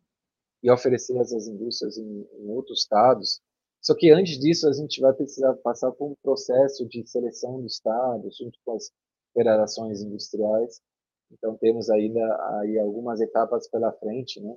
e 0.62 0.70
oferecer 0.70 1.16
essas 1.18 1.46
indústrias 1.46 1.98
em, 1.98 2.26
em 2.38 2.50
outros 2.50 2.80
estados. 2.80 3.40
Só 3.86 3.94
que 3.94 4.10
antes 4.10 4.36
disso 4.40 4.68
a 4.68 4.72
gente 4.72 5.00
vai 5.00 5.12
precisar 5.12 5.54
passar 5.58 5.92
por 5.92 6.10
um 6.10 6.14
processo 6.20 6.84
de 6.88 7.06
seleção 7.06 7.60
do 7.60 7.66
estado 7.68 8.28
junto 8.36 8.58
com 8.64 8.72
as 8.74 8.90
federações 9.32 10.02
industriais. 10.02 10.82
Então 11.30 11.56
temos 11.56 11.88
ainda 11.88 12.20
aí 12.58 12.80
algumas 12.80 13.20
etapas 13.20 13.68
pela 13.70 13.92
frente, 13.92 14.40
né? 14.40 14.56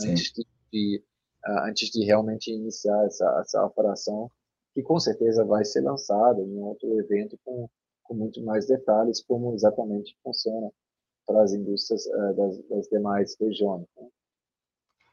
Antes 0.00 0.32
de, 0.72 1.04
antes 1.66 1.90
de 1.90 2.02
realmente 2.06 2.50
iniciar 2.50 3.04
essa, 3.04 3.38
essa 3.42 3.62
operação, 3.66 4.30
que 4.72 4.82
com 4.82 4.98
certeza 4.98 5.44
vai 5.44 5.62
ser 5.66 5.82
lançada 5.82 6.40
em 6.40 6.58
outro 6.62 6.98
evento 7.00 7.38
com, 7.44 7.68
com 8.02 8.14
muito 8.14 8.42
mais 8.42 8.66
detalhes 8.66 9.22
como 9.22 9.52
exatamente 9.52 10.16
funciona 10.22 10.70
para 11.26 11.42
as 11.42 11.52
indústrias 11.52 12.06
uh, 12.06 12.34
das, 12.34 12.58
das, 12.68 12.88
demais 12.88 13.36
regiões. 13.38 13.86
Né? 13.94 14.08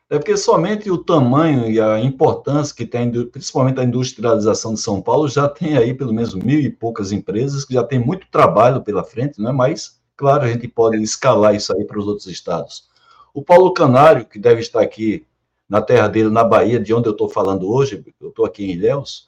É 0.08 0.20
porque 0.20 0.38
somente 0.38 0.90
o 0.92 1.00
tamanho 1.00 1.70
e 1.70 1.82
a 1.82 2.00
importância 2.00 2.76
que 2.76 2.86
tem, 2.86 3.12
principalmente 3.26 3.80
a 3.80 3.84
industrialização 3.84 4.76
de 4.76 4.80
São 4.80 5.02
Paulo, 5.02 5.28
já 5.28 5.50
tem 5.50 5.78
aí 5.78 5.96
pelo 5.96 6.14
menos 6.14 6.36
mil 6.36 6.60
e 6.60 6.70
poucas 6.70 7.12
empresas 7.12 7.66
que 7.66 7.74
já 7.74 7.84
tem 7.84 7.98
muito 7.98 8.28
trabalho 8.30 8.84
pela 8.84 9.04
frente, 9.04 9.42
não 9.42 9.50
é? 9.50 9.54
Mas, 9.54 10.00
claro, 10.16 10.44
a 10.44 10.48
gente 10.48 10.68
pode 10.68 11.02
escalar 11.02 11.56
isso 11.56 11.76
aí 11.76 11.84
para 11.86 11.98
os 11.98 12.06
outros 12.08 12.28
estados. 12.28 12.88
O 13.34 13.42
Paulo 13.42 13.74
Canário, 13.74 14.26
que 14.26 14.38
deve 14.38 14.62
estar 14.62 14.82
aqui 14.82 15.26
na 15.68 15.82
terra 15.82 16.08
dele, 16.08 16.30
na 16.30 16.44
Bahia, 16.44 16.80
de 16.80 16.94
onde 16.94 17.10
eu 17.10 17.14
estou 17.14 17.28
falando 17.28 17.68
hoje, 17.68 18.06
eu 18.22 18.30
estou 18.30 18.46
aqui 18.46 18.64
em 18.64 18.74
Ilhéus, 18.74 19.28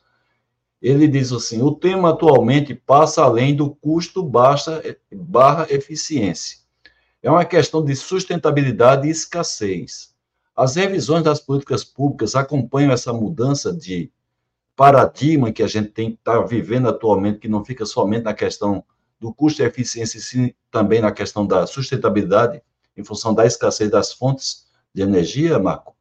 ele 0.79 1.07
diz 1.07 1.31
assim: 1.31 1.61
o 1.63 1.71
tema 1.71 2.11
atualmente 2.11 2.75
passa 2.75 3.23
além 3.23 3.55
do 3.55 3.71
custo 3.71 4.21
baixa, 4.21 4.83
barra 5.11 5.65
eficiência. 5.71 6.59
É 7.21 7.31
uma 7.31 7.43
questão 7.43 7.83
de 7.83 7.95
sustentabilidade 7.95 9.07
e 9.07 9.11
escassez. 9.11 10.15
As 10.57 10.75
revisões 10.75 11.23
das 11.23 11.39
políticas 11.39 11.83
públicas 11.83 12.33
acompanham 12.33 12.91
essa 12.91 13.13
mudança 13.13 13.71
de 13.71 14.11
paradigma 14.75 15.51
que 15.51 15.61
a 15.61 15.67
gente 15.67 15.89
tem 15.89 16.11
que 16.13 16.17
tá 16.23 16.41
vivendo 16.41 16.89
atualmente, 16.89 17.37
que 17.37 17.47
não 17.47 17.63
fica 17.63 17.85
somente 17.85 18.23
na 18.23 18.33
questão 18.33 18.83
do 19.19 19.31
custo 19.31 19.61
e 19.61 19.65
eficiência, 19.65 20.19
sim 20.19 20.51
também 20.71 20.99
na 20.99 21.11
questão 21.11 21.45
da 21.45 21.67
sustentabilidade, 21.67 22.59
em 22.97 23.03
função 23.03 23.35
da 23.35 23.45
escassez 23.45 23.91
das 23.91 24.11
fontes 24.11 24.65
de 24.91 25.03
energia, 25.03 25.59
Marco? 25.59 25.95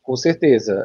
Com 0.00 0.14
certeza. 0.14 0.84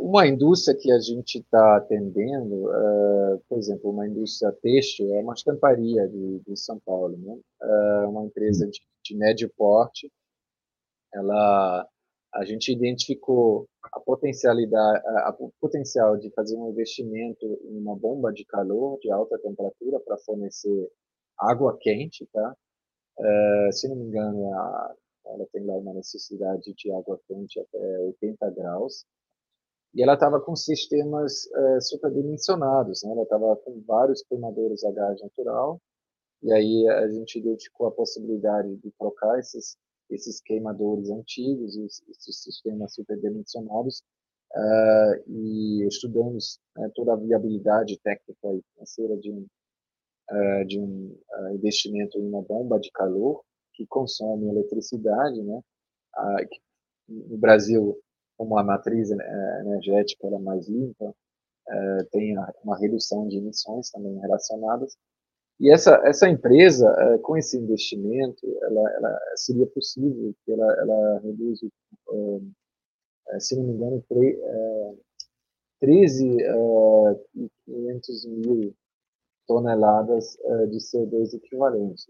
Uma 0.00 0.26
indústria 0.26 0.76
que 0.76 0.92
a 0.92 0.98
gente 0.98 1.38
está 1.38 1.76
atendendo, 1.76 2.70
eh, 2.70 3.38
por 3.48 3.58
exemplo, 3.58 3.90
uma 3.90 4.06
indústria 4.06 4.52
têxtil, 4.62 5.14
é 5.14 5.20
uma 5.20 5.34
estamparia 5.34 6.06
de, 6.06 6.56
São 6.56 6.78
Paulo, 6.84 7.16
né? 7.18 7.36
É 8.02 8.06
uma 8.06 8.24
empresa 8.24 8.68
de 9.02 9.16
médio 9.16 9.50
porte. 9.56 10.10
Ela, 11.12 11.86
a 12.34 12.44
gente 12.44 12.72
identificou 12.72 13.66
a 13.92 14.00
potencialidade, 14.00 15.02
a, 15.06 15.36
o 15.38 15.52
potencial 15.60 16.16
de 16.16 16.30
fazer 16.30 16.56
um 16.56 16.70
investimento 16.70 17.44
em 17.64 17.78
uma 17.78 17.96
bomba 17.96 18.32
de 18.32 18.44
calor 18.44 18.98
de 19.00 19.10
alta 19.10 19.38
temperatura 19.38 20.00
para 20.00 20.18
fornecer 20.18 20.90
água 21.38 21.76
quente, 21.80 22.26
tá? 22.32 22.54
Uh, 23.18 23.72
se 23.72 23.88
não 23.88 23.96
me 23.96 24.04
engano, 24.04 24.54
a 24.54 24.94
ela 25.26 25.46
tem 25.52 25.64
lá 25.64 25.76
uma 25.76 25.94
necessidade 25.94 26.72
de 26.74 26.92
água 26.92 27.20
quente 27.26 27.60
até 27.60 27.98
80 28.00 28.50
graus. 28.50 29.04
E 29.94 30.02
ela 30.02 30.14
estava 30.14 30.40
com 30.40 30.54
sistemas 30.54 31.50
é, 31.52 31.80
superdimensionados, 31.80 33.02
né? 33.02 33.10
Ela 33.12 33.24
estava 33.24 33.56
com 33.56 33.82
vários 33.86 34.22
queimadores 34.22 34.84
a 34.84 34.92
gás 34.92 35.20
natural. 35.20 35.80
E 36.42 36.52
aí 36.52 36.88
a 36.88 37.08
gente 37.08 37.38
identificou 37.38 37.88
a 37.88 37.92
possibilidade 37.92 38.76
de 38.76 38.90
trocar 38.92 39.38
esses 39.38 39.76
esses 40.10 40.40
queimadores 40.40 41.10
antigos, 41.10 41.76
esses 41.76 42.42
sistemas 42.42 42.94
superdimensionados, 42.94 44.02
uh, 44.54 45.30
e 45.30 45.86
estudamos 45.86 46.58
né, 46.76 46.90
toda 46.94 47.14
a 47.14 47.16
viabilidade 47.16 47.98
técnica 48.00 48.48
e 48.48 48.62
financeira 48.74 49.16
de 49.16 49.30
um, 49.30 49.46
uh, 50.30 50.66
de 50.66 50.78
um 50.78 51.16
uh, 51.30 51.54
investimento 51.54 52.18
em 52.18 52.26
uma 52.26 52.42
bomba 52.42 52.78
de 52.78 52.90
calor 52.92 53.42
que 53.74 53.86
consomem 53.86 54.50
eletricidade, 54.50 55.42
né? 55.42 55.60
no 57.08 57.38
Brasil, 57.38 57.98
como 58.36 58.58
a 58.58 58.64
matriz 58.64 59.10
é, 59.10 59.60
energética 59.60 60.26
é 60.26 60.38
mais 60.38 60.68
limpa, 60.68 61.14
tem 62.10 62.36
uma 62.64 62.76
redução 62.78 63.28
de 63.28 63.38
emissões 63.38 63.90
também 63.90 64.18
relacionadas. 64.18 64.96
E 65.60 65.70
essa 65.70 66.00
essa 66.04 66.28
empresa, 66.28 66.88
é, 66.98 67.18
com 67.18 67.36
esse 67.36 67.56
investimento, 67.58 68.46
ela, 68.62 68.90
ela 68.94 69.20
seria 69.36 69.66
possível 69.66 70.34
que 70.44 70.52
ela, 70.52 70.72
ela 70.80 71.20
reduz, 71.20 71.60
se 73.38 73.56
não 73.56 73.64
me 73.64 73.72
engano, 73.74 74.04
13.500 75.82 78.28
mil 78.28 78.74
toneladas 79.46 80.36
de 80.70 80.78
CO2 80.78 81.34
equivalentes 81.34 82.06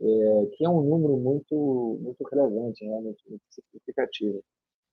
é, 0.00 0.46
que 0.56 0.64
é 0.64 0.68
um 0.68 0.82
número 0.82 1.16
muito, 1.16 1.98
muito 2.00 2.24
relevante, 2.24 2.84
realmente 2.84 3.22
muito 3.28 3.42
significativo. 3.50 4.42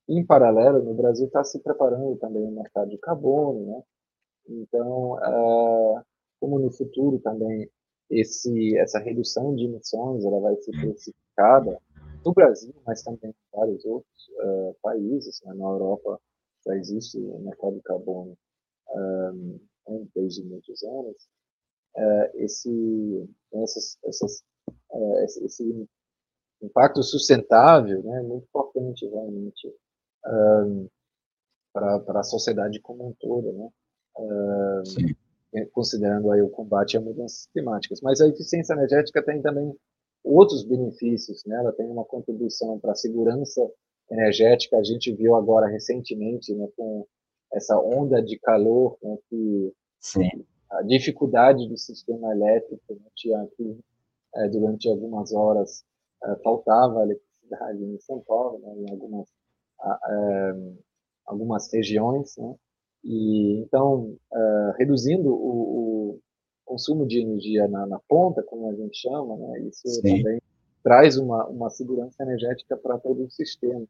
Em 0.07 0.25
paralelo, 0.25 0.83
no 0.83 0.93
Brasil 0.93 1.27
está 1.27 1.43
se 1.43 1.59
preparando 1.59 2.15
também 2.17 2.43
o 2.43 2.51
mercado 2.51 2.89
de 2.89 2.97
carbono, 2.97 3.65
né? 3.65 3.83
Então, 4.49 5.19
é, 5.23 6.03
como 6.39 6.59
no 6.59 6.71
futuro 6.71 7.19
também 7.19 7.69
esse, 8.09 8.77
essa 8.77 8.99
redução 8.99 9.55
de 9.55 9.65
emissões 9.65 10.23
ela 10.23 10.39
vai 10.39 10.55
ser 10.57 10.71
precificada 10.71 11.81
no 12.25 12.33
Brasil, 12.33 12.73
mas 12.85 13.03
também 13.03 13.31
em 13.31 13.57
vários 13.57 13.83
outros 13.85 14.29
uh, 14.39 14.75
países. 14.81 15.41
Né? 15.43 15.53
Na 15.53 15.65
Europa 15.65 16.19
já 16.65 16.75
existe 16.75 17.17
o 17.17 17.39
mercado 17.39 17.75
de 17.75 17.81
carbono 17.81 18.37
um, 18.95 20.07
desde 20.15 20.43
muitos 20.43 20.83
anos. 20.83 21.27
Uh, 21.95 22.37
esse, 22.37 23.29
essas, 23.53 23.97
essas 24.03 24.43
é, 24.91 25.25
esse 25.25 25.87
impacto 26.61 27.03
sustentável 27.03 28.01
né, 28.03 28.19
é 28.19 28.23
muito 28.23 28.45
importante 28.45 29.05
realmente 29.05 29.73
um, 30.25 30.87
para 31.73 32.19
a 32.19 32.23
sociedade 32.23 32.79
como 32.81 33.07
um 33.07 33.13
todo, 33.13 33.53
né? 33.53 33.69
Um, 34.17 34.83
considerando 35.65 36.31
aí 36.31 36.41
o 36.41 36.49
combate 36.49 36.97
a 36.97 37.01
mudanças 37.01 37.47
climáticas. 37.53 38.01
Mas 38.01 38.21
a 38.21 38.27
eficiência 38.27 38.73
energética 38.73 39.23
tem 39.23 39.41
também 39.41 39.73
outros 40.23 40.63
benefícios, 40.63 41.43
né? 41.45 41.57
Ela 41.57 41.71
tem 41.71 41.87
uma 41.87 42.03
contribuição 42.03 42.79
para 42.79 42.91
a 42.91 42.95
segurança 42.95 43.61
energética. 44.11 44.77
A 44.77 44.83
gente 44.83 45.11
viu 45.13 45.35
agora 45.35 45.67
recentemente, 45.67 46.53
né, 46.53 46.67
com 46.75 47.05
essa 47.51 47.79
onda 47.79 48.21
de 48.21 48.37
calor, 48.39 48.97
né, 49.01 49.17
que 49.29 49.73
Sim. 49.99 50.45
a 50.69 50.81
dificuldade 50.83 51.67
do 51.67 51.77
sistema 51.77 52.31
elétrico 52.31 52.93
né, 52.93 53.09
tinha 53.15 53.47
é, 54.35 54.47
durante 54.49 54.89
algumas 54.89 55.33
horas 55.33 55.83
é, 56.23 56.35
faltava 56.37 57.03
eletricidade 57.03 57.83
em 57.83 57.99
São 57.99 58.19
Paulo, 58.21 58.59
né, 58.59 58.73
em 58.77 58.91
algumas, 58.91 59.27
é, 59.81 60.53
algumas 61.25 61.71
regiões, 61.71 62.35
né, 62.37 62.55
e 63.03 63.59
então 63.59 64.15
é, 64.33 64.73
reduzindo 64.77 65.29
o, 65.29 66.13
o, 66.13 66.19
consumo 66.65 67.07
de 67.07 67.21
energia 67.21 67.65
na, 67.67 67.85
na, 67.85 67.99
ponta, 68.09 68.43
como 68.43 68.69
a 68.69 68.75
gente 68.75 68.97
chama, 68.97 69.37
né, 69.37 69.61
isso 69.61 69.87
Sim. 69.87 70.17
também 70.17 70.41
traz 70.83 71.17
uma, 71.17 71.45
uma 71.47 71.69
segurança 71.69 72.23
energética 72.23 72.75
para 72.75 72.97
todo 72.97 73.23
o 73.23 73.31
sistema 73.31 73.85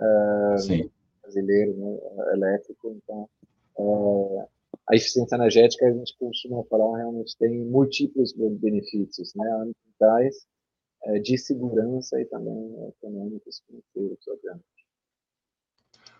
é, 0.00 0.88
brasileiro, 1.22 1.76
né, 1.76 1.98
elétrico, 2.32 2.96
então 2.96 3.28
é, 3.78 4.46
a 4.88 4.94
eficiência 4.94 5.34
energética, 5.36 5.86
a 5.86 5.92
gente 5.92 6.16
costuma 6.18 6.64
falar, 6.64 6.96
realmente 6.96 7.36
tem 7.36 7.64
múltiplos 7.66 8.32
benefícios, 8.32 9.34
né, 9.34 9.50
ambientais, 9.50 10.46
de 11.22 11.38
segurança 11.38 12.20
e 12.20 12.24
também 12.24 12.88
econômicos, 12.88 13.62
financeiros, 13.64 14.26
obviamente. 14.26 14.75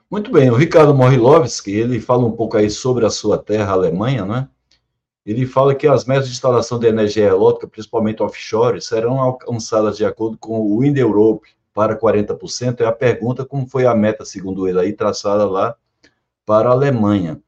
Muito 0.08 0.30
bem, 0.30 0.48
o 0.50 0.54
Ricardo 0.54 0.94
Morilovski, 0.94 1.72
ele 1.72 1.98
fala 1.98 2.24
um 2.24 2.30
pouco 2.30 2.56
aí 2.56 2.70
sobre 2.70 3.04
a 3.04 3.10
sua 3.10 3.38
terra, 3.38 3.72
a 3.72 3.74
Alemanha, 3.74 4.24
né? 4.24 4.48
Ele 5.24 5.44
fala 5.44 5.74
que 5.74 5.88
as 5.88 6.04
metas 6.04 6.26
de 6.26 6.32
instalação 6.32 6.78
de 6.78 6.86
energia 6.86 7.26
eólica, 7.26 7.66
principalmente 7.66 8.22
offshore, 8.22 8.80
serão 8.80 9.20
alcançadas 9.20 9.96
de 9.96 10.04
acordo 10.04 10.38
com 10.38 10.60
o 10.60 10.78
Wind 10.78 10.96
Europe 10.96 11.48
para 11.74 11.98
40%. 11.98 12.82
É 12.82 12.86
a 12.86 12.92
pergunta 12.92 13.44
como 13.44 13.66
foi 13.66 13.84
a 13.84 13.96
meta, 13.96 14.24
segundo 14.24 14.68
ele, 14.68 14.78
aí 14.78 14.92
traçada 14.92 15.44
lá 15.44 15.74
para 16.46 16.68
a 16.68 16.72
Alemanha. 16.72 17.42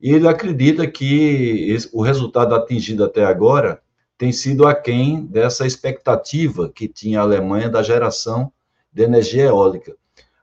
E 0.00 0.12
ele 0.12 0.26
acredita 0.26 0.84
que 0.88 1.70
esse, 1.70 1.88
o 1.92 2.02
resultado 2.02 2.52
atingido 2.56 3.04
até 3.04 3.24
agora 3.24 3.80
tem 4.18 4.32
sido 4.32 4.66
aquém 4.66 5.24
dessa 5.24 5.64
expectativa 5.64 6.68
que 6.68 6.88
tinha 6.88 7.20
a 7.20 7.22
Alemanha 7.22 7.68
da 7.68 7.80
geração 7.80 8.52
de 8.92 9.04
energia 9.04 9.44
eólica. 9.44 9.96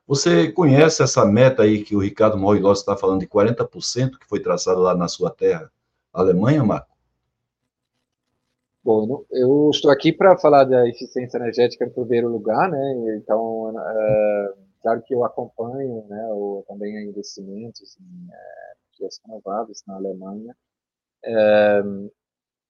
Você 0.09 0.51
conhece 0.51 1.03
essa 1.03 1.23
meta 1.23 1.61
aí 1.61 1.83
que 1.83 1.95
o 1.95 1.99
Ricardo 1.99 2.35
Morilós 2.35 2.79
está 2.79 2.97
falando 2.97 3.19
de 3.19 3.27
40% 3.27 4.17
que 4.17 4.25
foi 4.27 4.39
traçada 4.39 4.79
lá 4.79 4.95
na 4.95 5.07
sua 5.07 5.29
terra, 5.29 5.71
Alemanha, 6.11 6.63
Marco? 6.63 6.89
Bom, 8.83 9.23
eu 9.29 9.69
estou 9.71 9.91
aqui 9.91 10.11
para 10.11 10.35
falar 10.35 10.63
da 10.63 10.89
eficiência 10.89 11.37
energética 11.37 11.85
em 11.85 11.91
primeiro 11.91 12.27
lugar, 12.27 12.71
né? 12.71 13.17
Então, 13.17 13.71
é, 13.79 14.53
claro 14.81 15.03
que 15.03 15.13
eu 15.13 15.23
acompanho, 15.23 16.03
né? 16.09 16.27
Ou 16.29 16.63
também 16.67 17.07
investimentos 17.07 17.95
em 17.99 18.33
é, 18.33 18.73
energias 18.97 19.21
renováveis 19.23 19.83
na 19.85 19.93
Alemanha. 19.93 20.55
É, 21.23 21.83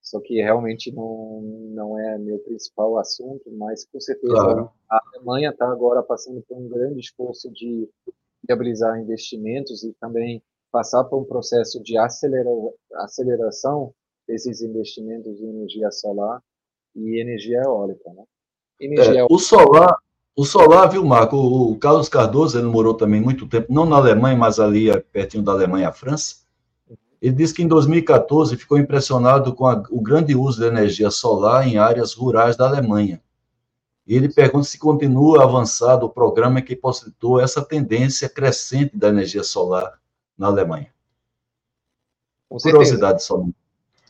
só 0.10 0.20
que 0.20 0.42
realmente 0.42 0.92
não, 0.92 1.40
não 1.70 2.00
é 2.00 2.18
meu 2.18 2.40
principal 2.40 2.98
assunto, 2.98 3.44
mas 3.52 3.86
com 3.86 4.00
certeza 4.00 4.34
claro. 4.34 4.72
a 4.90 5.00
Alemanha 5.14 5.52
está 5.52 5.70
agora 5.70 6.02
passando 6.02 6.44
por 6.50 6.58
um 6.58 6.68
grande 6.68 7.00
esforço 7.00 7.48
de 7.52 7.88
viabilizar 8.48 9.00
investimentos 9.00 9.84
e 9.84 9.94
também 10.02 10.42
passar 10.72 11.04
por 11.04 11.20
um 11.20 11.24
processo 11.24 11.80
de 11.84 11.96
acelera, 11.96 12.50
aceleração 12.96 13.94
desses 14.28 14.64
investimentos 14.64 15.40
em 15.40 15.48
energia 15.48 15.92
solar 15.92 16.42
e 16.96 17.22
energia 17.22 17.62
eólica. 17.62 18.12
Né? 18.12 18.24
Energia 18.82 19.22
é, 19.22 19.28
o 19.30 19.38
solar, 19.38 19.96
o 20.36 20.44
solar, 20.44 20.90
viu, 20.90 21.06
Marco? 21.06 21.38
O, 21.38 21.78
Carlos 21.78 22.10
Cardoso, 22.10 22.58
ele 22.58 22.66
morou 22.66 22.96
também 22.96 23.22
muito 23.22 23.48
tempo, 23.48 23.72
não 23.72 23.86
na 23.86 23.98
Alemanha, 23.98 24.36
mas 24.36 24.60
ali 24.60 24.90
pertinho 25.12 25.44
da 25.44 25.52
Alemanha, 25.52 25.90
a 25.90 25.94
França. 25.94 26.38
Ele 27.22 27.36
disse 27.36 27.54
que 27.54 27.62
em 27.62 27.68
2014 27.68 28.56
ficou 28.56 28.78
impressionado 28.78 29.54
com 29.54 29.68
a, 29.68 29.84
o 29.90 30.02
grande 30.02 30.36
uso 30.36 30.62
da 30.62 30.68
energia 30.68 31.12
solar 31.12 31.68
em 31.68 31.78
áreas 31.78 32.14
rurais 32.14 32.56
da 32.56 32.68
Alemanha. 32.68 33.22
E 34.08 34.16
ele 34.16 34.34
pergunta 34.34 34.66
se 34.66 34.80
continua 34.80 35.44
avançado 35.44 36.06
o 36.06 36.10
programa 36.10 36.62
que 36.62 36.76
possibilitou 36.76 37.40
essa 37.40 37.64
tendência 37.64 38.30
crescente 38.30 38.98
da 38.98 39.10
energia 39.10 39.44
solar 39.44 40.00
na 40.38 40.48
Alemanha. 40.48 40.92
Com 42.48 42.58
Curiosidade 42.58 43.22
só. 43.22 43.44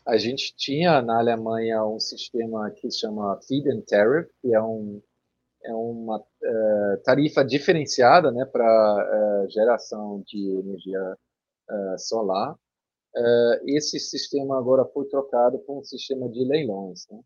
A 0.06 0.18
gente 0.18 0.56
tinha 0.56 1.02
na 1.02 1.20
Alemanha 1.20 1.84
um 1.84 2.00
sistema 2.00 2.70
que 2.72 2.90
se 2.90 3.00
chama 3.00 3.40
Feed-in 3.46 3.82
Tariff, 3.82 4.30
que 4.42 4.54
é, 4.54 4.62
um, 4.62 5.02
é 5.64 5.74
uma 5.74 6.18
uh, 6.18 7.04
tarifa 7.04 7.44
diferenciada 7.44 8.32
né, 8.32 8.46
para 8.46 8.64
uh, 8.64 9.46
eh, 9.46 9.50
geração 9.50 10.24
de 10.26 10.50
energia 10.60 11.18
uh, 11.70 12.00
solar 12.00 12.56
esse 13.66 14.00
sistema 14.00 14.58
agora 14.58 14.86
foi 14.86 15.06
trocado 15.08 15.60
por 15.60 15.80
um 15.80 15.84
sistema 15.84 16.30
de 16.30 16.44
leilões. 16.46 17.08
Né? 17.10 17.20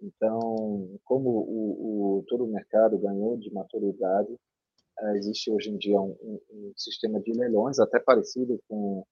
Então, 0.00 0.98
como 1.04 1.30
o, 1.30 2.18
o, 2.18 2.24
todo 2.28 2.44
o 2.44 2.52
mercado 2.52 2.98
ganhou 2.98 3.36
de 3.38 3.52
maturidade, 3.52 4.32
uh, 4.32 5.16
existe 5.16 5.50
hoje 5.50 5.70
em 5.70 5.78
dia 5.78 5.98
um, 6.00 6.16
um, 6.20 6.40
um, 6.50 6.72
sistema 6.76 7.20
de 7.20 7.32
leilões, 7.32 7.78
até 7.78 7.98
parecido 7.98 8.60
com, 8.68 9.04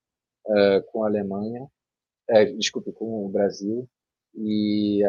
uh, 0.46 0.82
com 0.90 1.04
a 1.04 1.08
Alemanha, 1.08 1.66
desculpe, 2.56 2.92
com 2.92 3.26
o 3.26 3.28
Brasil, 3.28 3.88
e 4.34 5.02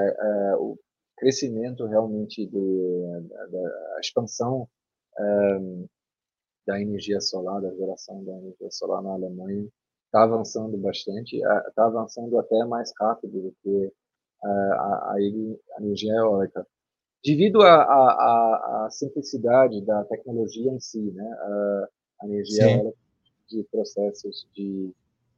o 0.60 0.78
crescimento 1.16 1.86
realmente 1.86 2.46
de, 2.46 3.28
da, 3.30 3.46
da 3.46 4.00
expansão 4.02 4.68
da 6.68 6.82
energia 6.82 7.22
solar, 7.22 7.62
da 7.62 7.74
geração 7.76 8.24
da 8.26 8.34
energia 8.34 8.70
solar 8.72 9.02
na 9.02 9.14
Alemanha, 9.14 9.70
está 10.14 10.24
avançando 10.24 10.78
bastante, 10.78 11.38
está 11.38 11.86
avançando 11.86 12.38
até 12.38 12.64
mais 12.66 12.94
rápido 13.00 13.42
do 13.42 13.56
que 13.64 13.92
a, 14.44 14.50
a, 14.50 15.14
a 15.16 15.82
energia 15.82 16.14
eólica. 16.14 16.68
Devido 17.26 17.64
à 17.64 18.88
simplicidade 18.92 19.82
da 19.84 20.04
tecnologia 20.04 20.72
em 20.72 20.80
si, 20.80 21.02
né, 21.02 21.26
a, 21.26 21.88
a 22.22 22.28
energia 22.28 22.64
Sim. 22.64 22.74
eólica 22.74 22.98
de 23.50 23.64
processos 23.72 24.48
de 24.54 24.94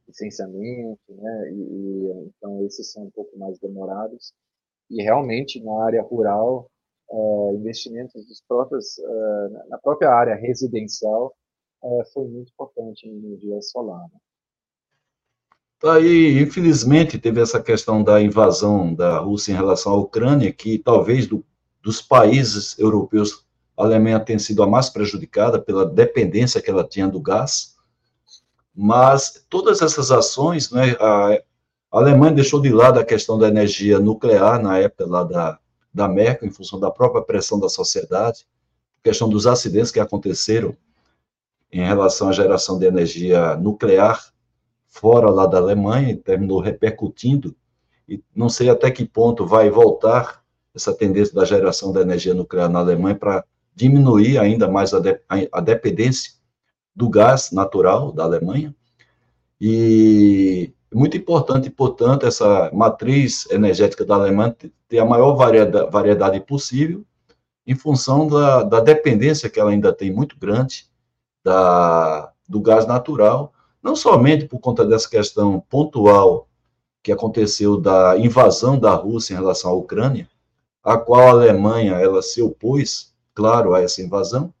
licenciamento, 0.06 1.00
né, 1.08 1.52
e, 1.52 1.54
e, 1.54 2.32
então 2.36 2.64
esses 2.66 2.92
são 2.92 3.04
um 3.04 3.10
pouco 3.10 3.36
mais 3.38 3.58
demorados, 3.58 4.34
e 4.90 5.02
realmente 5.02 5.62
na 5.62 5.84
área 5.84 6.02
rural, 6.02 6.70
uh, 7.10 7.54
investimentos 7.54 8.26
dos 8.26 8.42
próprios, 8.46 8.96
na 9.68 9.78
própria 9.78 10.10
área 10.10 10.34
residencial 10.34 11.34
foi 12.12 12.26
muito 12.28 12.52
importante 12.52 13.08
em 13.08 13.16
energia 13.16 13.60
solar. 13.62 14.02
Né? 14.12 14.20
Aí, 15.84 16.40
infelizmente, 16.40 17.18
teve 17.18 17.40
essa 17.40 17.62
questão 17.62 18.02
da 18.02 18.20
invasão 18.20 18.94
da 18.94 19.18
Rússia 19.18 19.52
em 19.52 19.56
relação 19.56 19.92
à 19.92 19.96
Ucrânia, 19.96 20.50
que 20.50 20.78
talvez 20.78 21.26
do, 21.26 21.44
dos 21.82 22.00
países 22.00 22.78
europeus, 22.78 23.44
a 23.76 23.84
Alemanha 23.84 24.18
tenha 24.18 24.38
sido 24.38 24.62
a 24.62 24.66
mais 24.66 24.88
prejudicada 24.88 25.60
pela 25.60 25.84
dependência 25.84 26.62
que 26.62 26.70
ela 26.70 26.82
tinha 26.82 27.06
do 27.06 27.20
gás. 27.20 27.76
Mas 28.74 29.44
todas 29.50 29.82
essas 29.82 30.10
ações, 30.10 30.70
né, 30.70 30.96
a, 30.98 31.32
a 31.32 31.40
Alemanha 31.98 32.32
deixou 32.32 32.60
de 32.60 32.70
lado 32.70 32.98
a 32.98 33.04
questão 33.04 33.38
da 33.38 33.48
energia 33.48 33.98
nuclear 33.98 34.60
na 34.60 34.78
época 34.78 35.06
lá 35.06 35.24
da, 35.24 35.58
da 35.92 36.08
Merkel, 36.08 36.48
em 36.48 36.52
função 36.52 36.80
da 36.80 36.90
própria 36.90 37.22
pressão 37.22 37.60
da 37.60 37.68
sociedade, 37.68 38.46
questão 39.02 39.28
dos 39.28 39.46
acidentes 39.46 39.90
que 39.90 40.00
aconteceram 40.00 40.74
em 41.70 41.84
relação 41.84 42.30
à 42.30 42.32
geração 42.32 42.78
de 42.78 42.86
energia 42.86 43.56
nuclear 43.56 44.32
fora 44.96 45.30
lá 45.30 45.46
da 45.46 45.58
Alemanha 45.58 46.10
e 46.10 46.16
terminou 46.16 46.58
repercutindo, 46.58 47.54
e 48.08 48.22
não 48.34 48.48
sei 48.48 48.70
até 48.70 48.90
que 48.90 49.04
ponto 49.04 49.46
vai 49.46 49.68
voltar 49.68 50.42
essa 50.74 50.92
tendência 50.92 51.34
da 51.34 51.44
geração 51.44 51.92
da 51.92 52.00
energia 52.00 52.34
nuclear 52.34 52.68
na 52.68 52.78
Alemanha 52.78 53.14
para 53.14 53.44
diminuir 53.74 54.38
ainda 54.38 54.68
mais 54.68 54.94
a, 54.94 55.00
de, 55.00 55.20
a, 55.52 55.60
dependência 55.60 56.32
do 56.94 57.10
gás 57.10 57.50
natural 57.50 58.10
da 58.10 58.24
Alemanha. 58.24 58.74
E 59.60 60.72
muito 60.92 61.16
importante, 61.16 61.68
portanto, 61.68 62.26
essa 62.26 62.70
matriz 62.72 63.46
energética 63.50 64.04
da 64.04 64.14
Alemanha 64.14 64.56
ter 64.88 64.98
a 64.98 65.04
maior 65.04 65.34
variedade, 65.34 65.90
variedade 65.90 66.40
possível, 66.40 67.04
em 67.66 67.74
função 67.74 68.28
da, 68.28 68.62
da, 68.62 68.80
dependência 68.80 69.50
que 69.50 69.58
ela 69.58 69.70
ainda 69.70 69.92
tem 69.92 70.10
muito 70.10 70.38
grande 70.38 70.86
da, 71.44 72.32
do 72.48 72.60
gás 72.60 72.86
natural 72.86 73.52
não 73.86 73.94
somente 73.94 74.46
por 74.46 74.58
conta 74.58 74.84
dessa 74.84 75.08
questão 75.08 75.60
pontual 75.70 76.48
que 77.04 77.12
aconteceu 77.12 77.80
da 77.80 78.18
invasão 78.18 78.76
da 78.76 78.92
Rússia 78.92 79.34
em 79.34 79.36
relação 79.36 79.70
à 79.70 79.74
Ucrânia, 79.74 80.28
a 80.82 80.98
qual 80.98 81.28
a 81.28 81.30
Alemanha 81.30 81.92
ela 81.92 82.20
se 82.20 82.42
opôs, 82.42 83.14
claro, 83.32 83.74
a 83.74 83.80
essa 83.80 84.02
invasão, 84.02 84.52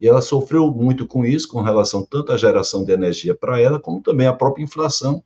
e 0.00 0.08
ela 0.08 0.20
sofreu 0.20 0.72
muito 0.72 1.06
com 1.06 1.24
isso, 1.24 1.48
com 1.48 1.60
relação 1.60 2.04
tanto 2.04 2.32
à 2.32 2.36
geração 2.36 2.84
de 2.84 2.90
energia 2.90 3.32
para 3.32 3.60
ela, 3.60 3.78
como 3.78 4.02
também 4.02 4.26
à 4.26 4.32
própria 4.32 4.64
inflação 4.64 5.22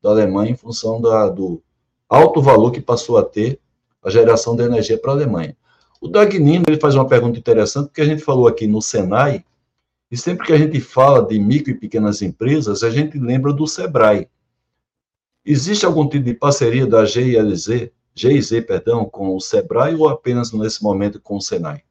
da 0.00 0.08
Alemanha, 0.08 0.52
em 0.52 0.56
função 0.56 1.02
da, 1.02 1.28
do 1.28 1.62
alto 2.08 2.40
valor 2.40 2.70
que 2.70 2.80
passou 2.80 3.18
a 3.18 3.22
ter 3.22 3.60
a 4.02 4.08
geração 4.08 4.56
de 4.56 4.62
energia 4.62 4.96
para 4.96 5.10
a 5.10 5.14
Alemanha. 5.14 5.54
O 6.00 6.08
Dagnino 6.08 6.64
ele 6.66 6.80
faz 6.80 6.94
uma 6.94 7.06
pergunta 7.06 7.38
interessante, 7.38 7.88
porque 7.88 8.00
a 8.00 8.06
gente 8.06 8.22
falou 8.22 8.48
aqui 8.48 8.66
no 8.66 8.80
Senai 8.80 9.44
e 10.10 10.16
sempre 10.16 10.46
que 10.46 10.52
a 10.52 10.58
gente 10.58 10.80
fala 10.80 11.24
de 11.24 11.38
micro 11.38 11.70
e 11.70 11.78
pequenas 11.78 12.20
empresas, 12.20 12.82
a 12.82 12.90
gente 12.90 13.18
lembra 13.18 13.52
do 13.52 13.66
Sebrae. 13.66 14.28
Existe 15.44 15.86
algum 15.86 16.08
tipo 16.08 16.24
de 16.24 16.34
parceria 16.34 16.86
da 16.86 17.04
GILZ, 17.04 17.90
GIZ, 18.14 18.64
perdão, 18.66 19.04
com 19.08 19.34
o 19.36 19.40
Sebrae 19.40 19.94
ou 19.94 20.08
apenas 20.08 20.52
nesse 20.52 20.82
momento 20.82 21.20
com 21.20 21.36
o 21.36 21.40
Senai? 21.40 21.82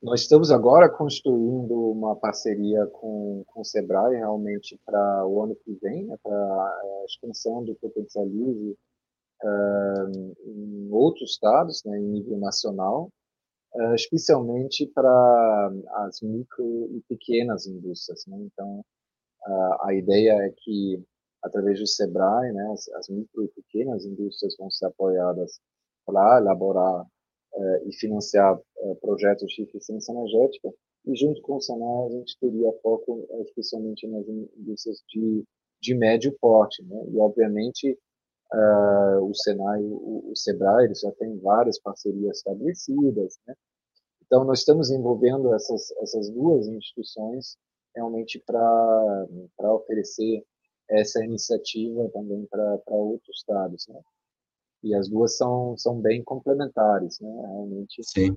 Nós 0.00 0.20
estamos 0.20 0.52
agora 0.52 0.88
construindo 0.88 1.90
uma 1.90 2.14
parceria 2.14 2.86
com, 2.86 3.42
com 3.46 3.60
o 3.62 3.64
Sebrae, 3.64 4.16
realmente, 4.16 4.78
para 4.86 5.26
o 5.26 5.42
ano 5.42 5.56
que 5.56 5.76
vem, 5.82 6.04
né, 6.04 6.16
para 6.22 6.32
a 6.32 7.04
expansão 7.08 7.64
do 7.64 7.74
Potencialize 7.74 8.76
uh, 9.42 10.36
em 10.46 10.88
outros 10.92 11.32
estados, 11.32 11.82
né, 11.84 11.98
em 11.98 12.04
nível 12.04 12.38
nacional, 12.38 13.10
uh, 13.76 13.94
especialmente 13.94 14.86
para 14.86 15.72
as 16.06 16.20
micro 16.20 16.88
e 16.94 17.02
pequenas 17.08 17.66
indústrias. 17.66 18.24
Né? 18.26 18.38
Então, 18.40 18.80
uh, 19.46 19.76
a 19.82 19.94
ideia 19.94 20.32
é 20.32 20.50
que, 20.56 21.02
através 21.42 21.78
do 21.78 21.86
SEBRAE, 21.86 22.52
né, 22.52 22.74
as, 22.96 23.08
micro 23.08 23.44
e 23.44 23.48
pequenas 23.48 24.04
indústrias 24.04 24.56
vão 24.58 24.70
ser 24.70 24.86
apoiadas 24.86 25.60
para 26.04 26.38
elaborar 26.38 27.02
uh, 27.02 27.88
e 27.88 27.92
financiar 27.96 28.58
projetos 29.00 29.52
de 29.52 29.62
eficiência 29.62 30.12
energética, 30.12 30.72
e 31.06 31.16
junto 31.16 31.40
com 31.42 31.56
o 31.56 31.60
Senai 31.60 32.06
a 32.06 32.10
gente 32.10 32.38
teria 32.38 32.72
foco 32.82 33.26
especialmente 33.46 34.06
nas 34.06 34.26
indústrias 34.28 35.02
de, 35.08 35.44
de 35.80 35.94
médio 35.94 36.36
porte, 36.40 36.82
né? 36.84 37.04
e 37.08 37.18
obviamente 37.18 37.98
Uh, 38.52 39.28
o 39.28 39.34
Senai, 39.34 39.82
o, 39.82 40.30
o 40.30 40.36
Sebrae, 40.36 40.84
eles 40.84 41.00
já 41.00 41.10
têm 41.12 41.38
várias 41.38 41.80
parcerias 41.80 42.38
estabelecidas, 42.38 43.38
né? 43.46 43.54
Então, 44.24 44.44
nós 44.44 44.60
estamos 44.60 44.90
envolvendo 44.90 45.54
essas, 45.54 45.90
essas 46.02 46.30
duas 46.30 46.66
instituições 46.66 47.56
realmente 47.94 48.42
para 48.44 49.26
oferecer 49.72 50.44
essa 50.88 51.24
iniciativa 51.24 52.08
também 52.12 52.46
para 52.46 52.78
outros 52.88 53.38
estados, 53.38 53.86
né? 53.88 54.00
E 54.82 54.94
as 54.94 55.08
duas 55.08 55.36
são, 55.36 55.76
são 55.76 56.00
bem 56.00 56.22
complementares, 56.22 57.18
né? 57.20 57.28
Realmente. 57.28 58.02
Sim. 58.04 58.36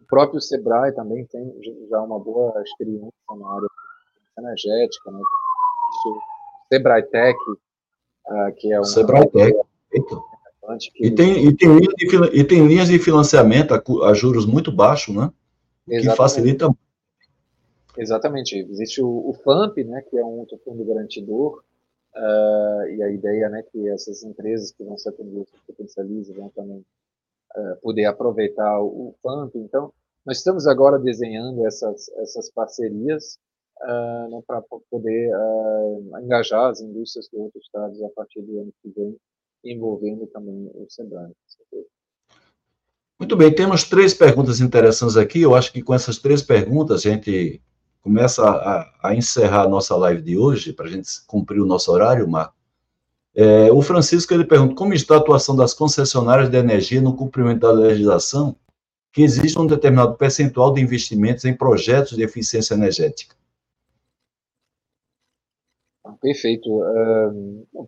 O 0.00 0.06
próprio 0.06 0.40
Sebrae 0.40 0.92
também 0.94 1.26
tem 1.26 1.54
já 1.90 2.00
uma 2.02 2.18
boa 2.18 2.62
experiência 2.62 3.12
na 3.30 3.54
área 3.54 3.68
energética, 4.38 5.10
né? 5.10 5.18
O 5.18 6.18
Sebrae 6.72 7.02
Tech, 7.04 7.38
uh, 8.26 8.52
que 8.56 8.72
é 8.72 8.80
um... 8.80 8.84
Sebrae 8.84 9.28
Tech, 9.28 9.56
E 11.00 11.10
tem, 11.10 11.46
e, 11.46 11.56
tem 11.56 11.68
linhas 11.68 11.94
de, 11.96 12.40
e 12.40 12.44
tem 12.44 12.66
linhas 12.66 12.88
de 12.88 12.98
financiamento 12.98 13.74
a, 13.74 13.82
a 14.08 14.14
juros 14.14 14.46
muito 14.46 14.70
baixos, 14.72 15.14
né? 15.14 15.30
Exatamente. 15.86 16.10
Que 16.10 16.16
facilita 16.16 16.76
Exatamente. 17.96 18.56
Existe 18.56 19.02
o, 19.02 19.08
o 19.08 19.34
FAMP, 19.44 19.84
né, 19.84 20.02
que 20.02 20.16
é 20.16 20.24
um 20.24 20.38
outro 20.38 20.58
fundo 20.64 20.84
garantidor, 20.84 21.62
uh, 22.14 22.86
e 22.88 23.02
a 23.02 23.10
ideia 23.10 23.48
né, 23.48 23.62
que 23.70 23.88
essas 23.88 24.22
empresas 24.22 24.72
que 24.72 24.82
vão 24.84 24.96
ser 24.96 25.10
atendidas 25.10 25.46
potencializam 25.66 26.34
vão 26.34 26.48
também 26.50 26.84
uh, 27.56 27.76
poder 27.82 28.06
aproveitar 28.06 28.80
o, 28.80 28.86
o 28.86 29.14
FAMP. 29.22 29.56
Então, 29.56 29.92
nós 30.24 30.38
estamos 30.38 30.66
agora 30.66 30.98
desenhando 30.98 31.66
essas, 31.66 32.08
essas 32.18 32.50
parcerias 32.50 33.38
uh, 33.82 34.30
né, 34.30 34.42
para 34.46 34.62
poder 34.90 35.30
engajar 36.22 36.70
as 36.70 36.80
indústrias 36.80 37.28
de 37.28 37.36
outros 37.36 37.64
estados 37.64 38.02
a 38.02 38.08
partir 38.10 38.42
do 38.42 38.60
ano 38.60 38.72
que 38.82 38.90
vem 38.90 39.16
envolvendo 39.64 40.26
também 40.26 40.70
o 40.74 40.86
SEBRAE. 40.88 41.32
Muito 43.18 43.36
bem, 43.36 43.54
temos 43.54 43.84
três 43.84 44.12
perguntas 44.12 44.60
interessantes 44.60 45.16
aqui. 45.16 45.40
Eu 45.40 45.54
acho 45.54 45.72
que 45.72 45.80
com 45.80 45.94
essas 45.94 46.18
três 46.18 46.42
perguntas 46.42 47.06
a 47.06 47.10
gente 47.10 47.62
começa 48.00 48.42
a, 48.44 49.10
a 49.10 49.14
encerrar 49.14 49.62
a 49.62 49.68
nossa 49.68 49.94
live 49.96 50.20
de 50.20 50.36
hoje, 50.36 50.72
para 50.72 50.86
a 50.86 50.90
gente 50.90 51.08
cumprir 51.26 51.60
o 51.60 51.66
nosso 51.66 51.92
horário, 51.92 52.28
Marco. 52.28 52.54
É, 53.34 53.72
o 53.72 53.80
Francisco 53.80 54.34
ele 54.34 54.44
pergunta 54.44 54.74
como 54.74 54.92
está 54.92 55.14
a 55.14 55.18
atuação 55.18 55.56
das 55.56 55.72
concessionárias 55.72 56.50
de 56.50 56.56
energia 56.56 57.00
no 57.00 57.16
cumprimento 57.16 57.60
da 57.60 57.70
legislação 57.70 58.56
que 59.12 59.22
existe 59.22 59.58
um 59.58 59.66
determinado 59.66 60.16
percentual 60.16 60.72
de 60.72 60.80
investimentos 60.80 61.44
em 61.44 61.54
projetos 61.54 62.16
de 62.16 62.22
eficiência 62.22 62.74
energética. 62.74 63.36
Perfeito. 66.20 66.80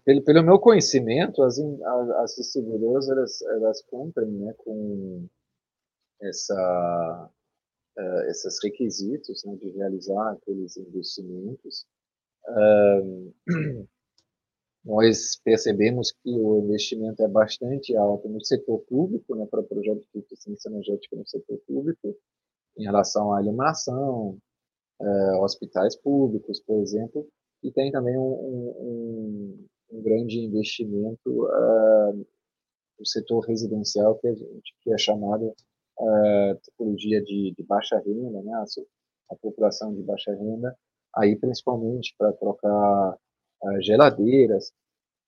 Pelo, 0.05 0.23
pelo, 0.23 0.45
meu 0.45 0.59
conhecimento, 0.59 1.43
as, 1.43 1.59
as 1.59 2.35
distribuidoras 2.37 3.09
elas, 3.09 3.43
elas 3.43 3.83
cumprem 3.83 4.31
né, 4.31 4.55
com 4.59 5.27
essa, 6.21 7.31
uh, 7.99 8.21
esses 8.29 8.59
requisitos 8.63 9.45
né, 9.45 9.57
de 9.57 9.71
realizar 9.71 10.33
aqueles 10.33 10.77
investimentos. 10.77 11.87
Nós 14.85 15.41
percebemos 15.43 16.13
que 16.13 16.31
o 16.31 16.59
investimento 16.59 17.23
é 17.23 17.29
bastante 17.29 17.97
alto 17.97 18.29
no 18.29 18.45
setor 18.45 18.81
público, 18.81 19.35
né, 19.35 19.47
para 19.51 19.63
projetos 19.63 20.07
de 20.13 20.21
eficiência 20.21 20.69
energética 20.69 21.17
no 21.17 21.27
setor 21.27 21.59
público, 21.67 22.15
em 22.77 22.85
relação 22.85 23.33
à 23.33 23.41
iluminação, 23.41 24.37
uh, 25.01 25.43
hospitais 25.43 25.97
públicos, 25.97 26.61
por 26.61 26.81
exemplo, 26.81 27.27
e 27.65 27.73
tem 27.73 27.91
também 27.91 28.17
um, 28.19 28.23
um, 28.23 29.67
um 29.91 30.03
grande 30.03 30.39
investimento 30.39 31.47
uh, 31.47 32.27
no 32.99 33.07
setor 33.07 33.41
residencial, 33.41 34.17
que, 34.17 34.29
é, 34.29 34.35
que 34.83 34.93
é 34.93 34.99
chamado 34.99 35.47
uh, 35.99 36.55
tipologia 36.63 37.23
de, 37.23 37.55
de, 37.57 37.63
baixa 37.65 37.99
renda, 37.99 38.43
né, 38.43 38.53
a, 38.53 38.65
a, 39.31 39.37
população 39.37 39.95
de 39.95 40.03
baixa 40.03 40.33
renda, 40.35 40.77
aí 41.17 41.37
principalmente 41.37 42.15
para 42.19 42.35
trocar 42.35 43.15
uh, 43.15 43.83
geladeiras. 43.83 44.71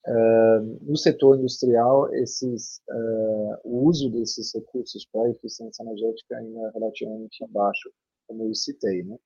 Uh, 0.06 0.78
no 0.82 0.96
setor 0.96 1.38
industrial, 1.38 2.14
esses, 2.14 2.80
o 3.64 3.88
uso 3.88 4.08
desses 4.10 4.54
recursos 4.54 5.04
para 5.10 5.30
eficiência 5.30 5.82
energética 5.82 6.36
ainda 6.36 6.68
é 6.68 6.70
relativamente 6.74 7.44
baixo, 7.48 7.90
como 8.28 8.44
eu 8.44 8.54
citei. 8.54 9.02
Né? 9.02 9.16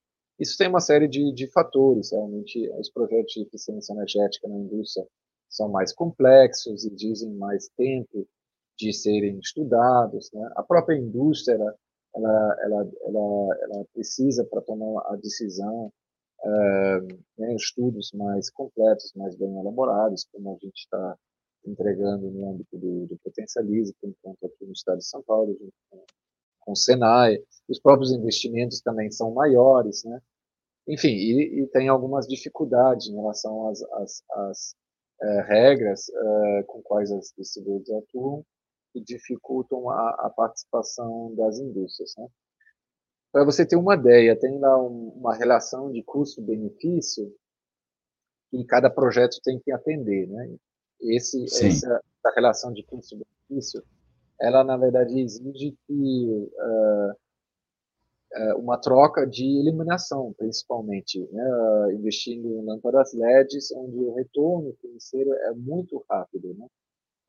Isso 0.41 0.57
tem 0.57 0.68
uma 0.68 0.80
série 0.80 1.07
de, 1.07 1.32
de 1.32 1.47
fatores. 1.53 2.12
Realmente, 2.12 2.68
os 2.78 2.91
projetos 2.91 3.34
de 3.34 3.43
eficiência 3.43 3.93
energética 3.93 4.49
na 4.49 4.57
indústria 4.57 5.07
são 5.51 5.68
mais 5.68 5.93
complexos 5.93 6.84
e 6.84 6.91
dizem 6.91 7.30
mais 7.34 7.68
tempo 7.76 8.26
de 8.78 8.93
serem 8.93 9.38
estudados. 9.38 10.30
Né? 10.32 10.51
A 10.57 10.62
própria 10.62 10.97
indústria 10.97 11.55
ela, 11.55 12.57
ela, 12.62 12.91
ela, 13.03 13.59
ela 13.62 13.84
precisa, 13.93 14.45
para 14.45 14.62
tomar 14.62 15.03
a 15.07 15.16
decisão, 15.16 15.93
uh, 16.43 17.18
né, 17.38 17.55
estudos 17.55 18.11
mais 18.12 18.51
completos, 18.51 19.12
mais 19.14 19.36
bem 19.36 19.57
elaborados, 19.59 20.26
como 20.32 20.53
a 20.53 20.55
gente 20.55 20.78
está 20.78 21.16
entregando 21.66 22.30
no 22.30 22.51
âmbito 22.51 22.78
do, 22.78 23.07
do 23.07 23.18
Potencialize, 23.22 23.95
por 24.01 24.09
enquanto 24.09 24.47
aqui 24.47 24.64
no 24.64 24.72
estado 24.72 24.99
de 24.99 25.07
São 25.07 25.22
Paulo, 25.22 25.53
junto 25.53 25.74
com, 25.91 26.05
com 26.61 26.72
o 26.72 26.76
Senai. 26.76 27.38
Os 27.68 27.80
próprios 27.80 28.12
investimentos 28.12 28.80
também 28.80 29.11
são 29.11 29.32
maiores, 29.32 30.04
né? 30.04 30.20
Enfim, 30.88 31.08
e, 31.08 31.62
e, 31.62 31.66
tem 31.68 31.88
algumas 31.88 32.26
dificuldades 32.26 33.08
em 33.08 33.14
relação 33.14 33.68
às, 33.68 33.82
às, 33.82 34.24
às 34.30 34.74
é, 35.22 35.42
regras 35.42 36.08
é, 36.08 36.62
com 36.64 36.82
quais 36.82 37.12
as 37.12 37.32
distribuidoras 37.36 38.02
atuam 38.04 38.44
que 38.92 39.00
dificultam 39.00 39.88
a, 39.88 40.11
a 40.26 40.30
participação 40.30 41.34
das 41.36 41.58
indústrias. 41.58 42.14
Né? 42.18 42.26
Para 43.32 43.44
você 43.44 43.64
ter 43.64 43.76
uma 43.76 43.94
ideia, 43.94 44.38
tem 44.38 44.58
lá 44.58 44.82
um, 44.82 45.11
uma 45.11 45.34
relação 45.34 45.92
de 45.92 46.02
custo-benefício 46.02 47.32
que 48.50 48.64
cada 48.64 48.90
projeto 48.90 49.40
tem 49.44 49.61
que 49.61 49.70
atender. 49.70 50.26
Né? 50.28 50.56
Esse, 51.00 51.44
essa, 51.44 51.66
essa, 51.66 52.34
relação 52.34 52.72
de 52.72 52.82
custo-benefício, 52.82 53.84
ela 54.41 54.64
na 54.64 54.76
verdade 54.76 55.20
exige 55.20 55.76
que 55.86 56.51
uh, 56.59 57.14
é, 58.32 58.55
uma 58.55 58.78
troca 58.78 59.26
de 59.26 59.45
iluminação, 59.45 60.32
principalmente, 60.38 61.18
né, 61.32 61.95
investindo 61.95 62.47
em 62.49 62.64
lâmpadas 62.64 63.12
LEDs, 63.12 63.72
onde 63.72 63.97
o 63.99 64.14
retorno 64.14 64.72
financeiro 64.80 65.32
é 65.32 65.53
muito 65.53 66.05
rápido. 66.09 66.55
Né? 66.55 66.66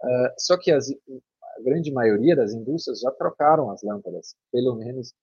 Uh, 0.03 0.33
só 0.37 0.57
que 0.57 0.71
as, 0.71 0.91
a 0.91 1.61
grande 1.63 1.91
maioria 1.91 2.35
das 2.35 2.53
indústrias 2.53 2.99
já 2.99 3.09
trocaram 3.11 3.71
as 3.71 3.81
lâmpadas, 3.81 4.35
pelo 4.51 4.75
menos 4.75 5.13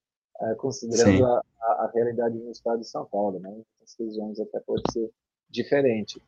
uh, 0.41 0.57
considerando 0.57 1.25
a, 1.25 1.45
a, 1.61 1.67
a, 1.85 1.91
realidade 1.95 2.37
no 2.37 2.51
estado 2.51 2.81
de 2.81 2.89
São 2.89 3.07
Paulo. 3.07 3.39
Né? 3.39 3.63
As 3.81 3.95
regiões 3.97 4.41
até 4.41 4.59
pode 4.59 4.83
ser 4.93 5.09
diferente. 5.49 6.21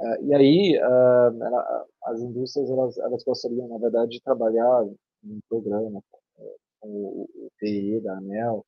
Uh, 0.00 0.24
e 0.24 0.34
aí, 0.34 0.74
ela, 0.76 1.86
as 2.04 2.20
indústrias 2.20 2.70
elas, 2.70 2.98
elas 2.98 3.22
gostariam, 3.22 3.68
na 3.68 3.78
verdade, 3.78 4.12
de 4.12 4.22
trabalhar 4.22 4.84
em 5.24 5.32
um 5.34 5.40
programa 5.48 6.02
com 6.80 6.88
o, 6.88 7.50
PE 7.58 8.00
da 8.00 8.16
ANEL, 8.16 8.64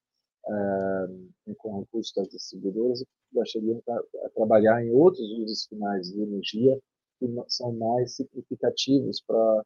com 1.57 1.80
recursos 1.80 2.12
das 2.14 2.28
distribuidoras, 2.28 3.03
gostariam 3.33 3.76
de 3.76 4.30
trabalhar 4.35 4.85
em 4.85 4.91
outros 4.91 5.26
usos 5.39 5.66
finais 5.66 6.12
de 6.12 6.20
energia 6.20 6.78
que 7.18 7.26
são 7.49 7.72
mais 7.72 8.16
significativos 8.16 9.22
para 9.22 9.64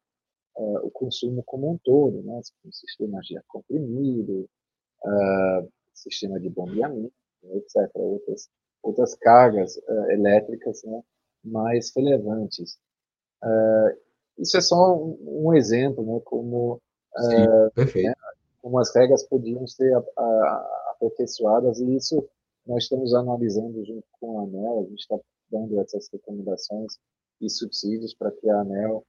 o 0.55 0.89
consumo 0.91 1.43
como 1.43 1.71
um 1.71 1.77
todo, 1.83 2.21
né? 2.23 2.41
como 2.61 2.73
sistema 2.73 3.19
de 3.21 3.37
ar 3.37 3.43
comprimido, 3.47 4.49
uh, 5.03 5.71
sistema 5.93 6.39
de 6.39 6.49
bombeamento, 6.49 7.13
etc. 7.43 7.89
Outras, 7.95 8.49
outras 8.81 9.15
cargas 9.15 9.77
uh, 9.77 10.11
elétricas 10.11 10.83
né? 10.83 11.01
Mais 11.47 11.91
relevantes. 11.95 12.77
isso 14.37 14.57
é 14.57 14.61
só 14.61 14.95
um, 14.95 15.45
um 15.47 15.53
exemplo, 15.53 16.05
né? 16.05 16.21
como 16.23 16.81
Sim, 17.17 17.45
perfeito. 17.73 18.07
Né? 18.07 18.13
como 18.61 18.79
as 18.79 18.93
regras 18.93 19.23
podiam 19.23 19.65
ser 19.65 19.93
aperfeiçoadas, 20.91 21.79
e 21.79 21.95
isso 21.95 22.27
nós 22.65 22.83
estamos 22.83 23.13
analisando 23.13 23.83
junto 23.85 24.05
com 24.19 24.39
a 24.39 24.43
ANEL, 24.43 24.79
a 24.79 24.89
gente 24.89 24.99
está 24.99 25.17
dando 25.49 25.79
essas 25.79 26.09
recomendações 26.11 26.97
e 27.39 27.49
subsídios 27.49 28.13
para 28.13 28.31
que 28.31 28.49
a 28.49 28.59
ANEL 28.59 29.05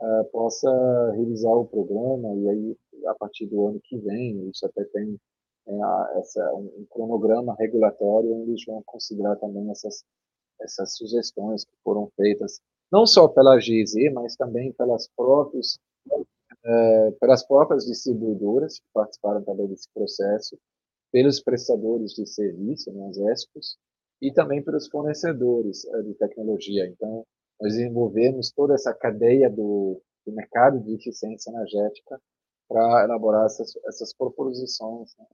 uh, 0.00 0.24
possa 0.32 0.70
revisar 1.14 1.52
o 1.52 1.66
programa, 1.66 2.34
e 2.36 2.48
aí, 2.48 2.76
a 3.06 3.14
partir 3.14 3.46
do 3.46 3.66
ano 3.66 3.80
que 3.84 3.98
vem, 3.98 4.48
isso 4.48 4.64
até 4.64 4.84
tem 4.84 5.20
é, 5.66 6.18
essa, 6.18 6.54
um 6.54 6.86
cronograma 6.90 7.54
regulatório 7.58 8.34
onde 8.34 8.50
eles 8.50 8.64
vão 8.64 8.82
considerar 8.84 9.36
também 9.36 9.70
essas, 9.70 10.04
essas 10.62 10.96
sugestões 10.96 11.64
que 11.64 11.74
foram 11.84 12.10
feitas, 12.16 12.60
não 12.90 13.06
só 13.06 13.28
pela 13.28 13.56
GZ, 13.56 14.12
mas 14.12 14.36
também 14.36 14.72
pelas 14.72 15.08
próprias 15.16 15.78
é, 16.64 17.10
pelas 17.20 17.44
próprias 17.44 17.86
distribuidoras 17.86 18.78
que 18.78 18.86
participaram 18.92 19.42
também 19.42 19.66
desse 19.66 19.88
processo, 19.92 20.56
pelos 21.10 21.40
prestadores 21.40 22.12
de 22.12 22.26
serviço, 22.26 22.92
né, 22.92 23.08
os 23.08 23.18
ESCOs, 23.18 23.76
e 24.20 24.32
também 24.32 24.62
pelos 24.62 24.88
fornecedores 24.88 25.84
é, 25.84 26.02
de 26.02 26.14
tecnologia. 26.14 26.86
Então, 26.86 27.26
nós 27.60 27.74
desenvolvemos 27.74 28.50
toda 28.52 28.74
essa 28.74 28.94
cadeia 28.94 29.50
do, 29.50 30.00
do 30.24 30.32
mercado 30.32 30.80
de 30.80 30.94
eficiência 30.94 31.50
energética 31.50 32.20
para 32.68 33.04
elaborar 33.04 33.46
essas, 33.46 33.76
essas 33.86 34.14
proposições 34.14 35.14
né, 35.18 35.26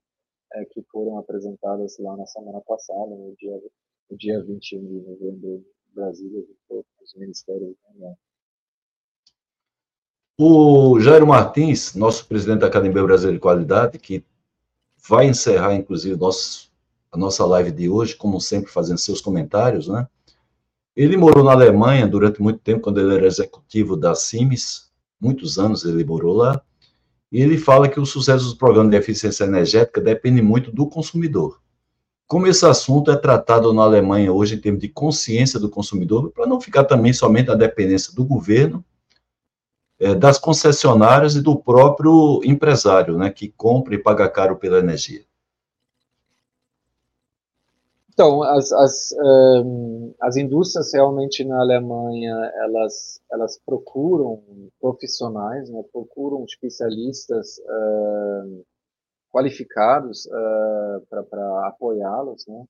é, 0.54 0.64
que 0.64 0.82
foram 0.90 1.18
apresentadas 1.18 1.98
lá 1.98 2.16
na 2.16 2.26
semana 2.26 2.60
passada, 2.62 3.14
no 3.14 3.34
dia, 3.36 3.60
no 4.10 4.16
dia 4.16 4.42
21 4.42 4.80
de 4.80 5.08
novembro, 5.08 5.64
em 5.90 5.94
Brasília, 5.94 6.42
com 6.68 6.82
os 7.02 7.14
ministérios 7.14 7.74
da. 7.94 8.12
O 10.40 11.00
Jairo 11.00 11.26
Martins, 11.26 11.94
nosso 11.94 12.26
presidente 12.26 12.60
da 12.60 12.68
Academia 12.68 13.02
Brasileira 13.02 13.36
de 13.36 13.42
Qualidade, 13.42 13.98
que 13.98 14.24
vai 15.08 15.26
encerrar, 15.26 15.74
inclusive, 15.74 16.16
nosso, 16.16 16.70
a 17.10 17.18
nossa 17.18 17.44
live 17.44 17.72
de 17.72 17.88
hoje, 17.88 18.14
como 18.14 18.40
sempre, 18.40 18.70
fazendo 18.70 18.98
seus 18.98 19.20
comentários, 19.20 19.88
né? 19.88 20.06
Ele 20.94 21.16
morou 21.16 21.44
na 21.44 21.52
Alemanha 21.52 22.06
durante 22.06 22.42
muito 22.42 22.60
tempo, 22.60 22.82
quando 22.82 23.00
ele 23.00 23.14
era 23.14 23.26
executivo 23.26 23.96
da 23.96 24.14
Siemens, 24.14 24.92
muitos 25.20 25.58
anos 25.58 25.84
ele 25.84 26.04
morou 26.04 26.34
lá, 26.34 26.60
e 27.30 27.40
ele 27.40 27.58
fala 27.58 27.88
que 27.88 28.00
o 28.00 28.06
sucesso 28.06 28.44
dos 28.44 28.54
programas 28.54 28.90
de 28.90 28.96
eficiência 28.96 29.44
energética 29.44 30.00
depende 30.00 30.40
muito 30.40 30.72
do 30.72 30.88
consumidor. 30.88 31.60
Como 32.28 32.46
esse 32.46 32.66
assunto 32.66 33.10
é 33.10 33.16
tratado 33.16 33.72
na 33.72 33.82
Alemanha 33.82 34.30
hoje 34.30 34.54
em 34.54 34.60
termos 34.60 34.82
de 34.82 34.88
consciência 34.90 35.58
do 35.58 35.70
consumidor, 35.70 36.30
para 36.30 36.46
não 36.46 36.60
ficar 36.60 36.84
também 36.84 37.10
somente 37.10 37.50
a 37.50 37.54
dependência 37.54 38.14
do 38.14 38.22
governo, 38.22 38.84
é, 39.98 40.14
das 40.14 40.38
concessionárias 40.38 41.36
e 41.36 41.40
do 41.40 41.56
próprio 41.56 42.42
empresário, 42.44 43.16
né, 43.16 43.30
que 43.30 43.48
compra 43.48 43.94
e 43.94 43.98
paga 43.98 44.28
caro 44.28 44.56
pela 44.56 44.78
energia. 44.78 45.24
Então, 48.12 48.42
as, 48.42 48.72
as, 48.72 49.14
um, 49.64 50.12
as 50.20 50.36
indústrias 50.36 50.92
realmente 50.92 51.42
na 51.44 51.60
Alemanha, 51.60 52.34
elas, 52.56 53.22
elas 53.32 53.58
procuram 53.64 54.42
profissionais, 54.78 55.70
né, 55.70 55.82
procuram 55.92 56.44
especialistas 56.44 57.58
uh, 57.58 58.64
qualificados 59.30 60.26
uh, 60.26 61.06
para 61.08 61.68
apoiá-los. 61.68 62.46
Né? 62.46 62.64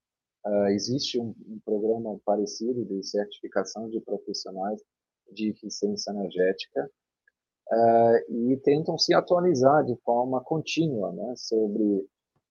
Uh, 0.46 0.66
existe 0.68 1.18
um, 1.18 1.34
um, 1.46 1.58
programa 1.64 2.18
parecido 2.24 2.84
de 2.84 3.02
certificação 3.02 3.88
de 3.88 4.00
profissionais 4.00 4.80
de 5.32 5.50
eficiência 5.50 6.10
energética 6.10 6.90
e 8.30 8.56
tentam 8.64 8.96
se 8.96 9.12
atualizar 9.12 9.84
de 9.84 9.94
forma 9.96 10.42
contínua 10.42 11.12
né, 11.12 11.34
sobre 11.36 12.08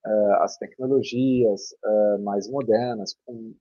uh, 0.07 0.33
as 0.41 0.57
tecnologias 0.57 1.71
uh, 1.83 2.23
mais 2.23 2.49
modernas, 2.49 3.15
com 3.25 3.53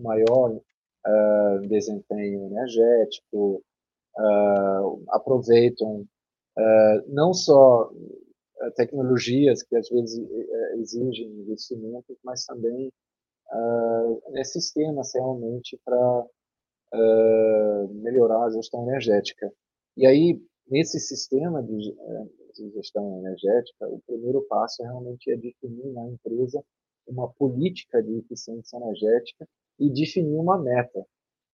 maior 0.00 0.52
uh, 0.52 1.68
desempenho 1.68 2.46
energético, 2.46 3.62
aproveitam 5.10 6.06
não 7.06 7.34
só 7.34 7.90
tecnologias 8.74 9.62
que 9.62 9.76
às 9.76 9.88
vezes 9.88 10.18
exigem 10.78 11.28
investimentos, 11.28 12.16
mas 12.24 12.44
também 12.44 12.92
uh, 13.52 14.44
sistemas 14.44 15.12
realmente 15.14 15.78
para 15.84 16.26
melhorar 17.90 18.44
a 18.44 18.50
gestão 18.50 18.82
energética. 18.88 19.52
E 19.96 20.06
aí, 20.06 20.40
nesse 20.68 20.98
sistema 21.00 21.62
de, 21.62 21.94
de 22.54 22.70
gestão 22.70 23.18
energética, 23.18 23.88
o 23.88 24.00
primeiro 24.06 24.42
passo 24.48 24.82
realmente 24.82 25.30
é 25.30 25.36
definir 25.36 25.92
na 25.92 26.06
empresa 26.08 26.62
uma 27.06 27.28
política 27.34 28.02
de 28.02 28.18
eficiência 28.18 28.76
energética 28.76 29.46
e 29.78 29.90
definir 29.90 30.36
uma 30.36 30.58
meta. 30.58 31.04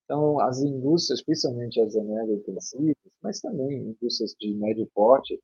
Então, 0.04 0.40
as 0.40 0.60
indústrias, 0.60 1.20
especialmente 1.20 1.80
as 1.80 1.94
energointensivas, 1.94 2.96
mas 3.22 3.40
também 3.40 3.78
indústrias 3.78 4.34
de 4.38 4.54
médio 4.54 4.88
porte, 4.94 5.40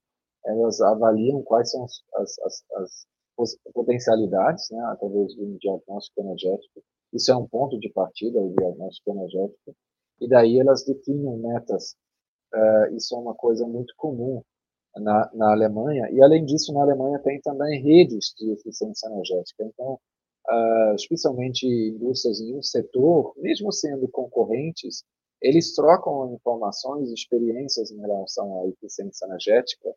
elas 0.49 0.81
avaliam 0.81 1.43
quais 1.43 1.71
são 1.71 1.85
as, 1.85 2.03
as, 2.17 2.65
as, 2.77 3.07
potencialidades, 3.73 4.69
né, 4.71 4.83
através 4.87 5.33
de 5.35 5.43
um 5.43 5.57
diagnóstico 5.59 6.21
energético. 6.21 6.83
Isso 7.13 7.31
é 7.31 7.37
um 7.37 7.47
ponto 7.47 7.79
de 7.79 7.89
partida, 7.91 8.41
o 8.41 8.53
diagnóstico 8.53 9.11
energético. 9.11 9.77
E 10.21 10.29
daí 10.29 10.59
elas 10.59 10.85
definem 10.85 11.39
metas. 11.39 11.95
Uh, 12.53 12.97
isso 12.97 13.15
é 13.15 13.19
uma 13.19 13.35
coisa 13.35 13.67
muito 13.67 13.95
comum 13.97 14.43
na, 14.97 15.31
na 15.35 15.53
Alemanha, 15.53 16.09
e 16.11 16.21
além 16.21 16.45
disso, 16.45 16.73
na 16.73 16.83
Alemanha 16.83 17.19
tem 17.21 17.41
também 17.41 17.81
redes 17.81 18.35
de 18.37 18.51
eficiência 18.51 19.07
energética. 19.07 19.65
Então, 19.65 20.01
uh, 20.51 20.95
especialmente 20.97 21.67
indústrias 21.67 22.41
em 22.41 22.57
um 22.57 22.63
setor, 22.63 23.35
mesmo 23.37 23.73
sendo 23.73 24.09
concorrentes, 24.09 25.05
eles 25.41 25.75
trocam 25.75 26.35
informações 26.35 27.13
experiências 27.13 27.93
em 27.93 28.01
relação 28.01 28.61
à 28.61 28.69
eficiência 28.69 29.27
energética 29.27 29.95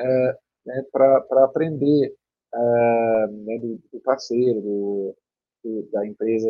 uh, 0.00 0.38
né, 0.66 0.84
para 0.92 1.44
aprender 1.44 2.14
uh, 2.54 3.26
né, 3.44 3.58
do, 3.58 3.80
do, 3.92 4.00
parceiro, 4.00 4.60
do, 4.60 5.16
do, 5.64 5.82
da 5.90 6.06
empresa 6.06 6.48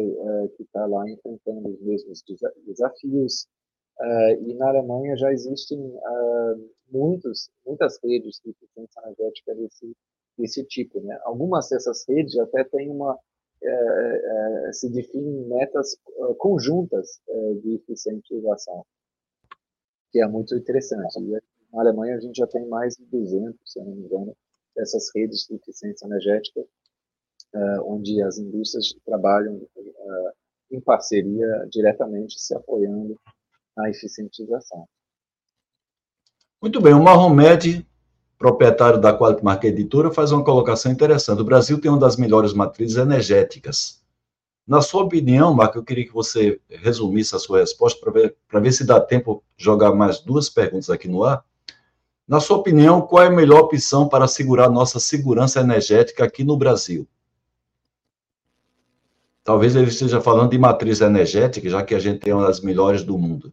que 0.56 0.62
está 0.62 0.86
lá 0.86 1.08
enfrentando 1.08 1.70
os 1.70 1.80
mesmos 1.82 2.22
desafios. 2.66 3.46
e 4.46 4.54
na 4.54 4.68
Alemanha 4.68 5.16
já 5.16 5.32
existem 5.32 5.78
muitos, 6.90 7.50
muitas 7.66 7.98
redes 8.02 8.40
de 8.44 8.50
eficiência 8.50 9.00
energética 9.00 9.54
desse, 9.54 9.96
desse 10.38 10.64
tipo. 10.64 11.00
Né? 11.00 11.18
Algumas 11.24 11.68
dessas 11.68 12.04
redes 12.08 12.38
até 12.38 12.64
têm 12.64 12.90
uma, 12.90 13.18
é, 13.64 14.68
é, 14.68 14.72
se 14.72 14.90
definem 14.90 15.46
metas 15.46 15.96
conjuntas 16.38 17.20
é, 17.28 17.54
de 17.54 17.74
eficientização, 17.76 18.84
que 20.10 20.20
é 20.20 20.26
muito 20.26 20.54
interessante. 20.56 21.18
Na 21.72 21.80
Alemanha 21.80 22.16
a 22.16 22.20
gente 22.20 22.36
já 22.36 22.46
tem 22.46 22.68
mais 22.68 22.96
de 22.96 23.04
200, 23.06 23.56
se 23.64 23.78
não 23.80 23.94
me 23.94 24.02
engano, 24.02 24.36
dessas 24.76 25.10
redes 25.14 25.46
de 25.48 25.54
eficiência 25.54 26.06
energética, 26.06 26.60
uh, 26.60 27.82
onde 27.92 28.22
as 28.22 28.38
indústrias 28.38 28.94
trabalham 29.04 29.56
uh, 29.56 30.32
em 30.70 30.80
parceria 30.80 31.66
diretamente 31.70 32.38
se 32.38 32.54
apoiando 32.54 33.18
na 33.76 33.88
eficientização. 33.88 34.86
Muito 36.60 36.80
bem, 36.80 36.94
o 36.94 37.02
Marromed, 37.02 37.86
proprietário 38.38 39.00
da 39.00 39.16
Quality 39.16 39.42
Market 39.42 39.72
Editora, 39.72 40.10
faz 40.10 40.30
uma 40.30 40.44
colocação 40.44 40.92
interessante. 40.92 41.40
O 41.40 41.44
Brasil 41.44 41.80
tem 41.80 41.90
uma 41.90 41.98
das 41.98 42.16
melhores 42.16 42.52
matrizes 42.52 42.96
energéticas. 42.96 44.02
Na 44.66 44.80
sua 44.80 45.02
opinião, 45.02 45.52
Marco, 45.52 45.78
eu 45.78 45.84
queria 45.84 46.06
que 46.06 46.12
você 46.12 46.60
resumisse 46.68 47.34
a 47.34 47.38
sua 47.38 47.60
resposta 47.60 48.00
para 48.00 48.12
ver, 48.12 48.36
ver 48.52 48.72
se 48.72 48.86
dá 48.86 49.00
tempo 49.00 49.42
jogar 49.56 49.92
mais 49.92 50.20
duas 50.20 50.48
perguntas 50.48 50.88
aqui 50.88 51.08
no 51.08 51.24
ar. 51.24 51.44
Na 52.32 52.40
sua 52.40 52.56
opinião, 52.56 53.02
qual 53.02 53.24
é 53.24 53.26
a 53.26 53.30
melhor 53.30 53.60
opção 53.60 54.08
para 54.08 54.24
assegurar 54.24 54.70
nossa 54.70 54.98
segurança 54.98 55.60
energética 55.60 56.24
aqui 56.24 56.42
no 56.42 56.56
Brasil? 56.56 57.06
Talvez 59.44 59.76
ele 59.76 59.88
esteja 59.88 60.18
falando 60.18 60.52
de 60.52 60.56
matriz 60.56 61.02
energética, 61.02 61.68
já 61.68 61.84
que 61.84 61.94
a 61.94 61.98
gente 61.98 62.20
tem 62.20 62.32
uma 62.32 62.46
das 62.46 62.62
melhores 62.62 63.04
do 63.04 63.18
mundo. 63.18 63.52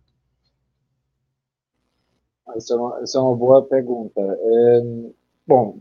Essa 2.56 2.74
é 2.74 2.78
uma, 2.78 3.04
é 3.04 3.20
uma 3.20 3.36
boa 3.36 3.66
pergunta. 3.66 4.22
É, 4.22 4.82
bom, 5.46 5.80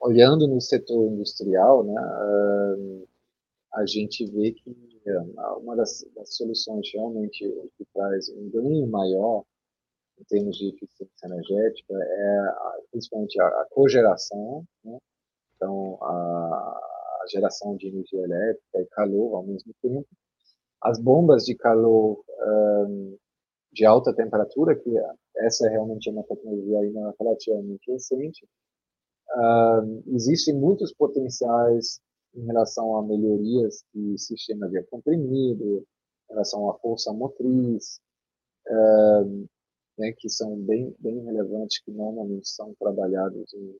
olhando 0.00 0.48
no 0.48 0.60
setor 0.60 1.12
industrial, 1.12 1.84
né, 1.84 1.94
a 3.72 3.86
gente 3.86 4.26
vê 4.26 4.50
que 4.50 4.76
é, 5.06 5.16
uma 5.58 5.76
das, 5.76 6.04
das, 6.16 6.34
soluções 6.34 6.90
realmente 6.92 7.48
que 7.78 7.84
traz 7.94 8.28
um 8.30 8.50
ganho 8.50 8.88
maior 8.88 9.44
em 10.20 10.24
termos 10.24 10.56
de 10.56 10.68
eficiência 10.68 11.26
energética 11.26 11.94
é 11.94 12.82
principalmente 12.90 13.40
a, 13.40 13.66
cogeração, 13.70 14.64
né? 14.84 14.98
então 15.56 15.98
a, 16.02 16.80
geração 17.30 17.76
de 17.76 17.88
energia 17.88 18.22
elétrica 18.22 18.80
e 18.80 18.86
calor 18.86 19.36
ao 19.36 19.44
mesmo 19.44 19.72
tempo. 19.82 20.06
As 20.82 20.98
bombas 20.98 21.44
de 21.44 21.54
calor 21.54 22.24
um, 22.40 23.16
de 23.72 23.84
alta 23.84 24.14
temperatura, 24.14 24.74
que 24.74 24.90
essa 25.36 25.66
é 25.66 25.70
realmente 25.70 26.10
uma 26.10 26.24
tecnologia 26.24 26.78
ainda 26.80 27.14
relativamente 27.20 27.90
recente. 27.90 28.44
Uh, 29.32 30.02
existem 30.14 30.54
muitos 30.54 30.92
potenciais 30.92 32.00
em 32.34 32.44
relação 32.46 32.96
a 32.96 33.02
melhorias 33.02 33.84
de 33.94 34.18
sistema 34.18 34.68
de 34.68 34.82
comprimido, 34.84 35.86
em 36.28 36.32
relação 36.32 36.68
à 36.68 36.78
força 36.78 37.12
motriz, 37.12 38.00
uh, 38.66 39.48
né, 40.00 40.12
que 40.16 40.28
são 40.28 40.56
bem, 40.56 40.94
bem 40.98 41.22
relevantes, 41.24 41.82
que 41.82 41.90
normalmente 41.92 42.48
são 42.48 42.74
trabalhados 42.80 43.52
em, 43.54 43.76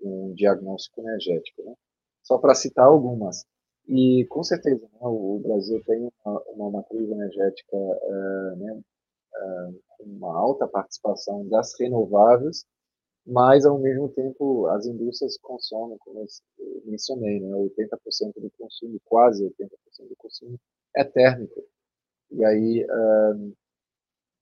em 0.00 0.08
um 0.08 0.32
diagnóstico 0.34 1.00
energético. 1.00 1.62
Né? 1.64 1.74
Só 2.22 2.38
para 2.38 2.54
citar 2.54 2.86
algumas. 2.86 3.44
E, 3.88 4.24
com 4.28 4.42
certeza, 4.42 4.82
né, 4.82 4.98
o 5.02 5.40
Brasil 5.40 5.82
tem 5.84 6.08
uma, 6.24 6.42
uma 6.48 6.70
matriz 6.70 7.08
energética 7.08 7.76
uh, 7.76 8.56
né, 8.56 8.80
uma 10.00 10.38
alta 10.38 10.66
participação 10.66 11.46
das 11.48 11.78
renováveis, 11.78 12.64
mas 13.26 13.66
ao 13.66 13.78
mesmo 13.78 14.08
tempo 14.08 14.66
as 14.68 14.86
indústrias 14.86 15.36
consomem, 15.38 15.98
como 15.98 16.20
eu 16.20 16.26
mencionei, 16.84 17.40
né, 17.40 17.48
80% 17.48 18.40
do 18.40 18.50
consumo, 18.58 19.00
quase 19.04 19.44
80% 19.44 20.08
do 20.08 20.16
consumo 20.16 20.58
é 20.96 21.04
térmico. 21.04 21.62
E 22.30 22.44
aí 22.44 22.84
uh, 22.84 23.52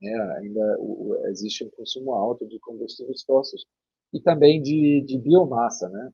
é, 0.03 0.21
ainda 0.39 0.77
o, 0.79 1.17
existe 1.27 1.65
um 1.65 1.71
consumo 1.71 2.13
alto 2.13 2.47
de 2.47 2.59
combustíveis 2.61 3.23
fósseis 3.23 3.63
e 4.13 4.21
também 4.21 4.63
de, 4.63 5.03
de 5.07 5.19
biomassa, 5.19 5.89
né? 5.89 6.11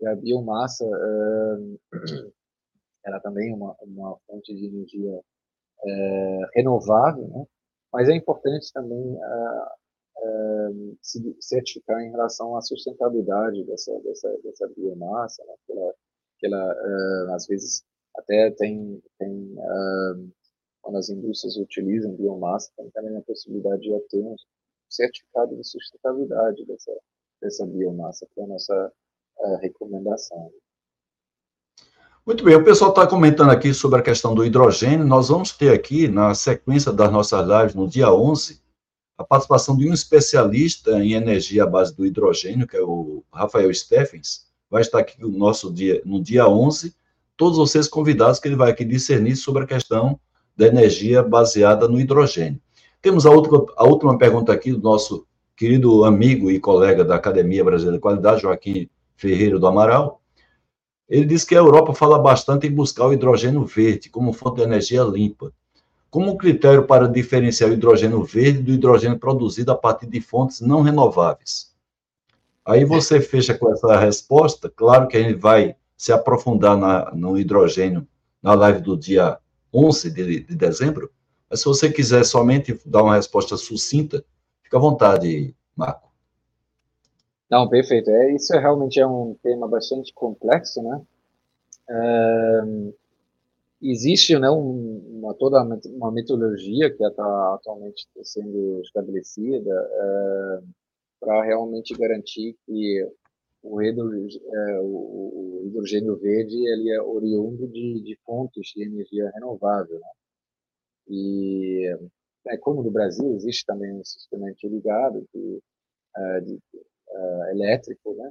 E 0.00 0.06
a 0.06 0.14
biomassa 0.16 0.84
uh, 0.84 1.80
ela 3.04 3.20
também 3.20 3.52
é 3.52 3.54
uma, 3.54 3.76
uma 3.82 4.16
fonte 4.26 4.54
de 4.54 4.66
energia 4.66 5.12
uh, 5.12 6.46
renovável, 6.54 7.28
né? 7.28 7.44
Mas 7.92 8.08
é 8.08 8.14
importante 8.14 8.72
também 8.72 9.16
uh, 9.16 10.98
se 11.00 11.36
certificar 11.40 12.00
em 12.00 12.10
relação 12.10 12.56
à 12.56 12.60
sustentabilidade 12.60 13.62
dessa, 13.64 13.92
dessa, 14.00 14.36
dessa 14.42 14.68
biomassa, 14.76 15.44
né? 15.44 15.54
que 15.64 15.72
ela, 15.72 15.94
que 16.38 16.46
ela 16.46 16.74
uh, 16.74 17.34
às 17.34 17.46
vezes 17.46 17.84
até 18.16 18.50
tem, 18.50 19.00
tem 19.18 19.54
quando 20.84 20.98
as 20.98 21.08
indústrias 21.08 21.56
utilizam 21.56 22.12
biomassa, 22.12 22.70
tem 22.76 22.90
também 22.90 23.16
a 23.16 23.22
possibilidade 23.22 23.80
de 23.80 23.90
obter 23.90 24.20
um 24.20 24.36
certificado 24.88 25.56
de 25.56 25.64
sustentabilidade 25.64 26.64
dessa, 26.66 26.92
dessa 27.40 27.66
biomassa, 27.66 28.28
que 28.32 28.40
é 28.40 28.44
a 28.44 28.46
nossa 28.46 28.92
uh, 29.38 29.56
recomendação. 29.56 30.52
Muito 32.26 32.44
bem, 32.44 32.54
o 32.54 32.64
pessoal 32.64 32.90
está 32.90 33.06
comentando 33.06 33.50
aqui 33.50 33.72
sobre 33.72 33.98
a 33.98 34.02
questão 34.02 34.34
do 34.34 34.44
hidrogênio. 34.44 35.06
Nós 35.06 35.28
vamos 35.28 35.52
ter 35.52 35.72
aqui, 35.72 36.06
na 36.06 36.34
sequência 36.34 36.92
das 36.92 37.10
nossas 37.10 37.46
lives, 37.46 37.74
no 37.74 37.88
dia 37.88 38.12
11, 38.12 38.62
a 39.16 39.24
participação 39.24 39.76
de 39.76 39.88
um 39.88 39.92
especialista 39.92 41.02
em 41.02 41.14
energia 41.14 41.64
à 41.64 41.66
base 41.66 41.94
do 41.94 42.04
hidrogênio, 42.04 42.66
que 42.66 42.76
é 42.76 42.82
o 42.82 43.22
Rafael 43.32 43.72
Steffens, 43.72 44.46
vai 44.70 44.82
estar 44.82 44.98
aqui 44.98 45.20
no 45.20 45.30
nosso 45.30 45.72
dia, 45.72 46.02
no 46.04 46.22
dia 46.22 46.46
11. 46.46 46.94
Todos 47.36 47.58
vocês 47.58 47.88
convidados, 47.88 48.38
que 48.38 48.48
ele 48.48 48.56
vai 48.56 48.70
aqui 48.70 48.84
discernir 48.84 49.36
sobre 49.36 49.64
a 49.64 49.66
questão 49.66 50.18
da 50.56 50.66
energia 50.66 51.22
baseada 51.22 51.88
no 51.88 52.00
hidrogênio. 52.00 52.60
Temos 53.02 53.26
a, 53.26 53.30
outra, 53.30 53.72
a 53.76 53.84
última 53.84 54.16
pergunta 54.16 54.52
aqui 54.52 54.72
do 54.72 54.80
nosso 54.80 55.26
querido 55.56 56.04
amigo 56.04 56.50
e 56.50 56.58
colega 56.58 57.04
da 57.04 57.16
Academia 57.16 57.64
Brasileira 57.64 57.98
de 57.98 58.02
Qualidade, 58.02 58.42
Joaquim 58.42 58.88
Ferreira 59.16 59.58
do 59.58 59.66
Amaral. 59.66 60.20
Ele 61.08 61.26
diz 61.26 61.44
que 61.44 61.54
a 61.54 61.58
Europa 61.58 61.92
fala 61.92 62.18
bastante 62.18 62.66
em 62.66 62.72
buscar 62.72 63.06
o 63.06 63.12
hidrogênio 63.12 63.64
verde 63.64 64.08
como 64.08 64.32
fonte 64.32 64.56
de 64.56 64.62
energia 64.62 65.02
limpa. 65.02 65.52
Como 66.10 66.38
critério 66.38 66.86
para 66.86 67.08
diferenciar 67.08 67.70
o 67.70 67.74
hidrogênio 67.74 68.22
verde 68.24 68.62
do 68.62 68.72
hidrogênio 68.72 69.18
produzido 69.18 69.72
a 69.72 69.76
partir 69.76 70.06
de 70.06 70.20
fontes 70.20 70.60
não 70.60 70.80
renováveis? 70.80 71.74
Aí 72.64 72.84
você 72.84 73.20
fecha 73.20 73.52
com 73.52 73.70
essa 73.70 73.98
resposta. 73.98 74.72
Claro 74.74 75.08
que 75.08 75.16
a 75.16 75.22
gente 75.22 75.38
vai 75.38 75.76
se 75.96 76.12
aprofundar 76.12 76.76
na, 76.76 77.12
no 77.14 77.36
hidrogênio 77.36 78.06
na 78.42 78.54
live 78.54 78.80
do 78.80 78.96
dia 78.96 79.38
11 79.74 80.10
de, 80.10 80.40
de 80.40 80.54
dezembro. 80.54 81.10
Mas 81.50 81.60
se 81.60 81.66
você 81.66 81.90
quiser 81.90 82.24
somente 82.24 82.78
dar 82.86 83.02
uma 83.02 83.16
resposta 83.16 83.56
sucinta, 83.56 84.24
fica 84.62 84.76
à 84.76 84.80
vontade, 84.80 85.54
Marco. 85.76 86.12
Não, 87.50 87.68
perfeito. 87.68 88.10
É, 88.10 88.34
isso 88.34 88.54
é, 88.54 88.58
realmente 88.58 88.98
é 88.98 89.06
um 89.06 89.36
tema 89.42 89.68
bastante 89.68 90.12
complexo, 90.14 90.82
né? 90.82 91.00
Existe 93.80 94.38
né, 94.38 94.50
um, 94.50 95.02
uma, 95.18 95.34
toda 95.34 95.62
uma 95.62 96.10
metodologia 96.10 96.90
que 96.90 97.04
está 97.04 97.54
atualmente 97.54 98.08
sendo 98.22 98.80
estabelecida 98.82 99.70
para 101.20 101.44
realmente 101.44 101.94
garantir 101.94 102.56
que 102.64 103.06
o, 103.64 103.80
é, 103.80 104.80
o, 104.80 105.62
hidrogênio 105.66 106.16
verde 106.16 106.56
ele 106.56 106.90
é 106.90 107.00
oriundo 107.00 107.66
de, 107.68 108.00
de 108.02 108.18
fontes 108.24 108.68
de 108.74 108.84
energia 108.84 109.30
renovável. 109.34 109.98
Né? 109.98 110.08
E, 111.08 111.96
é, 112.48 112.56
como 112.58 112.82
no 112.82 112.90
Brasil, 112.90 113.34
existe 113.34 113.64
também 113.64 113.92
um 113.92 114.04
sistema 114.04 114.50
interligado 114.50 115.26
de, 115.34 115.62
é, 116.16 116.40
de, 116.40 116.54
uh, 116.54 117.44
elétrico, 117.50 118.14
né? 118.14 118.30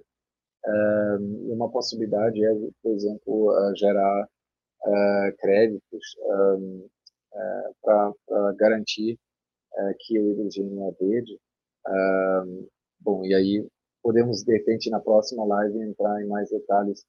Uh, 0.66 1.54
uma 1.54 1.70
possibilidade 1.70 2.44
é, 2.44 2.54
por 2.82 2.94
exemplo, 2.94 3.52
uh, 3.52 3.76
gerar 3.76 4.28
créditos 5.40 6.06
para 7.82 8.14
garantir 8.58 9.18
que 10.00 10.20
o 10.20 10.32
hidrogênio 10.32 10.90
é 10.90 10.92
verde. 11.00 11.40
bom, 13.00 13.26
e 13.26 13.34
aí 13.34 13.66
podemos, 14.04 14.44
de 14.44 14.54
repente, 14.54 14.90
na 14.90 15.00
próxima 15.00 15.46
live, 15.46 15.82
entrar 15.82 16.22
em 16.22 16.28
mais 16.28 16.50
detalhes 16.50 17.06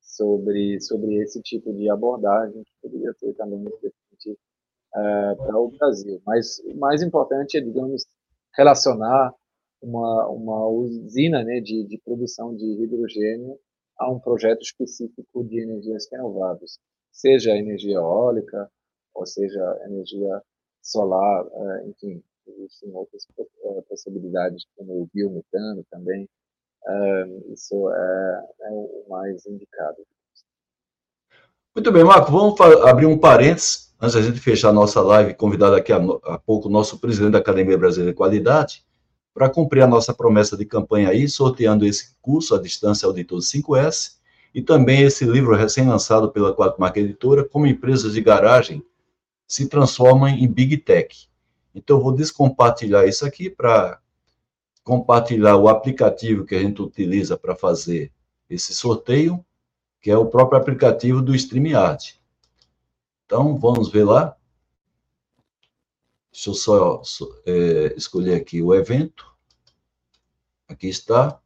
sobre, 0.00 0.80
sobre 0.80 1.14
esse 1.22 1.40
tipo 1.40 1.72
de 1.72 1.88
abordagem 1.88 2.62
que 2.64 2.72
poderia 2.82 3.14
ter 3.14 3.32
também, 3.34 3.62
de 3.62 3.70
repente, 3.70 4.38
para 4.90 5.58
o 5.58 5.70
Brasil. 5.70 6.20
Mas 6.26 6.58
o 6.66 6.76
mais 6.76 7.02
importante 7.02 7.56
é, 7.56 7.60
digamos, 7.60 8.04
relacionar 8.54 9.32
uma, 9.80 10.28
uma 10.28 10.68
usina 10.68 11.42
né, 11.42 11.60
de, 11.60 11.84
de 11.84 11.98
produção 12.04 12.54
de 12.54 12.64
hidrogênio 12.64 13.58
a 13.98 14.10
um 14.10 14.18
projeto 14.18 14.62
específico 14.62 15.44
de 15.44 15.60
energias 15.60 16.08
renováveis, 16.10 16.78
seja 17.10 17.56
energia 17.56 17.96
eólica, 17.96 18.70
ou 19.14 19.26
seja 19.26 19.60
energia 19.84 20.42
solar, 20.80 21.46
eh, 21.46 21.86
enfim, 21.88 22.22
existem 22.46 22.92
outras 22.92 23.26
eh, 23.38 23.82
possibilidades, 23.88 24.64
como 24.76 25.02
o 25.02 25.08
biometano 25.12 25.84
também, 25.90 26.28
eh, 26.86 27.26
isso 27.52 27.90
é, 27.90 28.44
é 28.62 28.70
o 28.70 29.04
mais 29.08 29.46
indicado. 29.46 29.98
Muito 31.74 31.90
bem, 31.90 32.04
Marco, 32.04 32.30
vamos 32.30 32.60
abrir 32.86 33.06
um 33.06 33.18
parênteses, 33.18 33.94
antes 34.00 34.14
da 34.14 34.22
gente 34.22 34.40
fechar 34.40 34.68
a 34.68 34.72
nossa 34.72 35.00
live, 35.00 35.34
convidar 35.34 35.70
daqui 35.70 35.92
a, 35.92 35.96
a 36.24 36.38
pouco 36.38 36.68
o 36.68 36.70
nosso 36.70 36.98
presidente 36.98 37.32
da 37.32 37.38
Academia 37.38 37.78
Brasileira 37.78 38.12
de 38.12 38.16
Qualidade, 38.16 38.84
para 39.32 39.48
cumprir 39.48 39.82
a 39.82 39.86
nossa 39.86 40.12
promessa 40.12 40.56
de 40.56 40.64
campanha 40.64 41.08
aí, 41.08 41.28
sorteando 41.28 41.86
esse 41.86 42.14
curso 42.20 42.54
à 42.54 42.60
distância 42.60 43.06
Auditor 43.06 43.38
5S 43.38 44.16
e 44.54 44.60
também 44.60 45.02
esse 45.02 45.24
livro 45.24 45.56
recém-lançado 45.56 46.30
pela 46.30 46.52
Quatro 46.52 46.80
Marca 46.80 47.00
Editora, 47.00 47.44
Como 47.44 47.66
Empresas 47.66 48.12
de 48.12 48.20
Garagem 48.20 48.84
se 49.46 49.68
Transformam 49.68 50.28
em 50.28 50.46
Big 50.46 50.76
Tech. 50.78 51.28
Então, 51.74 51.96
eu 51.96 52.02
vou 52.02 52.12
descompartilhar 52.12 53.06
isso 53.06 53.24
aqui 53.24 53.48
para 53.48 54.00
compartilhar 54.84 55.56
o 55.56 55.68
aplicativo 55.68 56.44
que 56.44 56.54
a 56.54 56.60
gente 56.60 56.82
utiliza 56.82 57.36
para 57.36 57.54
fazer 57.54 58.12
esse 58.48 58.74
sorteio, 58.74 59.44
que 60.00 60.10
é 60.10 60.16
o 60.16 60.26
próprio 60.26 60.60
aplicativo 60.60 61.22
do 61.22 61.34
StreamYard. 61.34 62.20
Então, 63.24 63.56
vamos 63.58 63.90
ver 63.90 64.04
lá. 64.04 64.36
Deixa 66.32 66.50
eu 66.50 66.54
só 66.54 67.02
é, 67.46 67.94
escolher 67.96 68.34
aqui 68.34 68.62
o 68.62 68.74
evento. 68.74 69.30
Aqui 70.68 70.88
está. 70.88 71.38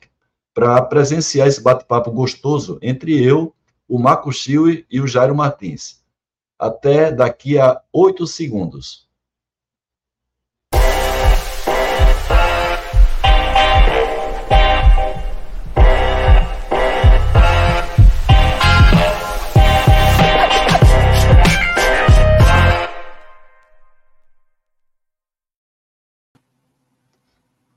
para 0.53 0.81
presenciar 0.81 1.47
esse 1.47 1.61
bate-papo 1.61 2.11
gostoso 2.11 2.79
entre 2.81 3.23
eu, 3.23 3.53
o 3.87 3.99
Marco 3.99 4.31
Chiu 4.31 4.69
e 4.89 4.99
o 4.99 5.07
Jairo 5.07 5.35
Martins. 5.35 6.01
Até 6.57 7.11
daqui 7.11 7.59
a 7.59 7.79
oito 7.93 8.25
segundos. 8.25 9.06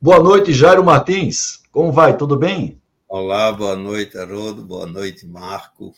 Boa 0.03 0.19
noite, 0.19 0.51
Jairo 0.51 0.83
Martins. 0.83 1.61
Como 1.71 1.93
vai? 1.93 2.17
Tudo 2.17 2.35
bem? 2.35 2.81
Olá, 3.07 3.53
boa 3.53 3.77
noite, 3.77 4.17
Haroldo. 4.17 4.63
Boa 4.63 4.87
noite, 4.87 5.27
Marco. 5.27 5.95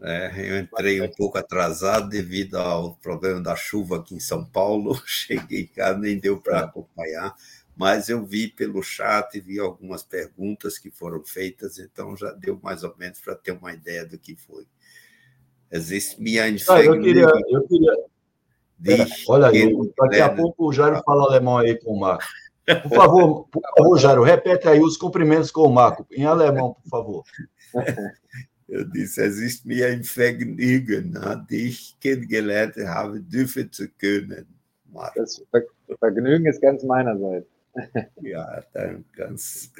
É, 0.00 0.30
eu 0.36 0.60
entrei 0.60 1.02
um 1.02 1.10
pouco 1.10 1.36
atrasado 1.36 2.08
devido 2.08 2.54
ao 2.54 2.94
problema 2.94 3.40
da 3.40 3.56
chuva 3.56 3.96
aqui 3.96 4.14
em 4.14 4.20
São 4.20 4.44
Paulo. 4.44 4.94
Cheguei 5.04 5.66
cá, 5.66 5.92
nem 5.98 6.20
deu 6.20 6.40
para 6.40 6.60
acompanhar, 6.60 7.34
mas 7.76 8.08
eu 8.08 8.24
vi 8.24 8.46
pelo 8.46 8.80
chat, 8.80 9.40
vi 9.40 9.58
algumas 9.58 10.04
perguntas 10.04 10.78
que 10.78 10.88
foram 10.88 11.24
feitas, 11.24 11.80
então 11.80 12.16
já 12.16 12.30
deu 12.30 12.60
mais 12.62 12.84
ou 12.84 12.94
menos 12.96 13.20
para 13.20 13.34
ter 13.34 13.50
uma 13.50 13.72
ideia 13.72 14.06
do 14.06 14.16
que 14.16 14.36
foi. 14.36 14.68
Existe 15.68 16.22
minha 16.22 16.44
ah, 16.44 16.80
eu 16.80 17.00
queria, 17.00 17.26
eu 17.48 17.66
queria... 17.66 17.92
Olha 19.26 19.48
aí, 19.48 19.76
daqui 19.98 20.20
a 20.20 20.28
pouco 20.28 20.68
o 20.68 20.72
Jairo 20.72 21.02
fala 21.04 21.24
alemão 21.24 21.58
aí 21.58 21.76
com 21.76 21.92
o 21.92 21.98
Marco. 21.98 22.24
Por 22.66 22.94
favor, 22.94 23.48
por 23.48 23.62
favor, 23.76 23.98
Jairo, 23.98 24.22
repete 24.22 24.66
aí 24.68 24.80
os 24.80 24.96
cumprimentos 24.96 25.50
com 25.50 25.62
o 25.62 25.72
Marco, 25.72 26.06
em 26.10 26.24
alemão, 26.24 26.74
por 26.82 26.88
favor. 26.88 27.24
Eu 28.66 28.84
disse, 28.90 29.22
es 29.22 29.38
ist 29.38 29.66
mir 29.66 29.86
ein 29.86 30.02
Vergnügen, 30.02 31.14
dich 31.48 31.96
kennengelernt 32.00 32.76
habe, 32.76 33.20
dürfen 33.20 33.70
zu 33.70 33.88
können. 33.98 34.46
Das 35.14 35.42
Vergnügen 36.00 36.46
ist 36.46 36.62
ganz 36.62 36.82
meinerseits. 36.82 37.48
Ja, 38.22 38.62
dann 38.72 39.04
ganz. 39.16 39.72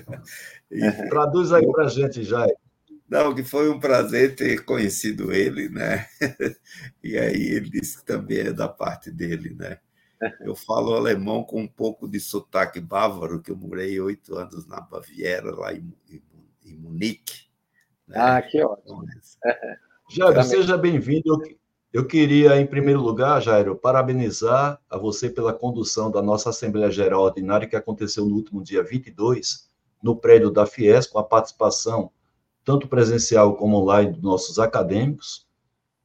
Traduz 1.11 1.53
aí 1.53 1.67
para 1.71 1.85
a 1.85 1.89
gente, 1.89 2.25
Jair. 2.25 2.57
Não, 3.09 3.35
que 3.35 3.45
foi 3.45 3.71
um 3.71 3.79
prazer 3.79 4.35
ter 4.35 4.65
conhecido 4.65 5.33
ele, 5.33 5.69
né? 5.69 6.07
E 7.03 7.19
aí 7.19 7.49
ele 7.49 7.71
disse 7.71 7.99
que 7.99 8.05
também 8.05 8.39
é 8.39 8.53
da 8.53 8.67
parte 8.67 9.11
dele, 9.11 9.55
né? 9.55 9.79
Eu 10.41 10.55
falo 10.55 10.95
alemão 10.95 11.43
com 11.43 11.61
um 11.61 11.69
pouco 11.69 12.09
de 12.09 12.21
sotaque 12.21 12.81
bávaro, 12.81 13.41
que 13.41 13.51
eu 13.51 13.57
morei 13.57 14.01
oito 14.01 14.37
anos 14.37 14.67
na 14.67 14.81
Baviera, 14.81 15.55
lá 15.55 15.73
em, 15.73 15.93
em 16.65 16.77
Munique. 16.77 17.45
Né? 18.07 18.17
Ah, 18.19 18.43
que 18.43 18.63
ótimo. 18.63 19.05
Jairo, 20.11 20.43
seja 20.43 20.77
bem-vindo. 20.77 21.41
Eu 21.93 22.07
queria, 22.07 22.61
em 22.61 22.67
primeiro 22.67 23.01
lugar, 23.01 23.41
Jairo, 23.41 23.77
parabenizar 23.77 24.81
a 24.91 24.99
você 24.99 25.31
pela 25.31 25.53
condução 25.53 26.11
da 26.11 26.21
nossa 26.21 26.51
Assembleia 26.51 26.91
Geral 26.91 27.23
Ordinária, 27.23 27.69
que 27.69 27.77
aconteceu 27.77 28.27
no 28.27 28.35
último 28.35 28.63
dia 28.63 28.83
22, 28.83 29.71
no 30.03 30.17
prédio 30.17 30.51
da 30.51 30.67
Fies, 30.67 31.07
com 31.07 31.19
a 31.19 31.25
participação 31.25 32.11
tanto 32.65 32.89
presencial 32.89 33.57
como 33.57 33.77
online 33.79 34.13
dos 34.13 34.23
nossos 34.23 34.59
acadêmicos. 34.59 35.47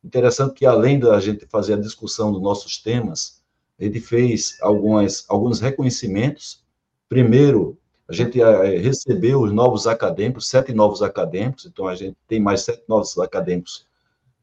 Interessante 0.04 0.54
que, 0.54 0.66
além 0.66 1.00
da 1.00 1.20
gente 1.20 1.46
fazer 1.48 1.74
a 1.74 1.80
discussão 1.80 2.32
dos 2.32 2.42
nossos 2.42 2.78
temas, 2.78 3.39
ele 3.80 4.02
fez 4.02 4.58
algumas, 4.62 5.26
alguns 5.30 5.60
reconhecimentos. 5.60 6.64
Primeiro, 7.08 7.78
a 8.08 8.14
gente 8.14 8.42
eh, 8.42 8.78
recebeu 8.78 9.42
os 9.42 9.52
novos 9.52 9.88
acadêmicos, 9.88 10.50
sete 10.50 10.74
novos 10.74 11.02
acadêmicos, 11.02 11.66
então 11.66 11.88
a 11.88 11.96
gente 11.96 12.18
tem 12.28 12.40
mais 12.40 12.62
sete 12.62 12.84
novos 12.88 13.18
acadêmicos 13.20 13.88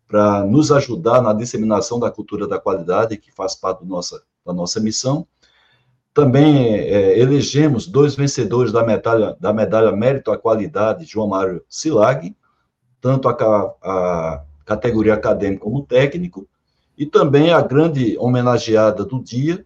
para 0.08 0.44
nos 0.44 0.70
ajudar 0.70 1.20
na 1.20 1.32
disseminação 1.32 1.98
da 1.98 2.10
cultura 2.10 2.46
da 2.46 2.60
qualidade, 2.60 3.16
que 3.16 3.32
faz 3.32 3.54
parte 3.56 3.84
nossa, 3.84 4.22
da 4.44 4.52
nossa 4.52 4.80
missão. 4.80 5.26
Também 6.14 6.74
é, 6.74 7.18
elegemos 7.18 7.86
dois 7.86 8.14
vencedores 8.14 8.72
da 8.72 8.84
medalha, 8.84 9.36
da 9.38 9.52
medalha 9.52 9.92
Mérito 9.92 10.30
à 10.30 10.38
Qualidade, 10.38 11.04
João 11.04 11.28
Mário 11.28 11.62
Silag, 11.68 12.34
tanto 13.00 13.28
a, 13.28 13.34
a 13.82 14.44
categoria 14.64 15.14
acadêmica 15.14 15.62
como 15.62 15.84
técnico, 15.84 16.48
e 16.96 17.04
também 17.04 17.52
a 17.52 17.60
grande 17.60 18.16
homenageada 18.18 19.04
do 19.04 19.22
dia, 19.22 19.64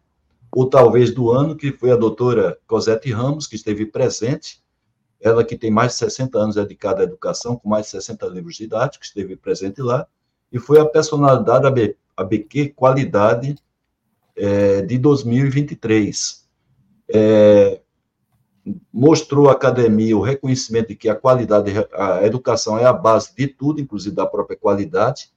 ou 0.53 0.69
talvez 0.69 1.13
do 1.13 1.31
ano, 1.31 1.55
que 1.55 1.71
foi 1.71 1.93
a 1.93 1.97
doutora 1.97 2.59
Cosette 2.67 3.11
Ramos, 3.13 3.47
que 3.47 3.55
esteve 3.55 3.87
presente, 3.87 4.61
ela 5.21 5.45
que 5.45 5.57
tem 5.57 5.71
mais 5.71 5.93
de 5.93 5.99
60 5.99 6.39
anos 6.39 6.55
dedicada 6.57 7.03
à 7.03 7.05
educação, 7.05 7.57
com 7.57 7.69
mais 7.69 7.87
de 7.87 7.93
60 7.93 8.27
livros 8.27 8.57
didáticos, 8.57 9.09
esteve 9.09 9.37
presente 9.37 9.81
lá, 9.81 10.07
e 10.51 10.59
foi 10.59 10.81
a 10.81 10.85
personalidade 10.85 11.95
ABQ 12.17 12.71
Qualidade 12.71 13.55
é, 14.37 14.83
de 14.83 14.99
2023. 14.99 16.49
É, 17.13 17.81
mostrou 18.93 19.49
à 19.49 19.53
academia 19.53 20.17
o 20.17 20.21
reconhecimento 20.21 20.89
de 20.89 20.97
que 20.97 21.09
a 21.09 21.15
qualidade, 21.15 21.73
a 21.93 22.27
educação 22.27 22.79
é 22.79 22.85
a 22.85 22.93
base 22.93 23.35
de 23.37 23.47
tudo, 23.47 23.81
inclusive 23.81 24.15
da 24.15 24.27
própria 24.27 24.57
qualidade, 24.57 25.31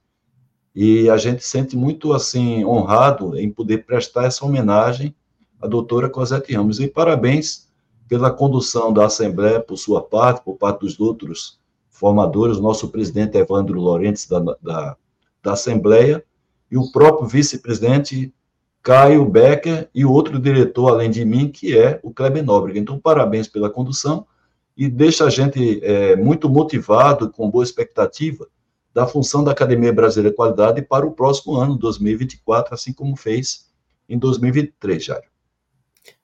e 0.74 1.08
a 1.08 1.16
gente 1.16 1.44
sente 1.44 1.76
muito, 1.76 2.12
assim, 2.12 2.64
honrado 2.64 3.38
em 3.38 3.48
poder 3.48 3.86
prestar 3.86 4.24
essa 4.24 4.44
homenagem 4.44 5.14
à 5.60 5.68
doutora 5.68 6.10
Cosette 6.10 6.52
Ramos. 6.52 6.80
E 6.80 6.88
parabéns 6.88 7.68
pela 8.08 8.30
condução 8.30 8.92
da 8.92 9.06
Assembleia, 9.06 9.60
por 9.60 9.76
sua 9.76 10.02
parte, 10.02 10.42
por 10.42 10.56
parte 10.56 10.80
dos 10.80 10.98
outros 10.98 11.60
formadores, 11.88 12.58
nosso 12.58 12.88
presidente 12.88 13.38
Evandro 13.38 13.80
Lorentes, 13.80 14.26
da, 14.26 14.40
da, 14.40 14.96
da 15.42 15.52
Assembleia, 15.52 16.24
e 16.68 16.76
o 16.76 16.90
próprio 16.90 17.28
vice-presidente 17.28 18.34
Caio 18.82 19.24
Becker, 19.24 19.88
e 19.94 20.04
o 20.04 20.10
outro 20.10 20.40
diretor, 20.40 20.88
além 20.88 21.08
de 21.08 21.24
mim, 21.24 21.48
que 21.48 21.78
é 21.78 22.00
o 22.02 22.10
Kleber 22.10 22.44
Nóbrega. 22.44 22.80
Então, 22.80 22.98
parabéns 22.98 23.46
pela 23.46 23.70
condução, 23.70 24.26
e 24.76 24.88
deixa 24.88 25.24
a 25.24 25.30
gente 25.30 25.80
é, 25.84 26.16
muito 26.16 26.50
motivado, 26.50 27.30
com 27.30 27.48
boa 27.48 27.62
expectativa, 27.62 28.48
da 28.94 29.08
função 29.08 29.42
da 29.42 29.50
Academia 29.50 29.92
Brasileira 29.92 30.30
de 30.30 30.36
Qualidade 30.36 30.80
para 30.80 31.04
o 31.04 31.12
próximo 31.12 31.56
ano, 31.56 31.76
2024, 31.76 32.74
assim 32.74 32.92
como 32.92 33.16
fez 33.16 33.68
em 34.08 34.16
2023, 34.16 35.04
Jário. 35.04 35.28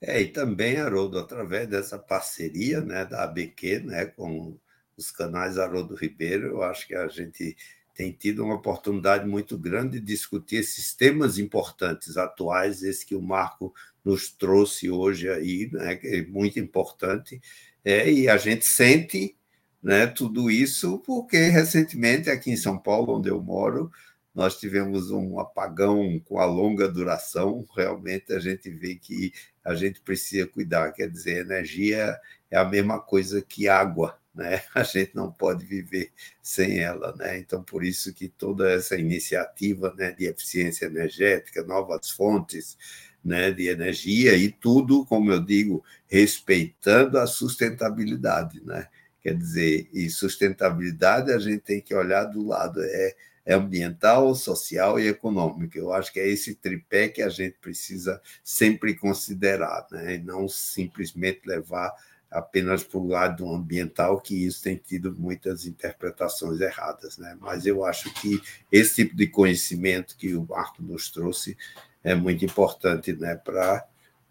É, 0.00 0.20
e 0.20 0.28
também, 0.28 0.76
Haroldo, 0.76 1.18
através 1.18 1.66
dessa 1.66 1.98
parceria 1.98 2.80
né, 2.80 3.04
da 3.04 3.24
ABQ 3.24 3.80
né, 3.80 4.06
com 4.06 4.56
os 4.96 5.10
canais 5.10 5.58
Haroldo 5.58 5.96
Ribeiro, 5.96 6.46
eu 6.46 6.62
acho 6.62 6.86
que 6.86 6.94
a 6.94 7.08
gente 7.08 7.56
tem 7.94 8.12
tido 8.12 8.44
uma 8.44 8.54
oportunidade 8.54 9.26
muito 9.26 9.58
grande 9.58 9.98
de 9.98 10.06
discutir 10.06 10.56
esses 10.56 10.94
temas 10.94 11.38
importantes, 11.38 12.16
atuais, 12.16 12.82
esse 12.82 13.04
que 13.04 13.14
o 13.14 13.22
Marco 13.22 13.74
nos 14.04 14.30
trouxe 14.30 14.90
hoje 14.90 15.28
aí, 15.28 15.70
né, 15.72 15.98
é 16.04 16.22
muito 16.22 16.60
importante, 16.60 17.40
é, 17.84 18.10
e 18.10 18.28
a 18.28 18.36
gente 18.36 18.64
sente 18.64 19.36
né, 19.82 20.06
tudo 20.06 20.50
isso 20.50 20.98
porque 20.98 21.36
recentemente 21.48 22.30
aqui 22.30 22.50
em 22.50 22.56
São 22.56 22.78
Paulo, 22.78 23.18
onde 23.18 23.28
eu 23.28 23.40
moro, 23.42 23.90
nós 24.34 24.58
tivemos 24.58 25.10
um 25.10 25.38
apagão 25.40 26.20
com 26.20 26.38
a 26.38 26.44
longa 26.44 26.88
duração. 26.88 27.66
Realmente 27.74 28.32
a 28.32 28.38
gente 28.38 28.70
vê 28.70 28.94
que 28.94 29.32
a 29.64 29.74
gente 29.74 30.00
precisa 30.00 30.46
cuidar. 30.46 30.92
Quer 30.92 31.08
dizer, 31.10 31.38
energia 31.38 32.18
é 32.50 32.56
a 32.56 32.64
mesma 32.64 33.00
coisa 33.00 33.42
que 33.42 33.68
água, 33.68 34.18
né? 34.34 34.62
A 34.74 34.82
gente 34.82 35.14
não 35.14 35.30
pode 35.32 35.64
viver 35.66 36.12
sem 36.42 36.78
ela, 36.78 37.14
né? 37.16 37.38
Então 37.38 37.62
por 37.62 37.84
isso 37.84 38.14
que 38.14 38.28
toda 38.28 38.70
essa 38.70 38.96
iniciativa, 38.96 39.92
né, 39.96 40.12
de 40.12 40.26
eficiência 40.26 40.86
energética, 40.86 41.64
novas 41.64 42.10
fontes, 42.10 42.78
né, 43.24 43.50
de 43.50 43.68
energia 43.68 44.36
e 44.36 44.50
tudo, 44.50 45.04
como 45.06 45.30
eu 45.32 45.40
digo, 45.44 45.84
respeitando 46.08 47.18
a 47.18 47.26
sustentabilidade, 47.26 48.64
né? 48.64 48.88
Quer 49.22 49.36
dizer, 49.36 49.88
e 49.92 50.08
sustentabilidade 50.08 51.30
a 51.30 51.38
gente 51.38 51.60
tem 51.60 51.80
que 51.80 51.94
olhar 51.94 52.24
do 52.24 52.46
lado 52.46 52.82
é, 52.82 53.14
é 53.44 53.54
ambiental, 53.54 54.34
social 54.34 54.98
e 54.98 55.08
econômico. 55.08 55.76
Eu 55.76 55.92
acho 55.92 56.12
que 56.12 56.20
é 56.20 56.28
esse 56.28 56.54
tripé 56.54 57.08
que 57.08 57.20
a 57.20 57.28
gente 57.28 57.56
precisa 57.60 58.20
sempre 58.42 58.94
considerar, 58.94 59.86
né? 59.90 60.14
e 60.14 60.18
não 60.18 60.48
simplesmente 60.48 61.42
levar 61.46 61.92
apenas 62.30 62.84
para 62.84 62.98
o 62.98 63.08
lado 63.08 63.52
ambiental, 63.52 64.20
que 64.20 64.46
isso 64.46 64.62
tem 64.62 64.76
tido 64.76 65.14
muitas 65.18 65.66
interpretações 65.66 66.60
erradas. 66.60 67.18
Né? 67.18 67.36
Mas 67.40 67.66
eu 67.66 67.84
acho 67.84 68.12
que 68.14 68.40
esse 68.70 68.94
tipo 69.04 69.16
de 69.16 69.26
conhecimento 69.26 70.16
que 70.16 70.34
o 70.34 70.46
Marco 70.46 70.82
nos 70.82 71.10
trouxe 71.10 71.56
é 72.04 72.14
muito 72.14 72.44
importante 72.44 73.12
né? 73.12 73.34
para 73.34 73.84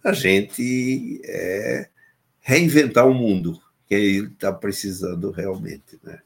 a 0.03 0.13
gente 0.13 1.21
é, 1.25 1.89
reinventar 2.39 3.05
o 3.07 3.13
mundo, 3.13 3.61
que 3.89 3.95
ele 3.95 4.27
está 4.27 4.53
precisando 4.53 5.31
realmente. 5.31 5.99
Né? 6.03 6.19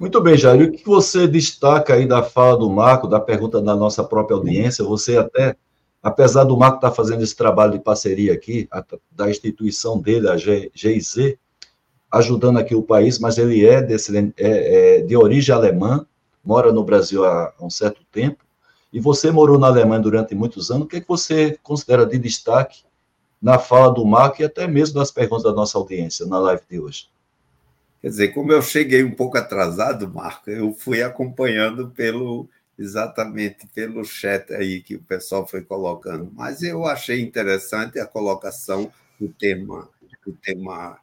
Muito 0.00 0.18
bem, 0.22 0.36
Jair. 0.36 0.68
O 0.68 0.72
que 0.72 0.84
você 0.86 1.28
destaca 1.28 1.92
aí 1.92 2.06
da 2.06 2.22
fala 2.22 2.56
do 2.56 2.70
Marco, 2.70 3.06
da 3.06 3.20
pergunta 3.20 3.60
da 3.60 3.76
nossa 3.76 4.02
própria 4.02 4.34
audiência? 4.34 4.82
Você 4.82 5.18
até, 5.18 5.54
apesar 6.02 6.44
do 6.44 6.56
Marco 6.56 6.76
estar 6.76 6.88
tá 6.88 6.94
fazendo 6.96 7.22
esse 7.22 7.36
trabalho 7.36 7.72
de 7.72 7.80
parceria 7.80 8.32
aqui, 8.32 8.66
da 9.12 9.28
instituição 9.28 10.00
dele, 10.00 10.30
a 10.30 10.38
GIZ, 10.38 11.36
ajudando 12.10 12.58
aqui 12.58 12.74
o 12.74 12.82
país, 12.82 13.18
mas 13.18 13.36
ele 13.36 13.64
é, 13.64 13.82
desse, 13.82 14.16
é, 14.16 14.32
é 14.38 15.02
de 15.02 15.14
origem 15.14 15.54
alemã, 15.54 16.06
mora 16.42 16.72
no 16.72 16.82
Brasil 16.82 17.26
há 17.26 17.52
um 17.60 17.68
certo 17.68 18.00
tempo, 18.10 18.42
e 18.90 18.98
você 18.98 19.30
morou 19.30 19.58
na 19.58 19.68
Alemanha 19.68 20.00
durante 20.00 20.34
muitos 20.34 20.70
anos. 20.70 20.84
O 20.84 20.88
que, 20.88 20.96
é 20.96 21.00
que 21.00 21.06
você 21.06 21.58
considera 21.62 22.04
de 22.04 22.18
destaque 22.18 22.82
na 23.40 23.58
fala 23.58 23.92
do 23.92 24.04
Marco 24.04 24.42
e 24.42 24.44
até 24.44 24.66
mesmo 24.66 24.98
das 24.98 25.10
perguntas 25.10 25.44
da 25.44 25.52
nossa 25.52 25.78
audiência 25.78 26.26
na 26.26 26.38
live 26.38 26.62
de 26.68 26.78
hoje. 26.78 27.08
Quer 28.00 28.08
dizer, 28.08 28.28
como 28.28 28.52
eu 28.52 28.62
cheguei 28.62 29.04
um 29.04 29.14
pouco 29.14 29.38
atrasado, 29.38 30.12
Marco, 30.12 30.50
eu 30.50 30.72
fui 30.72 31.02
acompanhando 31.02 31.90
pelo 31.90 32.48
exatamente 32.78 33.66
pelo 33.74 34.02
chat 34.06 34.54
aí 34.54 34.80
que 34.80 34.96
o 34.96 35.02
pessoal 35.02 35.46
foi 35.46 35.60
colocando, 35.60 36.32
mas 36.34 36.62
eu 36.62 36.86
achei 36.86 37.20
interessante 37.20 37.98
a 37.98 38.06
colocação 38.06 38.90
do 39.20 39.28
tema, 39.28 39.86
do 40.24 40.32
tema 40.32 40.98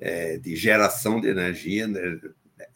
é, 0.00 0.36
de 0.36 0.56
geração 0.56 1.20
de 1.20 1.28
energia, 1.28 1.86
né? 1.86 2.18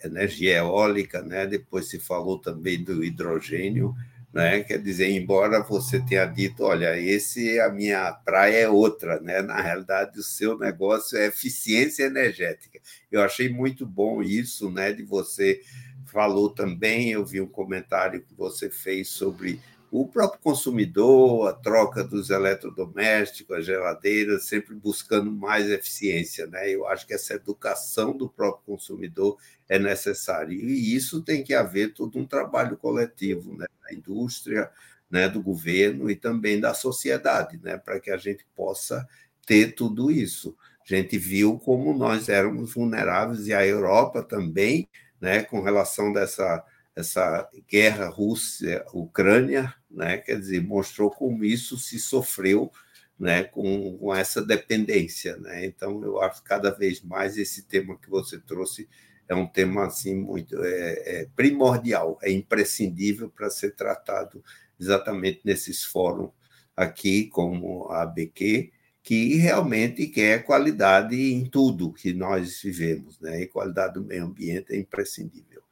energia 0.05 0.59
eólica, 0.59 1.23
né? 1.23 1.45
depois 1.45 1.89
se 1.89 1.99
falou 1.99 2.39
também 2.39 2.83
do 2.85 3.03
hidrogênio, 3.03 3.97
né? 4.37 4.63
quer 4.63 4.79
dizer, 4.79 5.11
embora 5.11 5.63
você 5.63 5.99
tenha 5.99 6.27
dito, 6.27 6.63
olha, 6.63 7.01
esse 7.01 7.59
a 7.59 7.71
minha 7.71 8.13
praia 8.13 8.59
é 8.59 8.69
outra, 8.69 9.19
né? 9.21 9.41
na 9.41 9.61
realidade 9.61 10.19
o 10.21 10.23
seu 10.23 10.59
negócio 10.59 11.17
é 11.17 11.27
eficiência 11.27 12.05
energética. 12.05 12.79
Eu 13.11 13.23
achei 13.23 13.49
muito 13.49 13.87
bom 13.87 14.23
isso, 14.23 14.71
né? 14.71 14.93
de 14.93 15.03
você 15.03 15.63
falou 16.05 16.51
também, 16.51 17.13
eu 17.13 17.25
vi 17.25 17.41
um 17.41 17.49
comentário 17.49 18.23
que 18.23 18.35
você 18.35 18.69
fez 18.69 19.09
sobre 19.09 19.59
o 19.91 20.07
próprio 20.07 20.41
consumidor, 20.43 21.49
a 21.49 21.53
troca 21.55 22.05
dos 22.05 22.29
eletrodomésticos, 22.29 23.57
as 23.57 23.65
geladeiras, 23.65 24.45
sempre 24.45 24.75
buscando 24.75 25.33
mais 25.33 25.71
eficiência. 25.71 26.47
Né? 26.47 26.69
Eu 26.71 26.87
acho 26.87 27.07
que 27.07 27.15
essa 27.15 27.35
educação 27.35 28.15
do 28.15 28.29
próprio 28.29 28.65
consumidor 28.67 29.39
é 29.69 29.79
necessária. 29.79 30.53
E 30.53 30.95
isso 30.95 31.23
tem 31.23 31.43
que 31.43 31.55
haver 31.55 31.93
todo 31.93 32.19
um 32.19 32.27
trabalho 32.27 32.77
coletivo 32.77 33.57
né? 33.57 33.67
da 33.83 33.95
indústria, 33.95 34.71
né? 35.11 35.29
do 35.29 35.43
governo 35.43 36.11
e 36.11 36.17
também 36.17 36.61
da 36.61 36.75
sociedade, 36.75 37.59
né? 37.63 37.77
para 37.77 38.01
que 38.01 38.11
a 38.11 38.17
gente 38.17 38.47
possa 38.55 39.07
ter 39.47 39.73
tudo 39.75 40.11
isso. 40.11 40.57
A 40.81 40.95
gente 40.95 41.19
viu 41.19 41.59
como 41.59 41.97
nós 41.97 42.29
éramos 42.29 42.75
vulneráveis 42.75 43.47
e 43.49 43.55
a 43.55 43.67
Europa 43.67 44.23
também, 44.23 44.89
né? 45.21 45.43
com 45.43 45.61
relação 45.61 46.13
dessa 46.13 46.65
essa 46.95 47.47
guerra 47.69 48.09
Rússia-Ucrânia, 48.09 49.75
né? 49.91 50.17
quer 50.17 50.41
dizer, 50.41 50.63
mostrou 50.63 51.11
como 51.11 51.45
isso 51.45 51.77
se 51.77 51.99
sofreu 51.99 52.73
né? 53.19 53.45
com, 53.45 53.99
com 53.99 54.15
essa 54.15 54.43
dependência. 54.43 55.37
Né? 55.37 55.67
Então, 55.67 56.03
eu 56.03 56.23
acho 56.23 56.43
que 56.43 56.49
cada 56.49 56.71
vez 56.71 57.03
mais 57.03 57.37
esse 57.37 57.65
tema 57.65 57.99
que 57.99 58.09
você 58.09 58.39
trouxe 58.39 58.89
é 59.29 59.35
um 59.35 59.47
tema 59.47 59.87
assim 59.87 60.15
muito 60.15 60.57
é, 60.63 61.23
é 61.23 61.29
primordial, 61.35 62.19
é 62.23 62.31
imprescindível 62.31 63.29
para 63.29 63.51
ser 63.51 63.75
tratado 63.75 64.43
exatamente 64.79 65.41
nesses 65.45 65.85
fóruns 65.85 66.31
aqui, 66.77 67.27
como 67.27 67.89
a 67.91 68.03
ABQ, 68.03 68.71
que 69.03 69.37
realmente 69.37 70.07
quer 70.09 70.45
qualidade 70.45 71.17
em 71.17 71.45
tudo 71.47 71.93
que 71.93 72.13
nós 72.13 72.61
vivemos, 72.61 73.19
né? 73.21 73.43
E 73.43 73.47
qualidade 73.47 73.95
do 73.95 74.05
meio 74.05 74.25
ambiente 74.25 74.75
é 74.75 74.79
imprescindível. 74.79 75.63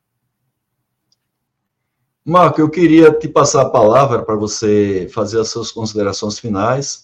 Marco, 2.24 2.58
eu 2.60 2.70
queria 2.70 3.12
te 3.12 3.28
passar 3.28 3.62
a 3.62 3.70
palavra 3.70 4.24
para 4.24 4.34
você 4.34 5.08
fazer 5.12 5.40
as 5.40 5.50
suas 5.50 5.70
considerações 5.70 6.38
finais. 6.38 7.03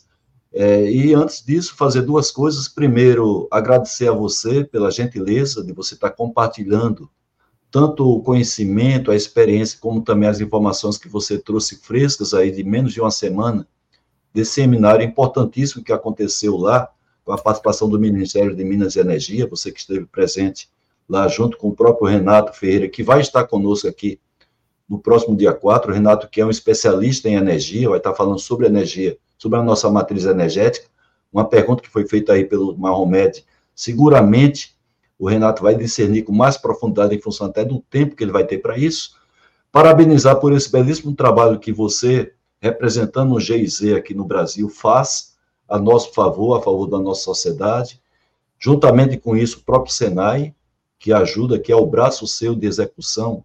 É, 0.52 0.90
e 0.90 1.14
antes 1.14 1.44
disso, 1.44 1.76
fazer 1.76 2.02
duas 2.02 2.30
coisas. 2.30 2.68
Primeiro, 2.68 3.46
agradecer 3.50 4.08
a 4.08 4.12
você 4.12 4.64
pela 4.64 4.90
gentileza 4.90 5.62
de 5.62 5.72
você 5.72 5.94
estar 5.94 6.10
compartilhando 6.10 7.08
tanto 7.70 8.08
o 8.08 8.20
conhecimento, 8.20 9.12
a 9.12 9.16
experiência, 9.16 9.78
como 9.80 10.02
também 10.02 10.28
as 10.28 10.40
informações 10.40 10.98
que 10.98 11.08
você 11.08 11.38
trouxe 11.38 11.76
frescas 11.76 12.34
aí 12.34 12.50
de 12.50 12.64
menos 12.64 12.92
de 12.92 13.00
uma 13.00 13.12
semana 13.12 13.66
desse 14.34 14.52
seminário 14.52 15.04
importantíssimo 15.04 15.84
que 15.84 15.92
aconteceu 15.92 16.56
lá, 16.56 16.90
com 17.24 17.32
a 17.32 17.38
participação 17.38 17.88
do 17.88 17.98
Ministério 17.98 18.56
de 18.56 18.64
Minas 18.64 18.96
e 18.96 19.00
Energia, 19.00 19.46
você 19.46 19.70
que 19.70 19.78
esteve 19.78 20.06
presente 20.06 20.68
lá 21.08 21.28
junto 21.28 21.56
com 21.56 21.68
o 21.68 21.74
próprio 21.74 22.08
Renato 22.08 22.56
Ferreira, 22.56 22.88
que 22.88 23.02
vai 23.02 23.20
estar 23.20 23.44
conosco 23.46 23.86
aqui 23.86 24.18
no 24.88 24.98
próximo 24.98 25.36
dia 25.36 25.52
4. 25.52 25.90
O 25.90 25.94
Renato, 25.94 26.28
que 26.28 26.40
é 26.40 26.46
um 26.46 26.50
especialista 26.50 27.28
em 27.28 27.34
energia, 27.34 27.88
vai 27.88 27.98
estar 27.98 28.14
falando 28.14 28.38
sobre 28.38 28.66
energia, 28.66 29.16
sobre 29.40 29.58
a 29.58 29.62
nossa 29.62 29.90
matriz 29.90 30.26
energética. 30.26 30.86
Uma 31.32 31.48
pergunta 31.48 31.82
que 31.82 31.88
foi 31.88 32.06
feita 32.06 32.34
aí 32.34 32.44
pelo 32.44 32.76
Mahomed. 32.76 33.42
Seguramente 33.74 34.76
o 35.18 35.26
Renato 35.26 35.62
vai 35.62 35.74
discernir 35.74 36.24
com 36.24 36.32
mais 36.32 36.58
profundidade 36.58 37.14
em 37.16 37.20
função 37.20 37.46
até 37.46 37.64
do 37.64 37.80
tempo 37.90 38.14
que 38.14 38.22
ele 38.22 38.32
vai 38.32 38.44
ter 38.44 38.58
para 38.58 38.76
isso. 38.76 39.16
Parabenizar 39.72 40.38
por 40.40 40.52
esse 40.52 40.70
belíssimo 40.70 41.14
trabalho 41.14 41.58
que 41.58 41.72
você, 41.72 42.34
representando 42.60 43.34
o 43.34 43.40
GIZ 43.40 43.94
aqui 43.94 44.14
no 44.14 44.24
Brasil, 44.24 44.68
faz 44.68 45.36
a 45.66 45.78
nosso 45.78 46.12
favor, 46.12 46.58
a 46.58 46.62
favor 46.62 46.86
da 46.86 46.98
nossa 46.98 47.22
sociedade. 47.22 48.00
Juntamente 48.58 49.16
com 49.16 49.36
isso, 49.36 49.60
o 49.60 49.62
próprio 49.62 49.94
Senai, 49.94 50.54
que 50.98 51.12
ajuda, 51.14 51.58
que 51.58 51.72
é 51.72 51.76
o 51.76 51.86
braço 51.86 52.26
seu 52.26 52.54
de 52.54 52.66
execução 52.66 53.42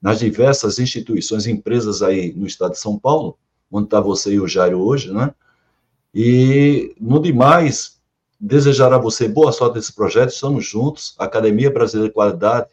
nas 0.00 0.20
diversas 0.20 0.78
instituições, 0.78 1.46
empresas 1.46 2.02
aí 2.02 2.32
no 2.34 2.46
estado 2.46 2.72
de 2.72 2.78
São 2.78 2.96
Paulo, 2.98 3.36
onde 3.70 3.86
está 3.86 4.00
você 4.00 4.34
e 4.34 4.40
o 4.40 4.48
Jairo 4.48 4.80
hoje, 4.80 5.12
né? 5.12 5.34
E, 6.14 6.94
no 7.00 7.20
demais, 7.20 8.00
desejar 8.38 8.92
a 8.92 8.98
você 8.98 9.28
boa 9.28 9.50
sorte 9.52 9.76
nesse 9.76 9.92
projeto, 9.92 10.30
estamos 10.30 10.64
juntos, 10.64 11.14
a 11.18 11.24
Academia 11.24 11.70
Brasileira 11.70 12.08
de 12.08 12.14
Qualidade, 12.14 12.68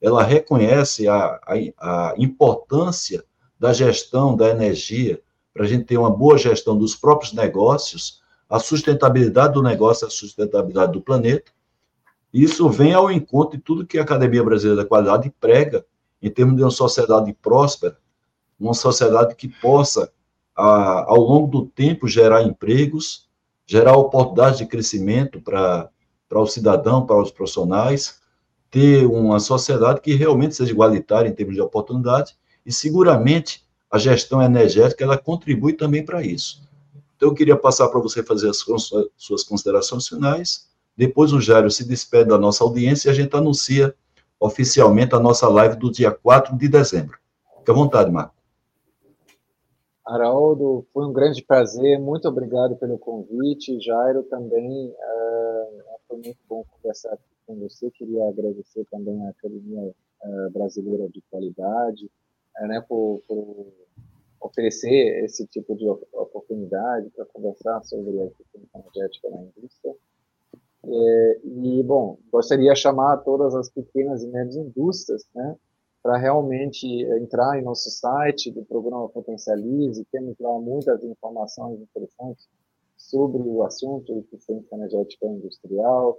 ela 0.00 0.22
reconhece 0.22 1.08
a, 1.08 1.38
a, 1.46 2.10
a 2.10 2.14
importância 2.16 3.24
da 3.58 3.72
gestão 3.72 4.36
da 4.36 4.48
energia, 4.48 5.20
para 5.52 5.64
a 5.64 5.68
gente 5.68 5.84
ter 5.84 5.98
uma 5.98 6.10
boa 6.10 6.38
gestão 6.38 6.78
dos 6.78 6.94
próprios 6.94 7.32
negócios, 7.32 8.22
a 8.48 8.58
sustentabilidade 8.58 9.54
do 9.54 9.62
negócio, 9.62 10.06
a 10.06 10.10
sustentabilidade 10.10 10.92
do 10.92 11.00
planeta. 11.00 11.50
Isso 12.32 12.68
vem 12.68 12.94
ao 12.94 13.10
encontro 13.10 13.56
de 13.56 13.62
tudo 13.62 13.86
que 13.86 13.98
a 13.98 14.02
Academia 14.02 14.42
Brasileira 14.44 14.82
da 14.82 14.88
Qualidade 14.88 15.32
prega 15.40 15.84
em 16.22 16.30
termos 16.30 16.56
de 16.56 16.62
uma 16.62 16.70
sociedade 16.70 17.32
próspera, 17.32 17.98
uma 18.58 18.74
sociedade 18.74 19.34
que 19.34 19.48
possa, 19.48 20.12
a, 20.58 21.04
ao 21.06 21.20
longo 21.20 21.46
do 21.46 21.66
tempo, 21.66 22.08
gerar 22.08 22.42
empregos, 22.42 23.28
gerar 23.64 23.96
oportunidades 23.96 24.58
de 24.58 24.66
crescimento 24.66 25.40
para 25.40 25.88
o 26.32 26.46
cidadão, 26.46 27.06
para 27.06 27.22
os 27.22 27.30
profissionais, 27.30 28.18
ter 28.68 29.06
uma 29.06 29.38
sociedade 29.38 30.00
que 30.00 30.14
realmente 30.14 30.56
seja 30.56 30.72
igualitária 30.72 31.28
em 31.28 31.32
termos 31.32 31.54
de 31.54 31.60
oportunidade, 31.60 32.36
e 32.66 32.72
seguramente 32.72 33.64
a 33.88 33.98
gestão 33.98 34.42
energética 34.42 35.04
ela 35.04 35.16
contribui 35.16 35.74
também 35.74 36.04
para 36.04 36.22
isso. 36.22 36.60
Então, 37.16 37.28
eu 37.28 37.34
queria 37.34 37.56
passar 37.56 37.88
para 37.88 38.00
você 38.00 38.22
fazer 38.22 38.50
as 38.50 38.58
suas 39.16 39.42
considerações 39.44 40.06
finais. 40.06 40.68
Depois, 40.96 41.32
o 41.32 41.40
Jário 41.40 41.70
se 41.70 41.86
despede 41.86 42.28
da 42.28 42.38
nossa 42.38 42.62
audiência 42.64 43.08
e 43.08 43.10
a 43.12 43.14
gente 43.14 43.34
anuncia 43.34 43.94
oficialmente 44.38 45.14
a 45.14 45.20
nossa 45.20 45.48
live 45.48 45.76
do 45.76 45.90
dia 45.90 46.10
4 46.10 46.56
de 46.56 46.68
dezembro. 46.68 47.16
Fique 47.58 47.70
à 47.70 47.74
vontade, 47.74 48.10
Marco. 48.10 48.37
Haroldo, 50.08 50.86
foi 50.90 51.04
um 51.04 51.12
grande 51.12 51.44
prazer, 51.44 52.00
muito 52.00 52.26
obrigado 52.26 52.76
pelo 52.76 52.98
convite. 52.98 53.78
Jairo, 53.78 54.22
também 54.22 54.88
uh, 54.88 55.82
foi 56.08 56.16
muito 56.16 56.38
bom 56.48 56.64
conversar 56.64 57.18
com 57.46 57.56
você. 57.56 57.90
Queria 57.90 58.26
agradecer 58.26 58.86
também 58.90 59.22
à 59.26 59.28
Academia 59.28 59.94
uh, 60.24 60.50
Brasileira 60.50 61.06
de 61.10 61.22
Qualidade 61.30 62.10
uh, 62.58 62.66
né, 62.66 62.82
por, 62.88 63.20
por, 63.28 63.66
oferecer 64.40 65.24
esse 65.24 65.46
tipo 65.46 65.76
de 65.76 65.86
oportunidade 65.86 67.10
para 67.10 67.26
conversar 67.26 67.84
sobre 67.84 68.18
a 68.20 68.24
eficiência 68.24 68.78
energética 68.78 69.30
na 69.30 69.42
indústria. 69.42 69.94
É, 70.84 71.40
e, 71.44 71.82
bom, 71.82 72.18
gostaria 72.32 72.72
de 72.72 72.78
chamar 72.78 73.18
todas 73.18 73.54
as 73.54 73.68
pequenas 73.68 74.22
e 74.22 74.28
médias 74.28 74.56
indústrias, 74.56 75.26
né, 75.34 75.56
para 76.02 76.16
realmente 76.16 76.86
entrar 76.86 77.58
em 77.58 77.64
nosso 77.64 77.90
site 77.90 78.50
do 78.50 78.64
programa 78.64 79.08
Potencialize, 79.08 80.06
temos 80.12 80.36
lá 80.38 80.58
muitas 80.58 81.02
informações 81.02 81.80
interessantes 81.80 82.48
sobre 82.96 83.42
o 83.42 83.62
assunto 83.62 84.18
eficiência 84.18 84.74
energética 84.74 85.26
industrial, 85.26 86.18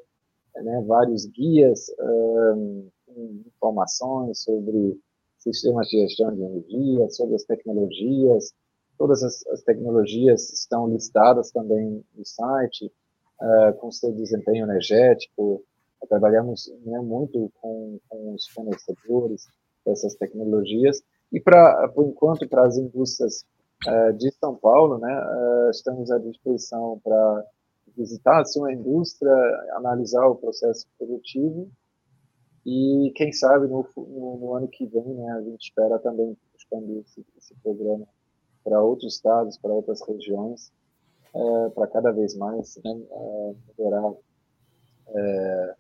né, 0.56 0.84
vários 0.86 1.26
guias, 1.26 1.92
um, 2.00 2.90
informações 3.48 4.42
sobre 4.44 5.00
sistemas 5.38 5.88
de 5.88 6.00
gestão 6.02 6.34
de 6.34 6.42
energia, 6.42 7.10
sobre 7.10 7.36
as 7.36 7.44
tecnologias, 7.44 8.54
todas 8.98 9.24
as, 9.24 9.46
as 9.48 9.62
tecnologias 9.64 10.52
estão 10.52 10.88
listadas 10.88 11.52
também 11.52 12.04
no 12.16 12.26
site, 12.26 12.92
uh, 13.42 13.74
com 13.78 13.92
seu 13.92 14.12
desempenho 14.12 14.66
energético. 14.66 15.64
Trabalhamos 16.08 16.72
né, 16.86 17.00
muito 17.00 17.52
com, 17.62 18.00
com 18.10 18.34
os 18.34 18.48
fornecedores 18.50 19.48
dessas 19.90 20.16
tecnologias. 20.16 21.02
E, 21.32 21.40
pra, 21.40 21.90
por 21.90 22.06
enquanto, 22.06 22.48
para 22.48 22.66
as 22.66 22.78
indústrias 22.78 23.46
uh, 23.88 24.14
de 24.14 24.32
São 24.32 24.56
Paulo, 24.56 24.98
né, 24.98 25.14
uh, 25.14 25.70
estamos 25.70 26.10
à 26.12 26.18
disposição 26.18 27.00
para 27.04 27.46
visitar 27.96 28.42
a 28.42 28.46
sua 28.46 28.74
indústria, 28.74 29.34
analisar 29.76 30.26
o 30.28 30.36
processo 30.36 30.88
produtivo 30.98 31.70
e, 32.66 33.12
quem 33.16 33.32
sabe, 33.32 33.68
no, 33.68 33.86
no, 33.98 34.38
no 34.38 34.54
ano 34.54 34.68
que 34.68 34.86
vem, 34.86 35.14
né, 35.16 35.32
a 35.32 35.42
gente 35.42 35.62
espera 35.62 35.98
também 36.00 36.38
expandir 36.56 37.00
esse, 37.00 37.26
esse 37.38 37.56
programa 37.64 38.08
para 38.64 38.82
outros 38.82 39.16
estados, 39.16 39.58
para 39.58 39.72
outras 39.72 40.02
regiões, 40.08 40.72
é, 41.34 41.70
para 41.70 41.88
cada 41.88 42.12
vez 42.12 42.36
mais 42.36 42.80
né, 42.84 43.00
melhorar 43.78 44.14
é, 45.08 45.76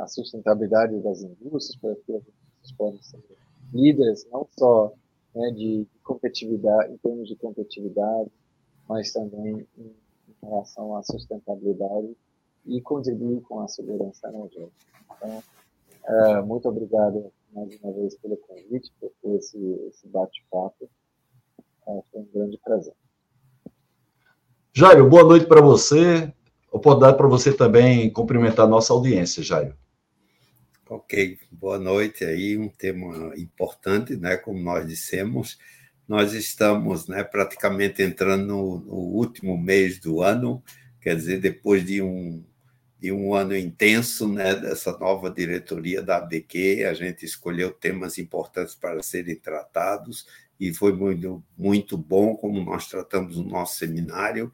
a 0.00 0.06
sustentabilidade 0.06 1.00
das 1.00 1.22
indústrias, 1.22 1.76
para 1.80 1.96
que 1.96 2.14
as 2.14 2.22
indústrias 2.62 2.72
possam 2.72 3.02
ser 3.02 3.20
líderes, 3.72 4.26
não 4.30 4.46
só 4.58 4.92
né, 5.34 5.50
de 5.50 5.86
competitividade, 6.04 6.92
em 6.92 6.96
termos 6.98 7.28
de 7.28 7.36
competitividade, 7.36 8.30
mas 8.88 9.12
também 9.12 9.66
em, 9.78 9.92
relação 10.42 10.96
à 10.96 11.02
sustentabilidade 11.04 12.16
e 12.66 12.80
contribuir 12.80 13.40
com 13.42 13.60
a 13.60 13.68
segurança 13.68 14.28
energética. 14.28 14.72
Então, 15.16 15.42
É, 16.04 16.42
muito 16.42 16.68
obrigado 16.68 17.32
mais 17.52 17.78
uma 17.80 17.92
vez 17.92 18.16
pelo 18.16 18.36
convite, 18.38 18.90
por 18.98 19.36
esse, 19.36 19.56
esse 19.88 20.08
bate-papo. 20.08 20.90
É, 21.86 22.02
foi 22.10 22.20
um 22.22 22.28
grande 22.34 22.58
prazer. 22.58 22.94
Jairo, 24.74 25.08
boa 25.08 25.22
noite 25.22 25.46
para 25.46 25.60
você. 25.60 26.32
Oportunidade 26.72 27.16
para 27.16 27.28
você 27.28 27.52
também 27.52 28.12
cumprimentar 28.12 28.66
nossa 28.66 28.92
audiência, 28.92 29.44
Jairo. 29.44 29.76
Ok, 30.88 31.38
boa 31.50 31.78
noite 31.78 32.24
aí, 32.24 32.58
um 32.58 32.68
tema 32.68 33.32
importante, 33.38 34.16
né, 34.16 34.36
como 34.36 34.60
nós 34.60 34.86
dissemos, 34.86 35.56
nós 36.08 36.34
estamos 36.34 37.06
né, 37.06 37.22
praticamente 37.22 38.02
entrando 38.02 38.46
no, 38.46 38.78
no, 38.80 38.94
último 38.94 39.56
mês 39.56 39.98
do 40.00 40.20
ano, 40.20 40.62
quer 41.00 41.16
dizer, 41.16 41.40
depois 41.40 41.86
de 41.86 42.02
um, 42.02 42.44
de 42.98 43.12
um 43.12 43.32
ano 43.32 43.56
intenso 43.56 44.28
né, 44.28 44.56
dessa 44.56 44.98
nova 44.98 45.30
diretoria 45.30 46.02
da 46.02 46.16
ABQ, 46.16 46.84
a 46.84 46.94
gente 46.94 47.24
escolheu 47.24 47.72
temas 47.72 48.18
importantes 48.18 48.74
para 48.74 49.02
serem 49.02 49.36
tratados 49.36 50.26
e 50.58 50.74
foi 50.74 50.92
muito, 50.92 51.42
muito 51.56 51.96
bom 51.96 52.36
como 52.36 52.62
nós 52.62 52.88
tratamos 52.88 53.36
o 53.38 53.44
nosso 53.44 53.76
seminário. 53.78 54.52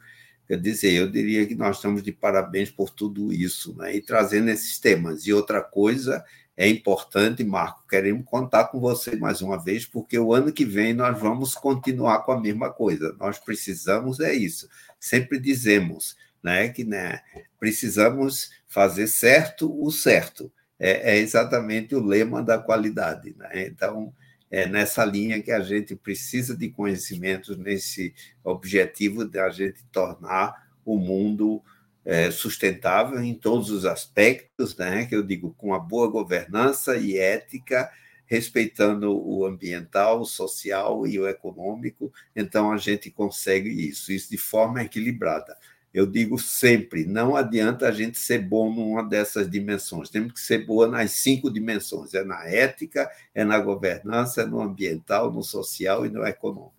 Quer 0.48 0.58
dizer, 0.58 0.94
eu 0.94 1.10
diria 1.10 1.46
que 1.46 1.54
nós 1.54 1.76
estamos 1.76 2.02
de 2.02 2.10
parabéns 2.10 2.70
por 2.70 2.88
tudo 2.88 3.30
isso, 3.30 3.76
né? 3.76 3.94
e 3.94 4.00
trazendo 4.00 4.48
esses 4.48 4.78
temas. 4.78 5.26
E 5.26 5.32
outra 5.32 5.60
coisa 5.60 6.24
é 6.56 6.66
importante, 6.66 7.44
Marco, 7.44 7.84
queremos 7.86 8.24
contar 8.24 8.64
com 8.68 8.80
você 8.80 9.14
mais 9.14 9.42
uma 9.42 9.62
vez, 9.62 9.84
porque 9.84 10.18
o 10.18 10.32
ano 10.32 10.50
que 10.50 10.64
vem 10.64 10.94
nós 10.94 11.20
vamos 11.20 11.54
continuar 11.54 12.20
com 12.20 12.32
a 12.32 12.40
mesma 12.40 12.72
coisa. 12.72 13.14
Nós 13.20 13.38
precisamos, 13.38 14.20
é 14.20 14.32
isso. 14.32 14.66
Sempre 14.98 15.38
dizemos 15.38 16.16
né, 16.42 16.70
que 16.70 16.82
né, 16.82 17.20
precisamos 17.60 18.50
fazer 18.66 19.06
certo 19.06 19.70
o 19.84 19.90
certo. 19.92 20.50
É, 20.78 21.12
é 21.12 21.18
exatamente 21.18 21.94
o 21.94 22.02
lema 22.02 22.42
da 22.42 22.56
qualidade. 22.58 23.34
Né? 23.36 23.66
Então, 23.66 24.14
é 24.50 24.66
nessa 24.66 25.04
linha 25.04 25.42
que 25.42 25.50
a 25.50 25.60
gente 25.60 25.94
precisa 25.94 26.56
de 26.56 26.70
conhecimentos, 26.70 27.56
nesse 27.56 28.14
objetivo 28.42 29.24
de 29.24 29.38
a 29.38 29.50
gente 29.50 29.84
tornar 29.92 30.68
o 30.84 30.96
mundo 30.98 31.62
é, 32.04 32.30
sustentável 32.30 33.22
em 33.22 33.34
todos 33.34 33.70
os 33.70 33.84
aspectos, 33.84 34.76
né? 34.76 35.04
que 35.04 35.14
eu 35.14 35.22
digo, 35.22 35.54
com 35.58 35.74
a 35.74 35.78
boa 35.78 36.08
governança 36.08 36.96
e 36.96 37.18
ética, 37.18 37.90
respeitando 38.24 39.14
o 39.14 39.44
ambiental, 39.44 40.20
o 40.20 40.26
social 40.26 41.06
e 41.06 41.18
o 41.18 41.28
econômico, 41.28 42.12
então 42.36 42.70
a 42.72 42.76
gente 42.76 43.10
consegue 43.10 43.68
isso, 43.68 44.12
isso 44.12 44.30
de 44.30 44.38
forma 44.38 44.82
equilibrada. 44.82 45.56
Eu 45.92 46.06
digo 46.06 46.38
sempre, 46.38 47.06
não 47.06 47.34
adianta 47.34 47.88
a 47.88 47.90
gente 47.90 48.18
ser 48.18 48.38
bom 48.38 48.72
numa 48.72 49.02
dessas 49.02 49.50
dimensões, 49.50 50.10
temos 50.10 50.32
que 50.34 50.40
ser 50.40 50.66
boa 50.66 50.86
nas 50.86 51.12
cinco 51.12 51.50
dimensões, 51.50 52.12
é 52.12 52.22
na 52.22 52.44
ética, 52.44 53.10
é 53.34 53.42
na 53.42 53.58
governança, 53.58 54.42
é 54.42 54.46
no 54.46 54.60
ambiental, 54.60 55.32
no 55.32 55.42
social 55.42 56.04
e 56.04 56.10
no 56.10 56.26
econômico. 56.26 56.74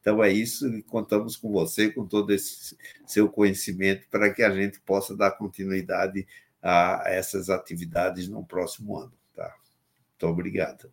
Então 0.00 0.22
é 0.22 0.30
isso 0.30 0.68
e 0.68 0.82
contamos 0.82 1.36
com 1.36 1.50
você, 1.50 1.90
com 1.90 2.06
todo 2.06 2.32
esse 2.32 2.76
seu 3.06 3.28
conhecimento, 3.28 4.06
para 4.10 4.32
que 4.32 4.42
a 4.42 4.50
gente 4.50 4.80
possa 4.80 5.16
dar 5.16 5.32
continuidade 5.32 6.26
a 6.62 7.04
essas 7.06 7.48
atividades 7.48 8.28
no 8.28 8.44
próximo 8.44 8.96
ano. 8.96 9.12
Tá? 9.34 9.54
Muito 10.10 10.26
obrigado. 10.26 10.92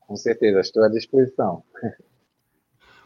Com 0.00 0.16
certeza, 0.16 0.60
estou 0.60 0.82
à 0.84 0.88
disposição. 0.88 1.62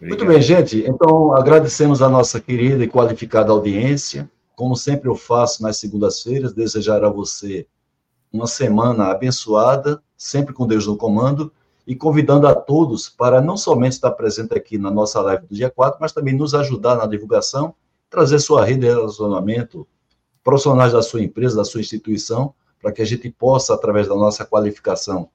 Muito 0.09 0.27
bem, 0.27 0.43
gente. 0.43 0.85
Então, 0.85 1.33
agradecemos 1.33 2.03
a 2.03 2.09
nossa 2.09 2.41
querida 2.41 2.83
e 2.83 2.89
qualificada 2.89 3.53
audiência. 3.53 4.29
Como 4.57 4.75
sempre 4.75 5.09
eu 5.09 5.15
faço 5.15 5.63
nas 5.63 5.77
segundas-feiras, 5.77 6.53
desejar 6.53 7.05
a 7.05 7.09
você 7.09 7.69
uma 8.33 8.49
semana 8.49 9.13
abençoada, 9.13 10.03
sempre 10.17 10.53
com 10.53 10.67
Deus 10.67 10.89
no 10.89 10.97
comando 10.97 11.53
e 11.87 11.95
convidando 11.95 12.49
a 12.49 12.55
todos 12.55 13.09
para 13.09 13.41
não 13.41 13.57
somente 13.57 13.93
estar 13.93 14.11
presente 14.11 14.53
aqui 14.55 14.77
na 14.77 14.91
nossa 14.91 15.21
live 15.21 15.47
do 15.47 15.55
dia 15.55 15.71
4, 15.71 15.99
mas 16.01 16.11
também 16.11 16.35
nos 16.35 16.53
ajudar 16.53 16.97
na 16.97 17.07
divulgação, 17.07 17.73
trazer 18.11 18.41
sua 18.41 18.65
rede 18.65 18.81
de 18.81 18.87
relacionamento, 18.89 19.87
profissionais 20.43 20.93
da 20.93 21.03
sua 21.03 21.23
empresa, 21.23 21.57
da 21.57 21.65
sua 21.65 21.81
instituição, 21.81 22.53
para 22.81 22.91
que 22.91 23.03
a 23.03 23.07
gente 23.07 23.31
possa, 23.31 23.73
através 23.73 24.09
da 24.09 24.17
nossa 24.17 24.45
qualificação 24.45 25.29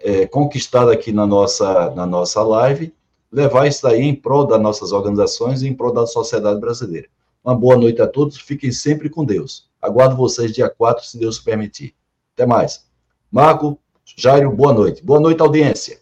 é, 0.00 0.26
conquistada 0.26 0.92
aqui 0.92 1.12
na 1.12 1.24
nossa, 1.24 1.90
na 1.90 2.04
nossa 2.04 2.42
live, 2.42 2.92
levar 3.32 3.66
isso 3.66 3.86
aí 3.86 4.02
em 4.02 4.14
prol 4.14 4.46
das 4.46 4.60
nossas 4.60 4.92
organizações 4.92 5.62
e 5.62 5.68
em 5.68 5.74
prol 5.74 5.92
da 5.92 6.06
sociedade 6.06 6.60
brasileira. 6.60 7.08
Uma 7.42 7.56
boa 7.56 7.76
noite 7.76 8.00
a 8.00 8.06
todos, 8.06 8.36
fiquem 8.36 8.70
sempre 8.70 9.08
com 9.08 9.24
Deus. 9.24 9.68
Aguardo 9.80 10.14
vocês 10.14 10.52
dia 10.52 10.68
4, 10.68 11.04
se 11.04 11.18
Deus 11.18 11.38
permitir. 11.38 11.94
Até 12.34 12.46
mais. 12.46 12.86
Marco, 13.30 13.78
Jairo, 14.16 14.54
boa 14.54 14.72
noite. 14.72 15.02
Boa 15.02 15.18
noite, 15.18 15.40
audiência. 15.40 16.00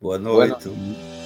Boa 0.00 0.18
noite. 0.18 0.68
Boa 0.68 0.76
noite. 0.76 1.23